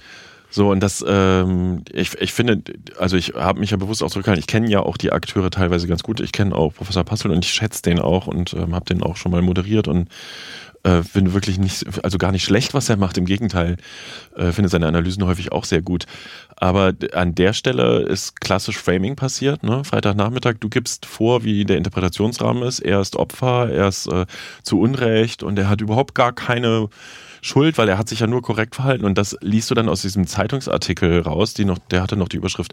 So, 0.48 0.70
und 0.70 0.80
das, 0.80 1.04
ähm, 1.06 1.82
ich, 1.92 2.14
ich 2.20 2.32
finde, 2.32 2.62
also 2.98 3.16
ich 3.16 3.34
habe 3.34 3.60
mich 3.60 3.72
ja 3.72 3.76
bewusst 3.76 4.02
auch 4.02 4.10
zurückgehalten, 4.10 4.40
ich 4.40 4.46
kenne 4.46 4.70
ja 4.70 4.80
auch 4.80 4.96
die 4.96 5.12
Akteure 5.12 5.50
teilweise 5.50 5.88
ganz 5.88 6.02
gut. 6.02 6.20
Ich 6.20 6.32
kenne 6.32 6.54
auch 6.54 6.72
Professor 6.72 7.04
Passel 7.04 7.30
und 7.30 7.44
ich 7.44 7.52
schätze 7.52 7.82
den 7.82 7.98
auch 7.98 8.26
und 8.26 8.54
ähm, 8.54 8.74
habe 8.74 8.86
den 8.86 9.02
auch 9.02 9.16
schon 9.16 9.32
mal 9.32 9.42
moderiert 9.42 9.88
und 9.88 10.08
äh, 10.86 11.02
finde 11.02 11.34
wirklich 11.34 11.58
nicht, 11.58 11.84
also 12.04 12.16
gar 12.16 12.30
nicht 12.30 12.44
schlecht, 12.44 12.72
was 12.72 12.88
er 12.88 12.96
macht. 12.96 13.18
Im 13.18 13.24
Gegenteil, 13.24 13.76
äh, 14.36 14.52
finde 14.52 14.68
seine 14.68 14.86
Analysen 14.86 15.26
häufig 15.26 15.50
auch 15.50 15.64
sehr 15.64 15.82
gut. 15.82 16.06
Aber 16.54 16.92
an 17.12 17.34
der 17.34 17.52
Stelle 17.52 18.02
ist 18.02 18.40
klassisch 18.40 18.78
Framing 18.78 19.16
passiert. 19.16 19.62
Ne? 19.62 19.84
Freitagnachmittag, 19.84 20.54
du 20.60 20.68
gibst 20.68 21.04
vor, 21.04 21.42
wie 21.44 21.64
der 21.64 21.76
Interpretationsrahmen 21.76 22.62
ist. 22.62 22.78
Er 22.78 23.00
ist 23.00 23.16
Opfer, 23.16 23.68
er 23.70 23.88
ist 23.88 24.06
äh, 24.06 24.26
zu 24.62 24.80
Unrecht 24.80 25.42
und 25.42 25.58
er 25.58 25.68
hat 25.68 25.80
überhaupt 25.80 26.14
gar 26.14 26.32
keine 26.32 26.88
schuld, 27.46 27.78
weil 27.78 27.88
er 27.88 27.98
hat 27.98 28.08
sich 28.08 28.20
ja 28.20 28.26
nur 28.26 28.42
korrekt 28.42 28.74
verhalten. 28.74 29.04
Und 29.04 29.18
das 29.18 29.36
liest 29.40 29.70
du 29.70 29.74
dann 29.74 29.88
aus 29.88 30.02
diesem 30.02 30.26
Zeitungsartikel 30.26 31.20
raus, 31.20 31.54
die 31.54 31.64
noch, 31.64 31.78
der 31.78 32.02
hatte 32.02 32.16
noch 32.16 32.28
die 32.28 32.38
Überschrift 32.38 32.72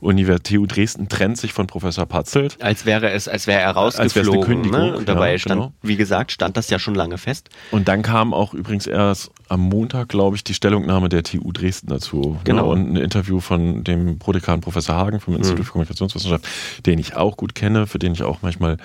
Universität 0.00 0.44
TU 0.44 0.66
Dresden 0.66 1.08
trennt 1.08 1.38
sich 1.38 1.52
von 1.52 1.66
Professor 1.66 2.06
Patzelt. 2.06 2.62
Als 2.62 2.86
wäre 2.86 3.10
es, 3.10 3.26
als 3.26 3.46
wäre 3.46 3.60
er 3.60 3.72
rausgeflogen. 3.72 4.62
Als 4.62 4.70
ne? 4.70 4.96
Und 4.96 5.08
dabei 5.08 5.32
ja, 5.32 5.38
stand, 5.38 5.60
genau. 5.60 5.72
wie 5.82 5.96
gesagt, 5.96 6.30
stand 6.30 6.56
das 6.56 6.70
ja 6.70 6.78
schon 6.78 6.94
lange 6.94 7.18
fest. 7.18 7.48
Und 7.70 7.88
dann 7.88 8.02
kam 8.02 8.32
auch 8.32 8.54
übrigens 8.54 8.86
erst 8.86 9.32
am 9.48 9.60
Montag, 9.60 10.08
glaube 10.08 10.36
ich, 10.36 10.44
die 10.44 10.54
Stellungnahme 10.54 11.08
der 11.08 11.22
TU 11.22 11.52
Dresden 11.52 11.88
dazu. 11.88 12.38
Genau. 12.44 12.62
Ne? 12.62 12.68
Und 12.68 12.92
ein 12.92 12.96
Interview 12.96 13.40
von 13.40 13.84
dem 13.84 14.18
Prodekan 14.18 14.60
Professor 14.60 14.96
Hagen 14.96 15.20
vom 15.20 15.34
Institut 15.34 15.60
mhm. 15.60 15.64
für 15.64 15.72
Kommunikationswissenschaft, 15.72 16.46
den 16.86 16.98
ich 16.98 17.16
auch 17.16 17.36
gut 17.36 17.54
kenne, 17.54 17.86
für 17.86 17.98
den 17.98 18.12
ich 18.12 18.22
auch 18.22 18.42
manchmal 18.42 18.78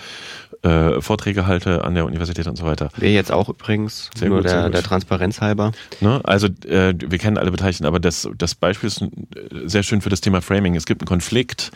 äh, 0.64 1.02
Vorträge 1.02 1.48
halte 1.48 1.84
an 1.84 1.96
der 1.96 2.06
Universität 2.06 2.48
und 2.48 2.58
so 2.58 2.66
weiter. 2.66 2.90
Wir 2.98 3.12
jetzt 3.12 3.32
auch 3.32 3.50
übrigens, 3.50 4.10
sehr 4.16 4.30
nur 4.30 4.40
gut, 4.40 4.50
der, 4.50 4.70
der 4.70 4.84
Transparenz 4.84 5.42
halber. 5.42 5.72
Ne? 6.02 6.20
Also 6.24 6.48
äh, 6.68 6.94
wir 6.98 7.18
kennen 7.18 7.38
alle 7.38 7.52
Beteiligten, 7.52 7.86
aber 7.86 8.00
das, 8.00 8.30
das 8.38 8.56
Beispiel 8.56 8.88
ist 8.88 9.06
sehr 9.66 9.84
schön 9.84 10.02
für 10.02 10.10
das 10.10 10.22
Thema 10.22 10.42
Framing. 10.42 10.76
Es 10.76 10.86
gibt 10.86 11.02
einen 11.02 11.08
Konflikt. 11.08 11.72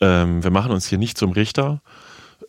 Ähm, 0.00 0.44
wir 0.44 0.50
machen 0.50 0.72
uns 0.72 0.86
hier 0.86 0.98
nicht 0.98 1.16
zum 1.16 1.32
Richter. 1.32 1.80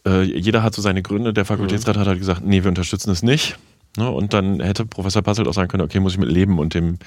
Äh, 0.06 0.24
jeder 0.24 0.64
hat 0.64 0.76
so 0.76 0.82
seine 0.82 1.02
Gründe. 1.02 1.34
Der 1.34 1.46
Fakultätsrat 1.46 1.96
mhm. 1.96 2.00
hat 2.02 2.08
halt 2.08 2.20
gesagt, 2.20 2.44
nee, 2.44 2.64
wir 2.64 2.70
unterstützen 2.70 3.12
es 3.12 3.24
nicht. 3.24 3.58
Ne? 3.98 4.10
Und 4.10 4.34
dann 4.34 4.60
hätte 4.60 4.86
Professor 4.86 5.22
Passelt 5.22 5.48
auch 5.48 5.54
sagen 5.54 5.68
können, 5.68 5.84
okay, 5.84 6.00
muss 6.00 6.14
ich 6.14 6.20
mit 6.20 6.32
leben 6.32 6.60
und 6.60 6.74
dem 6.74 6.98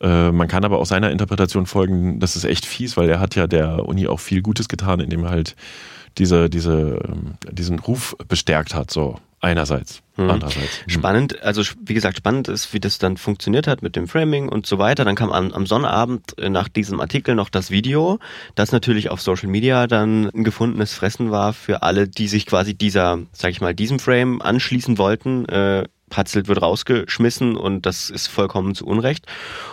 äh, 0.00 0.30
man 0.30 0.48
kann 0.48 0.64
aber 0.64 0.78
auch 0.78 0.86
seiner 0.86 1.10
Interpretation 1.10 1.66
folgen, 1.66 2.20
das 2.20 2.36
ist 2.36 2.44
echt 2.44 2.66
fies, 2.66 2.96
weil 2.96 3.08
er 3.08 3.20
hat 3.20 3.34
ja 3.34 3.46
der 3.46 3.86
Uni 3.86 4.06
auch 4.06 4.20
viel 4.20 4.42
Gutes 4.42 4.68
getan, 4.68 5.00
indem 5.00 5.24
er 5.24 5.30
halt 5.30 5.56
diese, 6.18 6.48
diese, 6.48 7.00
ähm, 7.04 7.34
diesen 7.50 7.78
Ruf 7.78 8.16
bestärkt 8.28 8.74
hat, 8.74 8.90
so 8.90 9.18
einerseits. 9.40 10.02
Mhm. 10.16 10.30
Andererseits. 10.30 10.80
Mhm. 10.86 10.90
Spannend, 10.90 11.42
also 11.42 11.62
wie 11.84 11.94
gesagt, 11.94 12.18
spannend 12.18 12.48
ist, 12.48 12.72
wie 12.72 12.80
das 12.80 12.98
dann 12.98 13.16
funktioniert 13.16 13.66
hat 13.66 13.82
mit 13.82 13.94
dem 13.94 14.08
Framing 14.08 14.48
und 14.48 14.66
so 14.66 14.78
weiter. 14.78 15.04
Dann 15.04 15.14
kam 15.14 15.30
am, 15.30 15.52
am 15.52 15.66
Sonnabend 15.66 16.36
äh, 16.38 16.48
nach 16.48 16.68
diesem 16.68 17.00
Artikel 17.00 17.34
noch 17.34 17.48
das 17.48 17.70
Video, 17.70 18.18
das 18.54 18.72
natürlich 18.72 19.10
auf 19.10 19.20
Social 19.20 19.48
Media 19.48 19.86
dann 19.86 20.30
ein 20.30 20.44
gefundenes 20.44 20.92
Fressen 20.92 21.30
war 21.30 21.52
für 21.52 21.82
alle, 21.82 22.08
die 22.08 22.28
sich 22.28 22.46
quasi 22.46 22.74
dieser, 22.74 23.18
sag 23.32 23.50
ich 23.50 23.60
mal, 23.60 23.74
diesem 23.74 23.98
Frame 23.98 24.42
anschließen 24.42 24.98
wollten. 24.98 25.44
Äh, 25.46 25.84
Patzelt 26.08 26.48
wird 26.48 26.62
rausgeschmissen 26.62 27.56
und 27.56 27.86
das 27.86 28.10
ist 28.10 28.28
vollkommen 28.28 28.74
zu 28.74 28.86
Unrecht. 28.86 29.26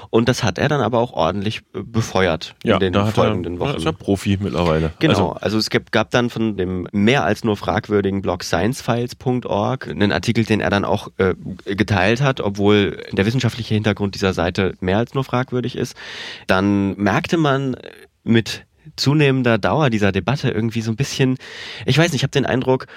Und 0.09 0.29
das 0.29 0.43
hat 0.43 0.57
er 0.57 0.69
dann 0.69 0.81
aber 0.81 0.99
auch 0.99 1.13
ordentlich 1.13 1.61
äh, 1.73 1.81
befeuert 1.83 2.55
ja, 2.63 2.75
in 2.75 2.93
den 2.93 3.05
folgenden 3.07 3.55
er, 3.55 3.59
Wochen. 3.59 3.77
Ist 3.77 3.85
er 3.85 3.93
Profi 3.93 4.37
mittlerweile. 4.39 4.93
Genau, 4.99 5.13
also, 5.13 5.31
also 5.41 5.57
es 5.57 5.69
gab, 5.69 5.91
gab 5.91 6.11
dann 6.11 6.29
von 6.29 6.55
dem 6.57 6.87
mehr 6.91 7.23
als 7.23 7.43
nur 7.43 7.57
fragwürdigen 7.57 8.21
Blog 8.21 8.43
sciencefiles.org 8.43 9.87
einen 9.87 10.11
Artikel, 10.11 10.45
den 10.45 10.61
er 10.61 10.69
dann 10.69 10.85
auch 10.85 11.09
äh, 11.17 11.35
geteilt 11.65 12.21
hat, 12.21 12.39
obwohl 12.41 13.03
der 13.11 13.25
wissenschaftliche 13.25 13.73
Hintergrund 13.73 14.15
dieser 14.15 14.33
Seite 14.33 14.75
mehr 14.79 14.97
als 14.97 15.13
nur 15.13 15.23
fragwürdig 15.23 15.75
ist. 15.75 15.95
Dann 16.47 16.95
merkte 16.97 17.37
man 17.37 17.75
mit 18.23 18.65
zunehmender 18.95 19.57
Dauer 19.57 19.89
dieser 19.89 20.11
Debatte 20.11 20.49
irgendwie 20.49 20.81
so 20.81 20.91
ein 20.91 20.95
bisschen, 20.95 21.37
ich 21.85 21.97
weiß 21.97 22.11
nicht, 22.11 22.19
ich 22.19 22.23
habe 22.23 22.31
den 22.31 22.45
Eindruck, 22.45 22.87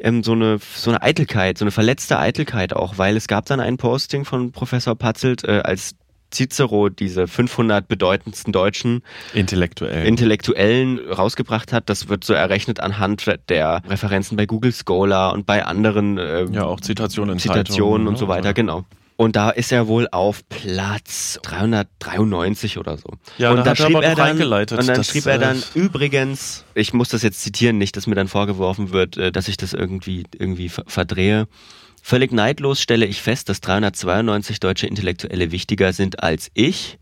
ähm, 0.00 0.22
so 0.22 0.32
eine 0.32 0.58
so 0.58 0.90
eine 0.90 1.02
Eitelkeit, 1.02 1.58
so 1.58 1.64
eine 1.64 1.70
verletzte 1.70 2.18
Eitelkeit 2.18 2.74
auch, 2.74 2.98
weil 2.98 3.16
es 3.16 3.28
gab 3.28 3.46
dann 3.46 3.60
ein 3.60 3.76
Posting 3.76 4.24
von 4.24 4.52
Professor 4.52 4.94
Patzelt, 4.96 5.44
äh, 5.44 5.60
als 5.64 5.94
Cicero 6.32 6.88
diese 6.88 7.28
500 7.28 7.86
bedeutendsten 7.86 8.52
deutschen 8.52 9.02
Intellektuell. 9.34 10.04
Intellektuellen 10.06 10.98
rausgebracht 10.98 11.72
hat. 11.72 11.88
Das 11.88 12.08
wird 12.08 12.24
so 12.24 12.32
errechnet 12.34 12.80
anhand 12.80 13.24
der 13.48 13.82
Referenzen 13.88 14.36
bei 14.36 14.46
Google 14.46 14.72
Scholar 14.72 15.32
und 15.32 15.46
bei 15.46 15.64
anderen 15.64 16.18
äh, 16.18 16.44
ja, 16.46 16.64
auch 16.64 16.80
Zitationen 16.80 17.38
Zitationen 17.38 17.74
Zeitungen, 17.76 18.06
und 18.08 18.12
ne? 18.14 18.18
so 18.18 18.28
weiter, 18.28 18.48
Ja. 18.48 18.52
genau. 18.52 18.84
Und 19.16 19.36
da 19.36 19.50
ist 19.50 19.70
er 19.70 19.86
wohl 19.86 20.08
auf 20.10 20.42
Platz 20.48 21.38
393 21.42 22.78
oder 22.78 22.96
so. 22.98 23.04
Ja, 23.38 23.50
und 23.50 23.58
da 23.58 23.70
hat 23.70 23.78
er 23.80 23.86
aber 23.86 24.02
noch 24.10 24.16
dann, 24.16 24.36
und 24.72 24.88
dann 24.88 25.04
schrieb 25.04 25.26
er 25.26 25.38
dann 25.38 25.58
äh, 25.58 25.78
übrigens, 25.78 26.64
ich 26.74 26.92
muss 26.92 27.10
das 27.10 27.22
jetzt 27.22 27.40
zitieren, 27.40 27.78
nicht, 27.78 27.96
dass 27.96 28.06
mir 28.06 28.14
dann 28.16 28.28
vorgeworfen 28.28 28.90
wird, 28.90 29.16
äh, 29.16 29.30
dass 29.32 29.48
ich 29.48 29.56
das 29.56 29.72
irgendwie 29.72 30.24
irgendwie 30.36 30.68
ver- 30.68 30.84
verdrehe. 30.86 31.46
Völlig 32.02 32.32
neidlos 32.32 32.80
stelle 32.82 33.06
ich 33.06 33.22
fest, 33.22 33.48
dass 33.48 33.60
392 33.60 34.60
deutsche 34.60 34.86
Intellektuelle 34.86 35.52
wichtiger 35.52 35.92
sind 35.92 36.22
als 36.22 36.50
ich. 36.54 36.98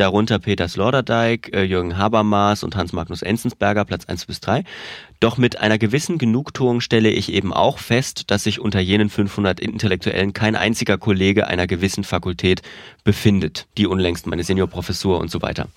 Darunter 0.00 0.38
Peter 0.38 0.66
Sloterdijk, 0.66 1.52
äh, 1.52 1.62
Jürgen 1.62 1.98
Habermas 1.98 2.64
und 2.64 2.74
Hans-Magnus 2.74 3.20
Enzensberger, 3.20 3.84
Platz 3.84 4.06
1 4.06 4.24
bis 4.24 4.40
3. 4.40 4.64
Doch 5.20 5.36
mit 5.36 5.60
einer 5.60 5.76
gewissen 5.76 6.16
Genugtuung 6.16 6.80
stelle 6.80 7.10
ich 7.10 7.30
eben 7.30 7.52
auch 7.52 7.78
fest, 7.78 8.30
dass 8.30 8.44
sich 8.44 8.60
unter 8.60 8.80
jenen 8.80 9.10
500 9.10 9.60
Intellektuellen 9.60 10.32
kein 10.32 10.56
einziger 10.56 10.96
Kollege 10.96 11.48
einer 11.48 11.66
gewissen 11.66 12.02
Fakultät 12.02 12.62
befindet. 13.04 13.66
Die 13.76 13.86
unlängst 13.86 14.26
meine 14.26 14.42
Seniorprofessur 14.42 15.20
und 15.20 15.30
so 15.30 15.42
weiter. 15.42 15.68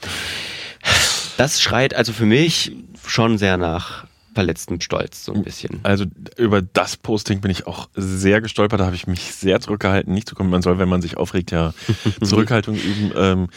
Das 1.36 1.62
schreit 1.62 1.94
also 1.94 2.14
für 2.14 2.26
mich 2.26 2.72
schon 3.06 3.38
sehr 3.38 3.58
nach 3.58 4.06
verletztem 4.34 4.80
Stolz, 4.80 5.26
so 5.26 5.34
ein 5.34 5.44
bisschen. 5.44 5.82
Also 5.84 6.06
über 6.38 6.62
das 6.62 6.96
Posting 6.96 7.42
bin 7.42 7.52
ich 7.52 7.68
auch 7.68 7.90
sehr 7.94 8.40
gestolpert. 8.40 8.80
Da 8.80 8.86
habe 8.86 8.96
ich 8.96 9.06
mich 9.06 9.34
sehr 9.34 9.60
zurückgehalten, 9.60 10.14
nicht 10.14 10.30
zu 10.30 10.36
kommen. 10.36 10.50
Man 10.50 10.62
soll, 10.62 10.80
wenn 10.80 10.88
man 10.88 11.02
sich 11.02 11.18
aufregt, 11.18 11.52
ja 11.52 11.74
Zurückhaltung 12.24 12.76
üben. 12.76 13.12
Ähm, 13.18 13.48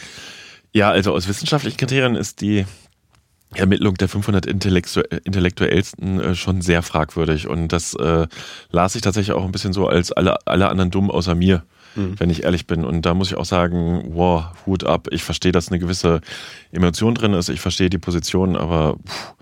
ja, 0.73 0.89
also 0.89 1.13
aus 1.13 1.27
wissenschaftlichen 1.27 1.77
Kriterien 1.77 2.15
ist 2.15 2.41
die 2.41 2.65
Ermittlung 3.55 3.95
der 3.95 4.09
500 4.09 4.45
Intellektu 4.45 5.01
Intellektuellsten 5.23 6.19
äh, 6.19 6.35
schon 6.35 6.61
sehr 6.61 6.83
fragwürdig. 6.83 7.47
Und 7.47 7.69
das 7.69 7.93
äh, 7.93 8.27
las 8.71 8.95
ich 8.95 9.01
tatsächlich 9.01 9.35
auch 9.35 9.45
ein 9.45 9.51
bisschen 9.51 9.73
so 9.73 9.87
als 9.87 10.11
alle, 10.11 10.37
alle 10.45 10.69
anderen 10.69 10.91
dumm 10.91 11.09
außer 11.09 11.33
mir, 11.33 11.63
wenn 11.95 12.29
ich 12.29 12.43
ehrlich 12.43 12.67
bin. 12.67 12.83
Und 12.85 13.05
da 13.05 13.13
muss 13.13 13.29
ich 13.31 13.37
auch 13.37 13.45
sagen, 13.45 14.03
wow, 14.09 14.45
Hut 14.65 14.83
ab. 14.83 15.07
Ich 15.11 15.23
verstehe, 15.23 15.51
dass 15.51 15.69
eine 15.69 15.79
gewisse 15.79 16.21
Emotion 16.71 17.15
drin 17.15 17.33
ist. 17.33 17.49
Ich 17.49 17.61
verstehe 17.61 17.89
die 17.89 17.97
Position, 17.97 18.55
aber 18.55 18.97
pff, 19.07 19.33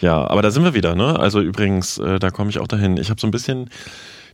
ja, 0.00 0.26
aber 0.28 0.42
da 0.42 0.50
sind 0.50 0.64
wir 0.64 0.74
wieder, 0.74 0.94
ne? 0.94 1.18
Also 1.18 1.40
übrigens, 1.40 1.98
äh, 1.98 2.18
da 2.18 2.30
komme 2.30 2.50
ich 2.50 2.58
auch 2.58 2.68
dahin. 2.68 2.96
Ich 2.96 3.10
habe 3.10 3.20
so 3.20 3.26
ein 3.26 3.30
bisschen 3.30 3.70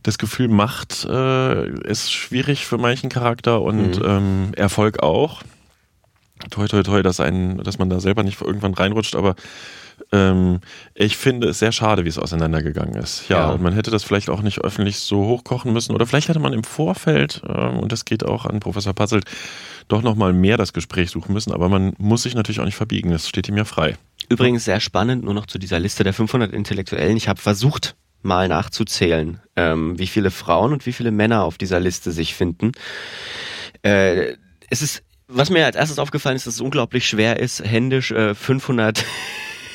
das 0.03 0.17
Gefühl, 0.17 0.47
Macht 0.47 1.05
äh, 1.05 1.69
ist 1.81 2.11
schwierig 2.11 2.65
für 2.65 2.77
manchen 2.77 3.09
Charakter 3.09 3.61
und 3.61 4.01
ähm, 4.03 4.51
Erfolg 4.55 5.03
auch. 5.03 5.43
Toi, 6.49 6.67
toi, 6.67 6.83
toi, 6.83 7.01
dass, 7.03 7.19
ein, 7.19 7.57
dass 7.63 7.77
man 7.77 7.89
da 7.89 7.99
selber 7.99 8.23
nicht 8.23 8.41
irgendwann 8.41 8.73
reinrutscht, 8.73 9.15
aber 9.15 9.35
ähm, 10.11 10.59
ich 10.93 11.17
finde 11.17 11.47
es 11.49 11.59
sehr 11.59 11.71
schade, 11.71 12.05
wie 12.05 12.09
es 12.09 12.19
auseinandergegangen 12.19 12.95
ist. 12.95 13.27
Ja, 13.29 13.39
Ja. 13.39 13.49
und 13.51 13.61
man 13.61 13.73
hätte 13.73 13.91
das 13.91 14.03
vielleicht 14.03 14.29
auch 14.29 14.41
nicht 14.41 14.59
öffentlich 14.59 14.99
so 14.99 15.25
hochkochen 15.25 15.73
müssen 15.73 15.93
oder 15.93 16.05
vielleicht 16.05 16.29
hätte 16.29 16.39
man 16.39 16.53
im 16.53 16.63
Vorfeld, 16.63 17.41
ähm, 17.47 17.79
und 17.79 17.91
das 17.91 18.05
geht 18.05 18.23
auch 18.23 18.45
an 18.45 18.59
Professor 18.59 18.93
Puzzelt, 18.93 19.25
doch 19.87 20.01
nochmal 20.01 20.33
mehr 20.33 20.57
das 20.57 20.73
Gespräch 20.73 21.09
suchen 21.09 21.33
müssen, 21.33 21.51
aber 21.51 21.69
man 21.69 21.93
muss 21.97 22.23
sich 22.23 22.35
natürlich 22.35 22.59
auch 22.59 22.65
nicht 22.65 22.75
verbiegen, 22.75 23.09
das 23.11 23.27
steht 23.27 23.47
ihm 23.49 23.57
ja 23.57 23.65
frei. 23.65 23.95
Übrigens 24.29 24.65
sehr 24.65 24.79
spannend, 24.81 25.23
nur 25.23 25.33
noch 25.33 25.45
zu 25.45 25.57
dieser 25.57 25.79
Liste 25.79 26.03
der 26.03 26.13
500 26.13 26.51
Intellektuellen. 26.51 27.15
Ich 27.15 27.27
habe 27.29 27.39
versucht, 27.39 27.95
mal 28.23 28.47
nachzuzählen, 28.49 29.39
ähm, 29.55 29.97
wie 29.97 30.07
viele 30.07 30.31
Frauen 30.31 30.73
und 30.73 30.85
wie 30.85 30.91
viele 30.91 31.11
Männer 31.11 31.43
auf 31.43 31.57
dieser 31.57 31.79
Liste 31.79 32.11
sich 32.11 32.35
finden. 32.35 32.73
Äh, 33.83 34.33
es 34.69 34.81
ist, 34.81 35.03
was 35.27 35.49
mir 35.49 35.65
als 35.65 35.75
erstes 35.75 35.99
aufgefallen 35.99 36.35
ist, 36.35 36.47
dass 36.47 36.55
es 36.55 36.61
unglaublich 36.61 37.07
schwer 37.07 37.39
ist, 37.39 37.63
händisch 37.63 38.11
äh, 38.11 38.33
500 38.33 39.03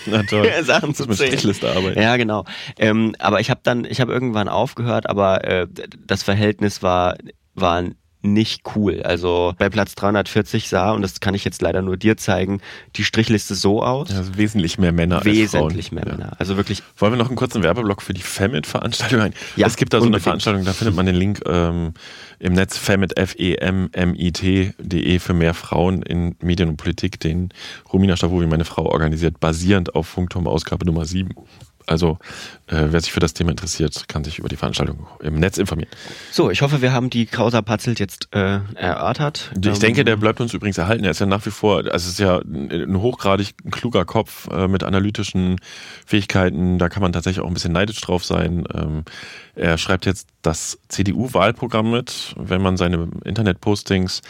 Na 0.06 0.22
toll. 0.22 0.50
Sachen 0.62 0.94
zu 0.94 1.06
zählen. 1.06 1.28
Strichliste 1.32 1.70
arbeiten. 1.70 2.00
Ja, 2.00 2.16
genau. 2.16 2.44
Ähm, 2.78 3.14
aber 3.18 3.40
ich 3.40 3.50
habe 3.50 3.60
dann, 3.62 3.84
ich 3.84 4.00
habe 4.00 4.12
irgendwann 4.12 4.48
aufgehört, 4.48 5.08
aber 5.08 5.44
äh, 5.44 5.66
das 6.06 6.22
Verhältnis 6.22 6.82
war 6.82 7.16
war 7.54 7.84
nicht 8.22 8.62
cool. 8.76 9.02
Also 9.02 9.54
bei 9.58 9.68
Platz 9.68 9.94
340 9.94 10.68
sah, 10.68 10.92
und 10.92 11.02
das 11.02 11.20
kann 11.20 11.34
ich 11.34 11.44
jetzt 11.44 11.60
leider 11.60 11.82
nur 11.82 11.96
dir 11.96 12.16
zeigen, 12.16 12.60
die 12.96 13.04
Strichliste 13.04 13.54
so 13.54 13.82
aus. 13.82 14.10
Ja, 14.10 14.18
also 14.18 14.36
wesentlich 14.36 14.78
mehr 14.78 14.92
Männer 14.92 15.16
als 15.16 15.24
Wesentlich 15.24 15.92
mehr 15.92 16.04
Ja. 16.06 16.12
Männer. 16.12 16.32
Also 16.38 16.56
wirklich 16.56 16.82
Wollen 16.98 17.12
wir 17.12 17.16
noch 17.16 17.28
einen 17.28 17.36
kurzen 17.36 17.62
Werbeblock 17.62 18.02
für 18.02 18.14
die 18.14 18.22
Femit-Veranstaltung 18.22 19.20
ein? 19.20 19.34
Ja, 19.56 19.66
es 19.66 19.76
gibt 19.76 19.92
da 19.92 19.98
so 19.98 20.06
unbedingt. 20.06 20.14
eine 20.14 20.22
Veranstaltung, 20.22 20.64
da 20.64 20.72
findet 20.72 20.94
man 20.94 21.06
den 21.06 21.16
Link 21.16 21.40
ähm, 21.46 21.94
im 22.38 22.52
Netz 22.54 22.76
femit, 22.76 23.16
f 23.16 23.34
e 23.38 23.54
m 23.56 23.88
m 23.92 24.14
i 24.14 24.32
t.de 24.32 25.18
für 25.18 25.34
mehr 25.34 25.54
Frauen 25.54 26.02
in 26.02 26.34
Medien 26.42 26.68
und 26.68 26.76
Politik, 26.76 27.20
den 27.20 27.50
Romina 27.92 28.16
Stavovi, 28.16 28.46
meine 28.46 28.64
Frau, 28.64 28.86
organisiert, 28.86 29.40
basierend 29.40 29.94
auf 29.94 30.06
Funkturm 30.08 30.46
Ausgabe 30.46 30.84
Nummer 30.86 31.04
7. 31.04 31.30
Also, 31.86 32.18
äh, 32.66 32.86
wer 32.90 33.00
sich 33.00 33.12
für 33.12 33.20
das 33.20 33.34
Thema 33.34 33.50
interessiert, 33.50 34.08
kann 34.08 34.24
sich 34.24 34.38
über 34.38 34.48
die 34.48 34.56
Veranstaltung 34.56 35.06
im 35.20 35.34
Netz 35.38 35.58
informieren. 35.58 35.90
So, 36.30 36.50
ich 36.50 36.62
hoffe, 36.62 36.82
wir 36.82 36.92
haben 36.92 37.10
die 37.10 37.26
Krauser 37.26 37.62
Patzelt 37.62 38.00
jetzt 38.00 38.28
äh, 38.32 38.60
erörtert. 38.74 39.50
Ich 39.60 39.66
Ähm, 39.66 39.78
denke, 39.80 40.04
der 40.04 40.16
bleibt 40.16 40.40
uns 40.40 40.54
übrigens 40.54 40.78
erhalten. 40.78 41.04
Er 41.04 41.10
ist 41.10 41.20
ja 41.20 41.26
nach 41.26 41.44
wie 41.46 41.50
vor, 41.50 41.78
also 41.78 41.90
es 41.94 42.06
ist 42.06 42.18
ja 42.20 42.38
ein 42.38 42.70
ein 42.92 43.00
hochgradig 43.00 43.54
kluger 43.70 44.04
Kopf 44.04 44.48
äh, 44.48 44.68
mit 44.68 44.82
analytischen 44.82 45.58
Fähigkeiten. 46.06 46.78
Da 46.78 46.88
kann 46.88 47.02
man 47.02 47.12
tatsächlich 47.12 47.42
auch 47.42 47.48
ein 47.48 47.54
bisschen 47.54 47.72
neidisch 47.72 48.00
drauf 48.00 48.24
sein. 48.24 48.64
Ähm, 48.74 49.04
er 49.54 49.78
schreibt 49.78 50.06
jetzt 50.06 50.28
das 50.42 50.78
CDU-Wahlprogramm 50.88 51.90
mit. 51.90 52.34
Wenn 52.36 52.62
man 52.62 52.76
seine 52.76 53.08
Internetpostings 53.24 54.22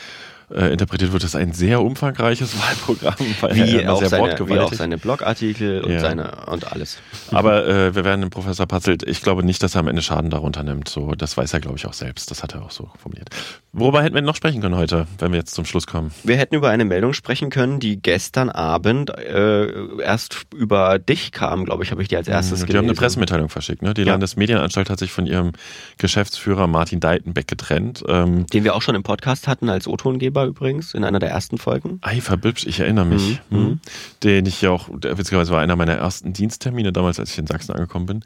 äh, 0.55 0.72
interpretiert, 0.72 1.12
wird 1.12 1.22
das 1.24 1.34
ein 1.34 1.53
sehr 1.53 1.82
umfangreiches 1.82 2.59
Wahlprogramm, 2.61 3.14
weil 3.40 3.50
er 3.59 3.66
wie 3.66 3.76
immer 3.78 3.92
auch, 3.94 3.98
sehr 4.00 4.09
seine, 4.09 4.48
wie 4.48 4.59
auch 4.59 4.72
seine 4.72 4.98
Blogartikel 4.98 5.80
und 5.82 5.92
Ja. 5.92 6.00
seine 6.00 6.32
und 6.46 6.70
alles. 6.72 6.98
Aber 7.30 7.66
äh, 7.66 7.94
wir 7.94 8.05
werden 8.05 8.20
dem 8.20 8.30
Professor 8.30 8.66
Patzelt, 8.66 9.03
ich 9.03 9.22
glaube 9.22 9.44
nicht, 9.44 9.62
dass 9.62 9.74
er 9.74 9.80
am 9.80 9.88
Ende 9.88 10.03
Schaden 10.03 10.30
darunter 10.30 10.62
nimmt. 10.62 10.88
So, 10.88 11.12
das 11.14 11.36
weiß 11.36 11.53
er, 11.55 11.61
glaube 11.61 11.76
ich, 11.78 11.86
auch 11.86 11.92
selbst. 11.94 12.30
Das 12.30 12.42
hat 12.42 12.55
er 12.55 12.62
auch 12.62 12.70
so 12.70 12.90
formuliert. 13.00 13.30
Worüber 13.72 14.03
hätten 14.03 14.14
wir 14.14 14.20
noch 14.22 14.36
sprechen 14.36 14.61
können 14.61 14.76
heute, 14.76 15.07
wenn 15.18 15.32
wir 15.32 15.38
jetzt 15.38 15.55
zum 15.55 15.64
Schluss 15.64 15.86
kommen? 15.86 16.11
Wir 16.24 16.36
hätten 16.36 16.55
über 16.55 16.68
eine 16.68 16.84
Meldung 16.84 17.14
sprechen 17.14 17.48
können, 17.48 17.80
die 17.80 18.00
gestern 18.00 18.50
Abend 18.50 19.11
äh, 19.18 19.68
erst 20.03 20.42
über 20.55 20.98
dich 20.98 21.32
kam, 21.32 21.64
glaube 21.64 21.82
ich, 21.84 21.90
habe 21.90 22.03
ich 22.03 22.09
die 22.09 22.16
als 22.16 22.28
erstes 22.28 22.61
Die 22.61 22.66
gelesen. 22.66 22.78
haben 22.78 22.84
eine 22.90 22.94
Pressemitteilung 22.94 23.48
verschickt. 23.48 23.80
Ne? 23.82 23.94
Die 23.94 24.03
Ja. 24.03 24.09
Landesmedienanstalt 24.12 24.90
hat 24.90 24.98
sich 24.98 25.11
von 25.12 25.24
ihrem 25.26 25.53
Geschäftsführer 25.98 26.66
Martin 26.66 27.00
Deitenbeck 27.00 27.46
getrennt. 27.48 28.03
Ähm, 28.09 28.46
Den 28.48 28.64
wir 28.64 28.74
auch 28.74 28.82
schon 28.82 28.94
im 28.94 29.03
Podcast 29.03 29.48
hatten 29.48 29.68
als 29.68 29.86
O-Tongeber 29.88 30.41
übrigens, 30.47 30.95
in 30.95 31.05
einer 31.05 31.18
der 31.18 31.30
ersten 31.30 31.59
Folgen. 31.59 31.99
Ei, 32.03 32.20
verbibsch, 32.20 32.66
ich 32.66 32.80
erinnere 32.80 33.07
mich. 33.07 33.40
Mhm. 33.51 33.57
Hm. 33.57 33.80
Den 34.22 34.47
ich 34.47 34.62
ja 34.62 34.70
auch, 34.70 34.88
witzigerweise 34.90 35.53
war 35.53 35.61
einer 35.61 35.76
meiner 35.76 35.95
ersten 35.95 36.32
Diensttermine 36.32 36.93
damals, 36.93 37.18
als 37.20 37.32
ich 37.32 37.38
in 37.38 37.47
Sachsen 37.47 37.72
angekommen 37.72 38.07
bin. 38.07 38.24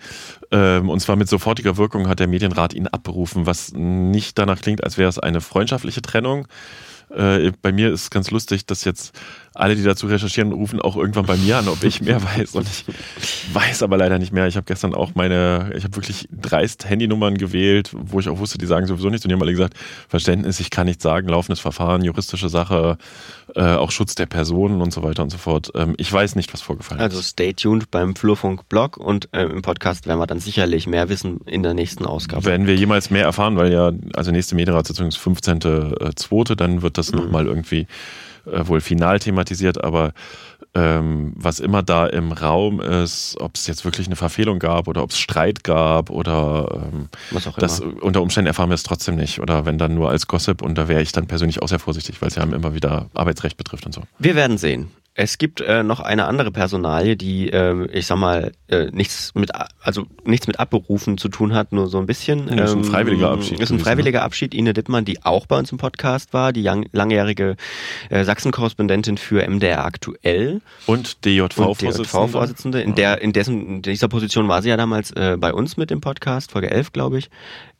Ähm, 0.50 0.88
und 0.88 1.00
zwar 1.00 1.16
mit 1.16 1.28
sofortiger 1.28 1.76
Wirkung 1.76 2.08
hat 2.08 2.20
der 2.20 2.28
Medienrat 2.28 2.74
ihn 2.74 2.86
abberufen, 2.86 3.46
was 3.46 3.72
nicht 3.72 4.38
danach 4.38 4.60
klingt, 4.60 4.84
als 4.84 4.98
wäre 4.98 5.08
es 5.08 5.18
eine 5.18 5.40
freundschaftliche 5.40 6.02
Trennung. 6.02 6.46
Äh, 7.10 7.52
bei 7.62 7.72
mir 7.72 7.92
ist 7.92 8.10
ganz 8.10 8.30
lustig, 8.30 8.66
dass 8.66 8.84
jetzt 8.84 9.18
alle, 9.58 9.74
die 9.76 9.82
dazu 9.82 10.06
recherchieren, 10.06 10.52
rufen 10.52 10.80
auch 10.80 10.96
irgendwann 10.96 11.26
bei 11.26 11.36
mir 11.36 11.58
an, 11.58 11.68
ob 11.68 11.82
ich 11.82 12.00
mehr 12.02 12.22
weiß. 12.22 12.54
Und 12.54 12.66
ich 12.68 12.84
weiß 13.54 13.82
aber 13.82 13.96
leider 13.96 14.18
nicht 14.18 14.32
mehr. 14.32 14.46
Ich 14.46 14.56
habe 14.56 14.64
gestern 14.66 14.94
auch 14.94 15.14
meine, 15.14 15.72
ich 15.76 15.84
habe 15.84 15.96
wirklich 15.96 16.28
dreist 16.30 16.88
Handynummern 16.88 17.36
gewählt, 17.38 17.90
wo 17.92 18.20
ich 18.20 18.28
auch 18.28 18.38
wusste, 18.38 18.58
die 18.58 18.66
sagen 18.66 18.86
sowieso 18.86 19.08
nichts. 19.10 19.24
Und 19.24 19.30
die 19.30 19.34
haben 19.34 19.42
alle 19.42 19.52
gesagt, 19.52 19.74
Verständnis, 20.08 20.60
ich 20.60 20.70
kann 20.70 20.86
nichts 20.86 21.02
sagen, 21.02 21.28
laufendes 21.28 21.60
Verfahren, 21.60 22.04
juristische 22.04 22.48
Sache, 22.48 22.98
äh, 23.54 23.62
auch 23.62 23.90
Schutz 23.90 24.14
der 24.14 24.26
Personen 24.26 24.80
und 24.82 24.92
so 24.92 25.02
weiter 25.02 25.22
und 25.22 25.30
so 25.30 25.38
fort. 25.38 25.70
Ähm, 25.74 25.94
ich 25.96 26.12
weiß 26.12 26.36
nicht, 26.36 26.52
was 26.52 26.60
vorgefallen 26.60 27.00
Also 27.00 27.18
ist. 27.20 27.28
stay 27.30 27.52
tuned 27.54 27.90
beim 27.90 28.14
Flurfunk-Blog 28.14 28.96
und 28.96 29.28
äh, 29.32 29.44
im 29.44 29.62
Podcast 29.62 30.06
werden 30.06 30.18
wir 30.18 30.26
dann 30.26 30.40
sicherlich 30.40 30.86
mehr 30.86 31.08
wissen 31.08 31.40
in 31.46 31.62
der 31.62 31.74
nächsten 31.74 32.04
Ausgabe. 32.04 32.44
Werden 32.44 32.66
wir 32.66 32.74
jemals 32.76 33.10
mehr 33.10 33.24
erfahren, 33.24 33.56
weil 33.56 33.72
ja, 33.72 33.92
also 34.14 34.30
nächste 34.32 34.54
Medienratssitzung 34.54 35.08
ist 35.08 35.18
15.2., 35.18 36.54
dann 36.56 36.82
wird 36.82 36.98
das 36.98 37.12
Mhm. 37.12 37.18
nochmal 37.18 37.46
irgendwie 37.46 37.86
äh, 38.46 38.66
wohl 38.66 38.80
final 38.80 39.18
thematisiert, 39.18 39.82
aber 39.82 40.12
ähm, 40.74 41.32
was 41.36 41.58
immer 41.58 41.82
da 41.82 42.06
im 42.06 42.32
Raum 42.32 42.80
ist, 42.80 43.36
ob 43.40 43.54
es 43.54 43.66
jetzt 43.66 43.84
wirklich 43.84 44.06
eine 44.06 44.16
Verfehlung 44.16 44.58
gab 44.58 44.88
oder 44.88 45.02
ob 45.02 45.10
es 45.10 45.18
Streit 45.18 45.64
gab 45.64 46.10
oder 46.10 46.90
ähm, 46.92 47.08
Was 47.30 47.46
auch 47.46 47.56
das 47.56 47.80
immer. 47.80 48.02
unter 48.02 48.22
Umständen 48.22 48.46
erfahren 48.46 48.68
wir 48.70 48.74
es 48.74 48.82
trotzdem 48.82 49.16
nicht 49.16 49.40
oder 49.40 49.64
wenn 49.64 49.78
dann 49.78 49.94
nur 49.94 50.10
als 50.10 50.26
Gossip 50.26 50.62
und 50.62 50.76
da 50.76 50.88
wäre 50.88 51.02
ich 51.02 51.12
dann 51.12 51.26
persönlich 51.26 51.62
auch 51.62 51.68
sehr 51.68 51.78
vorsichtig, 51.78 52.20
weil 52.20 52.28
es 52.28 52.34
ja 52.34 52.42
immer 52.42 52.74
wieder 52.74 53.08
Arbeitsrecht 53.14 53.56
betrifft 53.56 53.86
und 53.86 53.92
so. 53.92 54.02
Wir 54.18 54.34
werden 54.34 54.58
sehen. 54.58 54.90
Es 55.18 55.38
gibt 55.38 55.62
äh, 55.62 55.82
noch 55.82 56.00
eine 56.00 56.26
andere 56.26 56.50
Personalie, 56.50 57.16
die, 57.16 57.48
äh, 57.48 57.86
ich 57.90 58.06
sag 58.06 58.18
mal, 58.18 58.52
äh, 58.68 58.90
nichts 58.90 59.34
mit, 59.34 59.50
also 59.80 60.06
nichts 60.26 60.46
mit 60.46 60.60
Abberufen 60.60 61.16
zu 61.16 61.30
tun 61.30 61.54
hat, 61.54 61.72
nur 61.72 61.86
so 61.86 61.98
ein 61.98 62.04
bisschen. 62.04 62.48
Ja, 62.48 62.64
ist 62.64 62.74
ein 62.74 62.84
freiwilliger 62.84 63.30
Abschied 63.30 63.58
Ist 63.58 63.70
ein 63.70 63.78
freiwilliger 63.78 64.22
Abschied. 64.22 64.52
Ine 64.52 64.74
Dittmann, 64.74 65.06
die 65.06 65.24
auch 65.24 65.46
bei 65.46 65.58
uns 65.58 65.72
im 65.72 65.78
Podcast 65.78 66.34
war, 66.34 66.52
die 66.52 66.60
lang, 66.60 66.86
langjährige 66.92 67.56
äh, 68.10 68.24
Sachsen-Korrespondentin 68.24 69.16
für 69.16 69.48
MDR 69.48 69.86
aktuell 69.86 70.60
Und 70.84 70.96
und 70.96 71.24
DJV-Vorsitzende. 71.24 72.02
DJV-Vorsitzende. 72.02 72.82
In 72.82 72.94
der, 72.94 73.22
in 73.22 73.32
dessen, 73.32 73.66
in 73.66 73.82
dieser 73.82 74.08
Position 74.08 74.48
war 74.48 74.60
sie 74.60 74.68
ja 74.68 74.76
damals 74.76 75.12
äh, 75.12 75.38
bei 75.40 75.54
uns 75.54 75.78
mit 75.78 75.88
dem 75.88 76.02
Podcast, 76.02 76.52
Folge 76.52 76.70
11, 76.70 76.92
glaube 76.92 77.18
ich. 77.18 77.30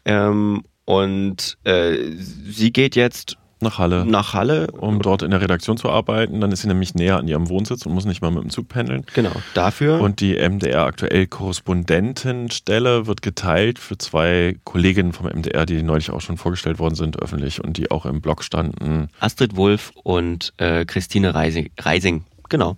Ähm, 0.06 0.62
und 0.86 1.58
äh, 1.64 1.96
sie 2.16 2.72
geht 2.72 2.96
jetzt 2.96 3.36
nach 3.66 3.78
Halle. 3.78 4.06
Nach 4.06 4.32
Halle. 4.32 4.68
Um 4.70 5.02
dort 5.02 5.22
in 5.22 5.30
der 5.30 5.40
Redaktion 5.40 5.76
zu 5.76 5.90
arbeiten. 5.90 6.40
Dann 6.40 6.52
ist 6.52 6.62
sie 6.62 6.68
nämlich 6.68 6.94
näher 6.94 7.18
an 7.18 7.28
ihrem 7.28 7.48
Wohnsitz 7.48 7.84
und 7.84 7.92
muss 7.92 8.04
nicht 8.04 8.22
mal 8.22 8.30
mit 8.30 8.42
dem 8.42 8.50
Zug 8.50 8.68
pendeln. 8.68 9.04
Genau, 9.14 9.32
dafür. 9.54 10.00
Und 10.00 10.20
die 10.20 10.34
MDR 10.36 10.84
aktuell 10.84 11.26
Korrespondentenstelle 11.26 13.06
wird 13.06 13.22
geteilt 13.22 13.78
für 13.78 13.98
zwei 13.98 14.56
Kolleginnen 14.64 15.12
vom 15.12 15.26
MDR, 15.26 15.66
die 15.66 15.82
neulich 15.82 16.10
auch 16.10 16.20
schon 16.20 16.36
vorgestellt 16.36 16.78
worden 16.78 16.94
sind, 16.94 17.20
öffentlich 17.20 17.62
und 17.62 17.76
die 17.76 17.90
auch 17.90 18.06
im 18.06 18.20
Blog 18.20 18.44
standen. 18.44 19.08
Astrid 19.20 19.56
Wulff 19.56 19.92
und 20.02 20.52
äh, 20.58 20.84
Christine 20.84 21.34
Reising. 21.34 21.70
Reising. 21.78 22.24
Genau. 22.48 22.76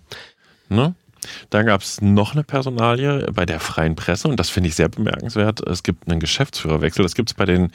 Ne? 0.69 0.95
Dann 1.49 1.65
gab 1.65 1.81
es 1.81 2.01
noch 2.01 2.33
eine 2.33 2.43
Personalie 2.43 3.27
bei 3.33 3.45
der 3.45 3.59
Freien 3.59 3.95
Presse 3.95 4.27
und 4.27 4.39
das 4.39 4.49
finde 4.49 4.69
ich 4.69 4.75
sehr 4.75 4.89
bemerkenswert. 4.89 5.65
Es 5.67 5.83
gibt 5.83 6.09
einen 6.09 6.19
Geschäftsführerwechsel. 6.19 7.03
Das 7.03 7.15
gibt 7.15 7.29
es 7.29 7.33
bei 7.33 7.45
den, 7.45 7.71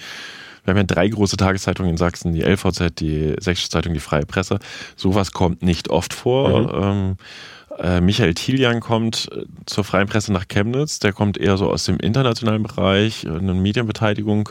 wir 0.65 0.71
haben 0.71 0.79
ja 0.79 0.85
drei 0.85 1.09
große 1.09 1.37
Tageszeitungen 1.37 1.91
in 1.91 1.97
Sachsen, 1.97 2.33
die 2.33 2.43
LVZ, 2.43 2.99
die 2.99 3.35
Sächsische 3.39 3.71
Zeitung, 3.71 3.95
die 3.95 4.01
Freie 4.01 4.27
Presse. 4.27 4.59
Sowas 4.97 5.33
kommt 5.33 5.63
nicht 5.63 5.91
oft 5.91 6.15
vor. 6.15 6.75
Mhm. 6.75 6.83
Ähm, 6.83 7.17
äh, 7.79 8.01
Michael 8.01 8.35
Thielian 8.35 8.81
kommt 8.81 9.29
äh, 9.33 9.45
zur 9.67 9.85
Freien 9.85 10.09
Presse 10.09 10.33
nach 10.33 10.47
Chemnitz. 10.49 11.01
Der 11.01 11.13
kommt 11.13 11.37
eher 11.39 11.57
so 11.57 11.71
aus 11.71 11.85
dem 11.85 11.99
internationalen 11.99 12.63
Bereich, 12.63 13.27
eine 13.27 13.55
Medienbeteiligung 13.55 14.51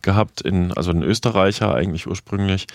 gehabt, 0.00 0.40
in, 0.40 0.72
also 0.72 0.90
ein 0.90 1.02
Österreicher 1.02 1.74
eigentlich 1.74 2.06
ursprünglich. 2.06 2.66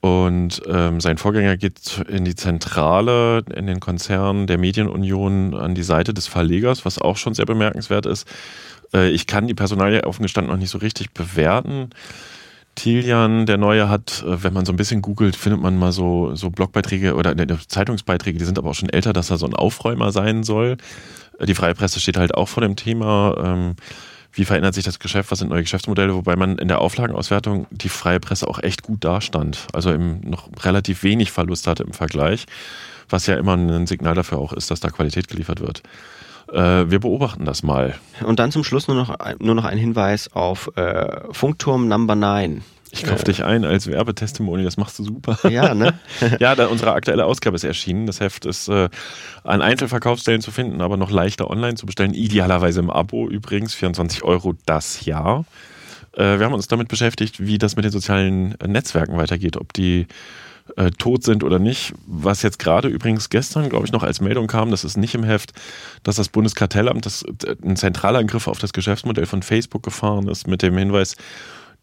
Und 0.00 0.62
ähm, 0.68 1.00
sein 1.00 1.18
Vorgänger 1.18 1.56
geht 1.56 2.04
in 2.08 2.24
die 2.24 2.36
Zentrale, 2.36 3.42
in 3.52 3.66
den 3.66 3.80
Konzern 3.80 4.46
der 4.46 4.58
Medienunion 4.58 5.54
an 5.54 5.74
die 5.74 5.82
Seite 5.82 6.14
des 6.14 6.26
Verlegers, 6.28 6.84
was 6.84 7.00
auch 7.00 7.16
schon 7.16 7.34
sehr 7.34 7.46
bemerkenswert 7.46 8.06
ist. 8.06 8.28
Äh, 8.92 9.10
ich 9.10 9.26
kann 9.26 9.46
die 9.46 9.54
Personalie 9.54 10.04
offen 10.04 10.22
gestanden 10.22 10.52
noch 10.52 10.58
nicht 10.58 10.70
so 10.70 10.78
richtig 10.78 11.12
bewerten. 11.12 11.90
Tilian, 12.76 13.46
der 13.46 13.56
Neue, 13.56 13.88
hat, 13.88 14.22
äh, 14.26 14.42
wenn 14.42 14.52
man 14.52 14.66
so 14.66 14.72
ein 14.72 14.76
bisschen 14.76 15.02
googelt, 15.02 15.34
findet 15.34 15.60
man 15.60 15.78
mal 15.78 15.92
so, 15.92 16.34
so 16.34 16.50
Blogbeiträge 16.50 17.14
oder 17.14 17.34
ne, 17.34 17.46
Zeitungsbeiträge, 17.66 18.38
die 18.38 18.44
sind 18.44 18.58
aber 18.58 18.70
auch 18.70 18.74
schon 18.74 18.90
älter, 18.90 19.12
dass 19.12 19.30
er 19.30 19.38
so 19.38 19.46
ein 19.46 19.54
Aufräumer 19.54 20.12
sein 20.12 20.44
soll. 20.44 20.76
Äh, 21.38 21.46
die 21.46 21.54
Freie 21.54 21.74
Presse 21.74 22.00
steht 22.00 22.18
halt 22.18 22.34
auch 22.34 22.48
vor 22.48 22.62
dem 22.62 22.76
Thema. 22.76 23.34
Ähm, 23.42 23.76
wie 24.36 24.44
verändert 24.44 24.74
sich 24.74 24.84
das 24.84 24.98
Geschäft, 24.98 25.30
was 25.30 25.38
sind 25.38 25.48
neue 25.48 25.62
Geschäftsmodelle, 25.62 26.14
wobei 26.14 26.36
man 26.36 26.58
in 26.58 26.68
der 26.68 26.82
Auflagenauswertung 26.82 27.66
die 27.70 27.88
freie 27.88 28.20
Presse 28.20 28.46
auch 28.46 28.62
echt 28.62 28.82
gut 28.82 29.02
dastand, 29.02 29.66
also 29.72 29.90
eben 29.90 30.20
noch 30.20 30.50
relativ 30.62 31.02
wenig 31.02 31.32
Verlust 31.32 31.66
hatte 31.66 31.84
im 31.84 31.94
Vergleich, 31.94 32.44
was 33.08 33.26
ja 33.26 33.36
immer 33.36 33.54
ein 33.54 33.86
Signal 33.86 34.14
dafür 34.14 34.36
auch 34.36 34.52
ist, 34.52 34.70
dass 34.70 34.80
da 34.80 34.90
Qualität 34.90 35.28
geliefert 35.28 35.60
wird. 35.60 35.82
Äh, 36.52 36.90
wir 36.90 37.00
beobachten 37.00 37.44
das 37.44 37.62
mal. 37.62 37.94
Und 38.24 38.38
dann 38.38 38.52
zum 38.52 38.64
Schluss 38.64 38.88
nur 38.88 38.96
noch, 38.96 39.16
nur 39.38 39.54
noch 39.54 39.64
ein 39.64 39.78
Hinweis 39.78 40.32
auf 40.32 40.70
äh, 40.76 41.32
Funkturm 41.32 41.88
Number 41.88 42.14
9. 42.14 42.62
Ich 42.92 43.04
kaufe 43.04 43.24
dich 43.24 43.44
ein 43.44 43.64
als 43.64 43.88
Werbetestimony, 43.88 44.64
das 44.64 44.76
machst 44.76 44.98
du 44.98 45.04
super. 45.04 45.38
Ja, 45.50 45.74
ne? 45.74 45.98
ja, 46.40 46.54
da 46.54 46.66
unsere 46.66 46.92
aktuelle 46.92 47.26
Ausgabe 47.26 47.56
ist 47.56 47.64
erschienen. 47.64 48.06
Das 48.06 48.20
Heft 48.20 48.46
ist 48.46 48.68
äh, 48.68 48.88
an 49.44 49.60
Einzelverkaufsstellen 49.60 50.40
zu 50.40 50.50
finden, 50.50 50.80
aber 50.80 50.96
noch 50.96 51.10
leichter 51.10 51.50
online 51.50 51.74
zu 51.74 51.84
bestellen. 51.84 52.14
Idealerweise 52.14 52.80
im 52.80 52.90
Abo 52.90 53.28
übrigens, 53.28 53.74
24 53.74 54.22
Euro 54.22 54.54
das 54.64 55.04
Jahr. 55.04 55.44
Äh, 56.12 56.38
wir 56.38 56.46
haben 56.46 56.54
uns 56.54 56.68
damit 56.68 56.88
beschäftigt, 56.88 57.44
wie 57.44 57.58
das 57.58 57.76
mit 57.76 57.84
den 57.84 57.92
sozialen 57.92 58.56
Netzwerken 58.64 59.16
weitergeht, 59.16 59.56
ob 59.56 59.72
die 59.72 60.06
äh, 60.76 60.90
tot 60.90 61.22
sind 61.22 61.44
oder 61.44 61.58
nicht. 61.58 61.94
Was 62.06 62.42
jetzt 62.42 62.58
gerade 62.58 62.88
übrigens 62.88 63.30
gestern, 63.30 63.68
glaube 63.68 63.86
ich, 63.86 63.92
noch 63.92 64.02
als 64.02 64.20
Meldung 64.20 64.46
kam, 64.46 64.70
das 64.70 64.84
ist 64.84 64.96
nicht 64.96 65.14
im 65.14 65.24
Heft, 65.24 65.52
dass 66.02 66.16
das 66.16 66.28
Bundeskartellamt 66.28 67.06
das, 67.06 67.22
äh, 67.22 67.56
ein 67.64 67.76
Zentralangriff 67.76 68.48
auf 68.48 68.58
das 68.58 68.72
Geschäftsmodell 68.72 69.26
von 69.26 69.42
Facebook 69.42 69.82
gefahren 69.82 70.28
ist 70.28 70.46
mit 70.48 70.62
dem 70.62 70.76
Hinweis, 70.76 71.16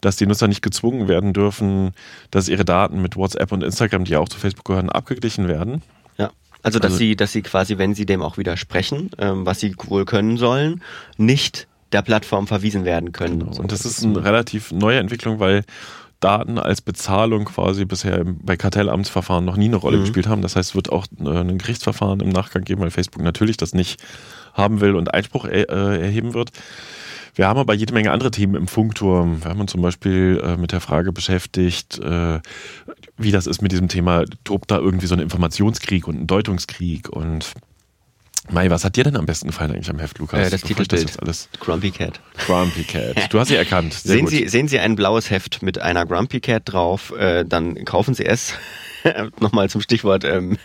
dass 0.00 0.16
die 0.16 0.26
Nutzer 0.26 0.48
nicht 0.48 0.62
gezwungen 0.62 1.08
werden 1.08 1.32
dürfen, 1.32 1.92
dass 2.30 2.48
ihre 2.48 2.64
Daten 2.64 3.00
mit 3.00 3.16
WhatsApp 3.16 3.52
und 3.52 3.62
Instagram, 3.62 4.04
die 4.04 4.12
ja 4.12 4.18
auch 4.18 4.28
zu 4.28 4.38
Facebook 4.38 4.66
gehören, 4.66 4.90
abgeglichen 4.90 5.48
werden. 5.48 5.82
Ja. 6.18 6.30
Also 6.62 6.78
dass 6.78 6.92
also, 6.92 6.98
sie, 6.98 7.16
dass 7.16 7.32
sie 7.32 7.42
quasi, 7.42 7.78
wenn 7.78 7.94
sie 7.94 8.06
dem 8.06 8.22
auch 8.22 8.36
widersprechen, 8.36 9.10
ähm, 9.18 9.46
was 9.46 9.60
sie 9.60 9.74
wohl 9.86 10.04
können 10.04 10.36
sollen, 10.36 10.82
nicht 11.16 11.68
der 11.92 12.02
Plattform 12.02 12.46
verwiesen 12.46 12.84
werden 12.84 13.12
können. 13.12 13.40
Genau. 13.40 13.56
Und 13.56 13.72
das 13.72 13.84
ist 13.84 14.04
eine 14.04 14.22
relativ 14.24 14.72
neue 14.72 14.98
Entwicklung, 14.98 15.38
weil 15.38 15.64
Daten 16.24 16.58
als 16.58 16.80
Bezahlung 16.80 17.44
quasi 17.44 17.84
bisher 17.84 18.24
bei 18.24 18.56
Kartellamtsverfahren 18.56 19.44
noch 19.44 19.56
nie 19.56 19.66
eine 19.66 19.76
Rolle 19.76 19.98
mhm. 19.98 20.02
gespielt 20.02 20.26
haben. 20.26 20.40
Das 20.40 20.56
heißt, 20.56 20.70
es 20.70 20.74
wird 20.74 20.90
auch 20.90 21.06
äh, 21.20 21.28
ein 21.28 21.58
Gerichtsverfahren 21.58 22.20
im 22.20 22.30
Nachgang 22.30 22.64
geben, 22.64 22.80
weil 22.80 22.90
Facebook 22.90 23.22
natürlich 23.22 23.58
das 23.58 23.74
nicht 23.74 24.02
haben 24.54 24.80
will 24.80 24.94
und 24.94 25.12
Einspruch 25.12 25.44
er, 25.44 25.68
äh, 25.68 26.00
erheben 26.00 26.32
wird. 26.32 26.50
Wir 27.34 27.48
haben 27.48 27.58
aber 27.58 27.74
jede 27.74 27.92
Menge 27.92 28.12
andere 28.12 28.30
Themen 28.30 28.54
im 28.54 28.68
Funkturm. 28.68 29.42
Wir 29.42 29.50
haben 29.50 29.60
uns 29.60 29.72
zum 29.72 29.82
Beispiel 29.82 30.40
äh, 30.42 30.56
mit 30.56 30.72
der 30.72 30.80
Frage 30.80 31.12
beschäftigt, 31.12 31.98
äh, 31.98 32.40
wie 33.18 33.32
das 33.32 33.46
ist 33.46 33.60
mit 33.60 33.72
diesem 33.72 33.88
Thema, 33.88 34.24
tobt 34.44 34.70
da 34.70 34.78
irgendwie 34.78 35.06
so 35.06 35.14
ein 35.14 35.20
Informationskrieg 35.20 36.08
und 36.08 36.20
ein 36.20 36.26
Deutungskrieg 36.26 37.08
und 37.10 37.52
Mai, 38.50 38.70
was 38.70 38.84
hat 38.84 38.96
dir 38.96 39.04
denn 39.04 39.16
am 39.16 39.26
besten 39.26 39.48
gefallen 39.48 39.72
eigentlich 39.72 39.90
am 39.90 39.98
Heft, 39.98 40.18
Lukas? 40.18 40.48
Äh, 40.48 40.50
das 40.50 40.60
Titelbild. 40.62 41.08
Das 41.08 41.18
alles 41.18 41.48
Grumpy 41.60 41.90
Cat. 41.90 42.20
Grumpy 42.46 42.84
Cat. 42.84 43.16
Du 43.30 43.40
hast 43.40 43.48
sie 43.48 43.56
erkannt. 43.56 43.94
Sehr 43.94 44.16
sehen, 44.16 44.26
Sie, 44.26 44.48
sehen 44.48 44.68
Sie 44.68 44.78
ein 44.78 44.96
blaues 44.96 45.30
Heft 45.30 45.62
mit 45.62 45.80
einer 45.80 46.04
Grumpy 46.04 46.40
Cat 46.40 46.62
drauf, 46.66 47.12
äh, 47.18 47.44
dann 47.44 47.84
kaufen 47.84 48.14
Sie 48.14 48.26
es. 48.26 48.54
Nochmal 49.40 49.68
zum 49.68 49.80
Stichwort 49.80 50.24
ähm, 50.24 50.58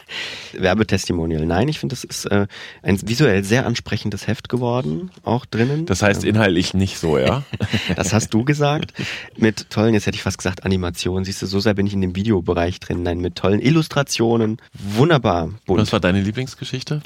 Werbetestimonial. 0.53 1.45
Nein, 1.45 1.67
ich 1.67 1.79
finde, 1.79 1.93
das 1.93 2.03
ist 2.03 2.25
äh, 2.25 2.47
ein 2.81 2.99
visuell 3.07 3.43
sehr 3.43 3.65
ansprechendes 3.65 4.27
Heft 4.27 4.49
geworden, 4.49 5.11
auch 5.23 5.45
drinnen. 5.45 5.85
Das 5.85 6.01
heißt 6.01 6.23
ähm, 6.23 6.31
inhaltlich 6.31 6.73
nicht 6.73 6.97
so, 6.97 7.17
ja? 7.17 7.43
das 7.95 8.13
hast 8.13 8.33
du 8.33 8.43
gesagt. 8.43 8.93
Mit 9.37 9.69
tollen, 9.69 9.93
jetzt 9.93 10.05
hätte 10.05 10.15
ich 10.15 10.23
fast 10.23 10.37
gesagt 10.37 10.63
Animationen. 10.63 11.25
Siehst 11.25 11.41
du, 11.41 11.45
so 11.45 11.59
sehr 11.59 11.73
bin 11.73 11.87
ich 11.87 11.93
in 11.93 12.01
dem 12.01 12.15
Videobereich 12.15 12.79
drin. 12.79 13.03
Nein, 13.03 13.19
mit 13.19 13.35
tollen 13.35 13.59
Illustrationen. 13.59 14.57
Wunderbar. 14.73 15.51
Bunt. 15.65 15.81
Was 15.81 15.91
war 15.91 15.99
deine 15.99 16.21
Lieblingsgeschichte? 16.21 17.01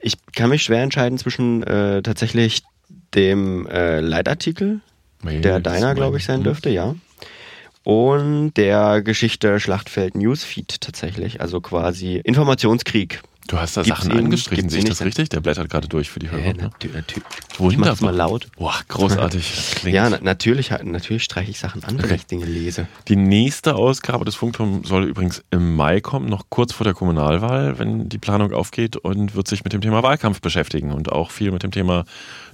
Ich 0.00 0.16
kann 0.34 0.50
mich 0.50 0.62
schwer 0.62 0.82
entscheiden 0.82 1.18
zwischen 1.18 1.62
äh, 1.62 2.02
tatsächlich 2.02 2.62
dem 3.14 3.66
äh, 3.66 4.00
Leitartikel, 4.00 4.80
der 5.22 5.60
deiner, 5.60 5.94
glaube 5.94 6.18
ich, 6.18 6.24
sein 6.24 6.42
dürfte, 6.42 6.70
ja 6.70 6.94
und 7.86 8.54
der 8.54 9.00
Geschichte 9.00 9.60
Schlachtfeld 9.60 10.16
Newsfeed 10.16 10.80
tatsächlich, 10.80 11.40
also 11.40 11.60
quasi 11.60 12.16
Informationskrieg. 12.16 13.22
Du 13.46 13.58
hast 13.58 13.76
da 13.76 13.82
gibt's 13.82 14.00
Sachen 14.00 14.10
ihn, 14.10 14.24
angestrichen, 14.24 14.68
sehe 14.68 14.80
ich 14.80 14.86
das 14.86 15.02
richtig? 15.02 15.28
Der 15.28 15.38
blättert 15.38 15.70
gerade 15.70 15.86
durch 15.86 16.10
für 16.10 16.18
die 16.18 16.28
Hörer. 16.28 16.46
Ja, 16.46 16.52
ne? 16.52 16.70
natürlich. 16.92 17.22
Ich 17.60 17.78
mal 18.00 18.10
laut. 18.10 18.48
Boah, 18.58 18.74
großartig. 18.88 19.84
ja, 19.84 20.10
na, 20.10 20.18
natürlich, 20.20 20.70
natürlich 20.82 21.22
streiche 21.22 21.52
ich 21.52 21.60
Sachen 21.60 21.84
an, 21.84 22.02
wenn 22.02 22.12
ich 22.12 22.26
Dinge 22.26 22.46
lese. 22.46 22.88
Die 23.06 23.14
nächste 23.14 23.76
Ausgabe 23.76 24.24
des 24.24 24.34
Funkturms 24.34 24.88
soll 24.88 25.04
übrigens 25.04 25.44
im 25.52 25.76
Mai 25.76 26.00
kommen, 26.00 26.28
noch 26.28 26.46
kurz 26.50 26.72
vor 26.72 26.82
der 26.82 26.94
Kommunalwahl, 26.94 27.78
wenn 27.78 28.08
die 28.08 28.18
Planung 28.18 28.52
aufgeht 28.52 28.96
und 28.96 29.36
wird 29.36 29.46
sich 29.46 29.62
mit 29.62 29.72
dem 29.72 29.80
Thema 29.80 30.02
Wahlkampf 30.02 30.40
beschäftigen 30.40 30.90
und 30.90 31.12
auch 31.12 31.30
viel 31.30 31.52
mit 31.52 31.62
dem 31.62 31.70
Thema 31.70 32.04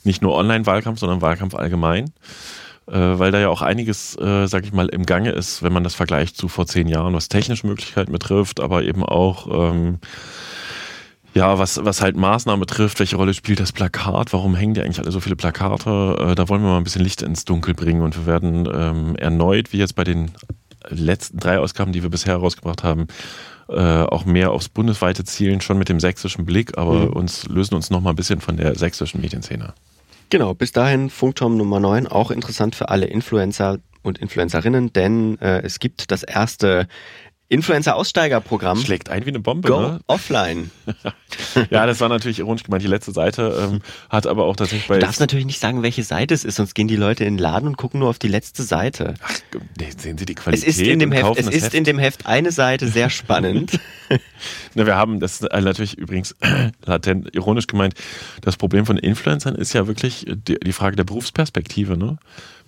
nicht 0.04 0.20
nur 0.20 0.34
Online-Wahlkampf, 0.34 0.98
sondern 0.98 1.22
Wahlkampf 1.22 1.54
allgemein 1.54 2.12
äh, 2.86 2.94
weil 2.94 3.30
da 3.30 3.40
ja 3.40 3.48
auch 3.48 3.62
einiges, 3.62 4.16
äh, 4.18 4.46
sag 4.46 4.64
ich 4.64 4.72
mal, 4.72 4.88
im 4.88 5.06
Gange 5.06 5.30
ist, 5.30 5.62
wenn 5.62 5.72
man 5.72 5.84
das 5.84 5.94
vergleicht 5.94 6.36
zu 6.36 6.48
vor 6.48 6.66
zehn 6.66 6.88
Jahren, 6.88 7.14
was 7.14 7.28
technische 7.28 7.66
Möglichkeiten 7.66 8.12
betrifft, 8.12 8.60
aber 8.60 8.82
eben 8.82 9.04
auch 9.04 9.46
ähm, 9.70 9.98
ja, 11.34 11.58
was, 11.58 11.82
was 11.82 12.02
halt 12.02 12.16
Maßnahmen 12.16 12.60
betrifft, 12.60 12.98
welche 12.98 13.16
Rolle 13.16 13.32
spielt 13.32 13.58
das 13.58 13.72
Plakat? 13.72 14.32
Warum 14.32 14.54
hängen 14.54 14.74
die 14.74 14.82
eigentlich 14.82 14.98
alle 14.98 15.10
so 15.10 15.20
viele 15.20 15.36
Plakate? 15.36 16.16
Äh, 16.18 16.34
da 16.34 16.48
wollen 16.48 16.62
wir 16.62 16.70
mal 16.70 16.76
ein 16.76 16.84
bisschen 16.84 17.02
Licht 17.02 17.22
ins 17.22 17.44
Dunkel 17.44 17.74
bringen 17.74 18.02
und 18.02 18.16
wir 18.16 18.26
werden 18.26 18.68
ähm, 18.72 19.16
erneut, 19.16 19.72
wie 19.72 19.78
jetzt 19.78 19.94
bei 19.94 20.04
den 20.04 20.32
letzten 20.88 21.38
drei 21.38 21.58
Ausgaben, 21.58 21.92
die 21.92 22.02
wir 22.02 22.10
bisher 22.10 22.34
herausgebracht 22.34 22.82
haben, 22.82 23.06
äh, 23.68 24.02
auch 24.02 24.24
mehr 24.24 24.50
aufs 24.50 24.68
bundesweite 24.68 25.24
Zielen, 25.24 25.60
schon 25.60 25.78
mit 25.78 25.88
dem 25.88 26.00
sächsischen 26.00 26.44
Blick, 26.44 26.76
aber 26.76 27.06
mhm. 27.06 27.12
uns 27.14 27.46
lösen 27.48 27.74
uns 27.74 27.90
noch 27.90 28.00
mal 28.00 28.10
ein 28.10 28.16
bisschen 28.16 28.40
von 28.40 28.56
der 28.56 28.76
sächsischen 28.76 29.20
Medienszene. 29.20 29.72
Genau, 30.32 30.54
bis 30.54 30.72
dahin 30.72 31.10
Funkturm 31.10 31.58
Nummer 31.58 31.78
9, 31.78 32.06
auch 32.06 32.30
interessant 32.30 32.74
für 32.74 32.88
alle 32.88 33.04
Influencer 33.04 33.80
und 34.02 34.16
Influencerinnen, 34.16 34.90
denn 34.94 35.38
äh, 35.42 35.60
es 35.60 35.78
gibt 35.78 36.10
das 36.10 36.22
erste 36.22 36.88
Influencer-Aussteigerprogramm. 37.52 38.78
Schlägt 38.78 39.10
ein 39.10 39.26
wie 39.26 39.28
eine 39.28 39.40
Bombe, 39.40 39.68
Go 39.68 39.80
ne? 39.80 40.00
offline. 40.06 40.70
ja, 41.70 41.86
das 41.86 42.00
war 42.00 42.08
natürlich 42.08 42.38
ironisch 42.38 42.62
gemeint. 42.62 42.82
Die 42.82 42.88
letzte 42.88 43.12
Seite 43.12 43.70
ähm, 43.72 43.82
hat 44.08 44.26
aber 44.26 44.44
auch 44.44 44.56
tatsächlich 44.56 44.88
bei. 44.88 44.94
Du 44.94 45.00
darfst 45.00 45.20
natürlich 45.20 45.44
nicht 45.44 45.60
sagen, 45.60 45.82
welche 45.82 46.02
Seite 46.02 46.32
es 46.32 46.44
ist, 46.44 46.56
sonst 46.56 46.74
gehen 46.74 46.88
die 46.88 46.96
Leute 46.96 47.24
in 47.24 47.34
den 47.34 47.42
Laden 47.42 47.68
und 47.68 47.76
gucken 47.76 48.00
nur 48.00 48.08
auf 48.08 48.18
die 48.18 48.28
letzte 48.28 48.62
Seite. 48.62 49.14
Ach, 49.22 49.32
sehen 49.98 50.16
Sie 50.16 50.24
die 50.24 50.34
Qualität? 50.34 50.66
Es 50.66 50.78
ist 50.78 50.86
in 50.86 50.98
dem 50.98 51.12
Heft, 51.12 51.38
es 51.38 51.46
ist 51.46 51.64
Heft? 51.64 51.74
in 51.74 51.84
dem 51.84 51.98
Heft 51.98 52.26
eine 52.26 52.52
Seite 52.52 52.88
sehr 52.88 53.10
spannend. 53.10 53.78
Na, 54.74 54.86
wir 54.86 54.96
haben 54.96 55.20
das 55.20 55.42
natürlich 55.42 55.98
übrigens 55.98 56.34
latent 56.84 57.34
ironisch 57.34 57.66
gemeint. 57.66 57.94
Das 58.40 58.56
Problem 58.56 58.86
von 58.86 58.96
Influencern 58.96 59.54
ist 59.54 59.72
ja 59.72 59.86
wirklich 59.86 60.26
die, 60.28 60.58
die 60.58 60.72
Frage 60.72 60.96
der 60.96 61.04
Berufsperspektive. 61.04 61.96
Ne? 61.96 62.18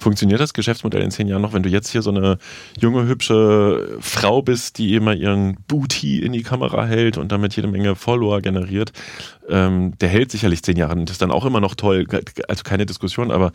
Funktioniert 0.04 0.38
das 0.38 0.52
Geschäftsmodell 0.52 1.00
in 1.00 1.10
zehn 1.10 1.28
Jahren 1.28 1.40
noch, 1.40 1.54
wenn 1.54 1.62
du 1.62 1.70
jetzt 1.70 1.88
hier 1.88 2.02
so 2.02 2.10
eine 2.10 2.36
junge, 2.78 3.06
hübsche 3.06 3.96
Frau 4.00 4.42
bist, 4.42 4.76
die 4.76 4.94
immer 4.94 5.14
ihren 5.14 5.56
Booty 5.66 6.18
in 6.18 6.34
die 6.34 6.42
Kamera 6.42 6.84
hält 6.84 7.16
und 7.16 7.32
damit 7.32 7.56
jede 7.56 7.68
Menge 7.68 7.94
Follower 7.94 8.42
generiert, 8.42 8.92
ähm, 9.48 9.96
der 9.98 10.10
hält 10.10 10.30
sicherlich 10.30 10.62
zehn 10.62 10.76
Jahre. 10.76 10.92
Und 10.92 11.08
ist 11.08 11.22
dann 11.22 11.30
auch 11.30 11.46
immer 11.46 11.60
noch 11.60 11.74
toll, 11.74 12.06
also 12.48 12.62
keine 12.64 12.84
Diskussion, 12.84 13.30
aber 13.30 13.52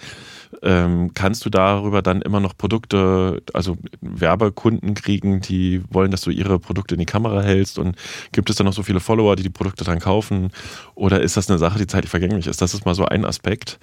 ähm, 0.64 1.12
kannst 1.14 1.45
du 1.45 1.52
darüber 1.52 2.02
dann 2.02 2.24
immer 2.24 2.39
noch 2.39 2.58
Produkte, 2.58 3.43
also 3.54 3.78
Werbekunden 4.02 4.95
kriegen, 4.95 5.41
die 5.41 5.84
wollen, 5.91 6.10
dass 6.10 6.22
du 6.22 6.32
ihre 6.32 6.58
Produkte 6.58 6.95
in 6.95 7.00
die 7.00 7.06
Kamera 7.06 7.43
hältst? 7.43 7.78
Und 7.78 7.95
gibt 8.32 8.50
es 8.50 8.56
dann 8.56 8.66
noch 8.66 8.74
so 8.74 8.82
viele 8.82 9.02
Follower, 9.02 9.36
die 9.36 9.43
die 9.43 9.50
Produkte 9.52 9.84
dann 9.84 10.00
kaufen? 10.00 10.50
Oder 10.95 11.22
ist 11.22 11.38
das 11.38 11.47
eine 11.47 11.60
Sache, 11.60 11.78
die 11.78 11.86
zeitlich 11.86 12.10
vergänglich 12.10 12.47
ist? 12.47 12.60
Das 12.60 12.74
ist 12.74 12.88
mal 12.88 12.95
so 12.95 13.06
ein 13.06 13.24
Aspekt. 13.24 13.78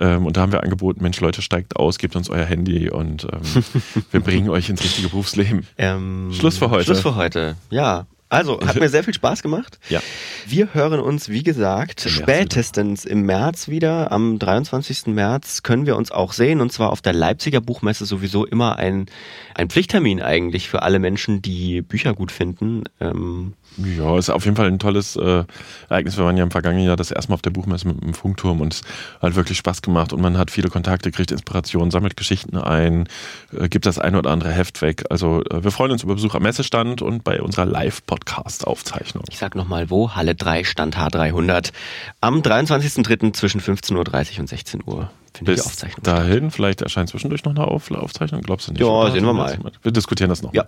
Ähm, 0.00 0.26
und 0.26 0.36
da 0.36 0.40
haben 0.40 0.52
wir 0.52 0.62
angeboten, 0.62 1.02
Mensch, 1.02 1.20
Leute, 1.20 1.42
steigt 1.42 1.76
aus, 1.76 1.98
gebt 1.98 2.16
uns 2.16 2.30
euer 2.30 2.44
Handy 2.44 2.90
und 2.90 3.24
ähm, 3.24 3.64
wir 4.10 4.20
bringen 4.20 4.48
euch 4.48 4.68
ins 4.70 4.82
richtige 4.82 5.08
Berufsleben. 5.08 5.66
Ähm, 5.78 6.32
Schluss 6.32 6.58
für 6.58 6.70
heute. 6.70 6.84
Schluss 6.84 7.00
für 7.00 7.14
heute. 7.14 7.56
Ja, 7.68 8.06
also, 8.30 8.60
hat 8.60 8.76
mir 8.80 8.88
sehr 8.88 9.04
viel 9.04 9.12
Spaß 9.12 9.42
gemacht. 9.42 9.78
Ja. 9.88 10.00
Wir 10.46 10.72
hören 10.72 11.00
uns, 11.00 11.28
wie 11.28 11.42
gesagt, 11.42 12.06
Im 12.06 12.12
spätestens 12.12 13.04
im 13.04 13.22
März 13.22 13.68
wieder. 13.68 14.12
Am 14.12 14.38
23. 14.38 15.08
März 15.08 15.62
können 15.62 15.84
wir 15.84 15.96
uns 15.96 16.12
auch 16.12 16.32
sehen 16.32 16.60
und 16.60 16.72
zwar 16.72 16.90
auf 16.90 17.02
der 17.02 17.12
Leipziger 17.12 17.60
Buchmesse 17.60 18.06
sowieso 18.06 18.46
immer 18.46 18.76
ein, 18.76 19.06
ein 19.54 19.68
Pflichttermin 19.68 20.22
eigentlich 20.22 20.68
für 20.68 20.82
alle 20.82 21.00
Menschen, 21.00 21.42
die 21.42 21.82
Bücher 21.82 22.14
gut 22.14 22.30
finden. 22.30 22.84
Ähm, 23.00 23.54
Ja, 23.76 24.18
ist 24.18 24.30
auf 24.30 24.44
jeden 24.44 24.56
Fall 24.56 24.66
ein 24.66 24.78
tolles 24.78 25.16
äh, 25.16 25.44
Ereignis. 25.88 26.16
Wir 26.16 26.24
waren 26.24 26.36
ja 26.36 26.42
im 26.42 26.50
vergangenen 26.50 26.84
Jahr 26.84 26.96
das 26.96 27.10
erste 27.10 27.30
Mal 27.30 27.34
auf 27.34 27.42
der 27.42 27.50
Buchmesse 27.50 27.88
mit 27.88 28.02
dem 28.02 28.14
Funkturm 28.14 28.60
und 28.60 28.74
es 28.74 28.82
hat 29.20 29.34
wirklich 29.36 29.58
Spaß 29.58 29.82
gemacht 29.82 30.12
und 30.12 30.20
man 30.20 30.36
hat 30.36 30.50
viele 30.50 30.68
Kontakte, 30.68 31.10
kriegt 31.10 31.30
Inspiration, 31.30 31.90
sammelt 31.90 32.16
Geschichten 32.16 32.56
ein, 32.56 33.08
äh, 33.56 33.68
gibt 33.68 33.86
das 33.86 33.98
eine 33.98 34.18
oder 34.18 34.30
andere 34.30 34.52
Heft 34.52 34.82
weg. 34.82 35.04
Also 35.10 35.42
äh, 35.44 35.62
wir 35.62 35.70
freuen 35.70 35.92
uns 35.92 36.02
über 36.02 36.14
Besuch 36.14 36.34
am 36.34 36.42
Messestand 36.42 37.02
und 37.02 37.24
bei 37.24 37.40
unserer 37.40 37.66
Live-Podcast-Aufzeichnung. 37.66 39.24
ich 39.30 39.38
sag 39.38 39.54
nochmal 39.54 39.90
wo, 39.90 40.10
Halle 40.10 40.34
3, 40.34 40.64
Stand 40.64 40.96
H300. 40.96 41.72
Am 42.20 42.40
23.03. 42.40 43.32
zwischen 43.32 43.60
15.30 43.60 44.34
Uhr 44.34 44.40
und 44.40 44.48
16 44.48 44.82
Uhr 44.84 45.10
Bis 45.42 45.64
Aufzeichnung 45.64 46.02
dahin, 46.02 46.50
vielleicht 46.50 46.82
erscheint 46.82 47.08
zwischendurch 47.08 47.44
noch 47.44 47.52
eine 47.52 47.66
Auf 47.66 47.90
Aufzeichnung, 47.90 48.42
glaubst 48.42 48.68
du 48.68 48.72
nicht? 48.72 48.80
Ja, 48.80 49.10
sehen 49.10 49.24
wir 49.24 49.32
mal. 49.32 49.58
Wir 49.82 49.92
diskutieren 49.92 50.28
das 50.28 50.42
noch. 50.42 50.52
Ja. 50.52 50.66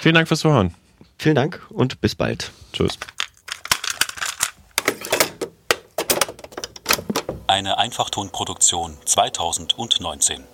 Vielen 0.00 0.14
Dank 0.14 0.28
fürs 0.28 0.40
Zuhören. 0.40 0.74
Vielen 1.18 1.34
Dank 1.34 1.66
und 1.70 2.00
bis 2.00 2.14
bald. 2.14 2.52
Tschüss. 2.72 2.96
Eine 7.48 7.78
Einfachtonproduktion 7.78 8.96
2019. 9.04 10.44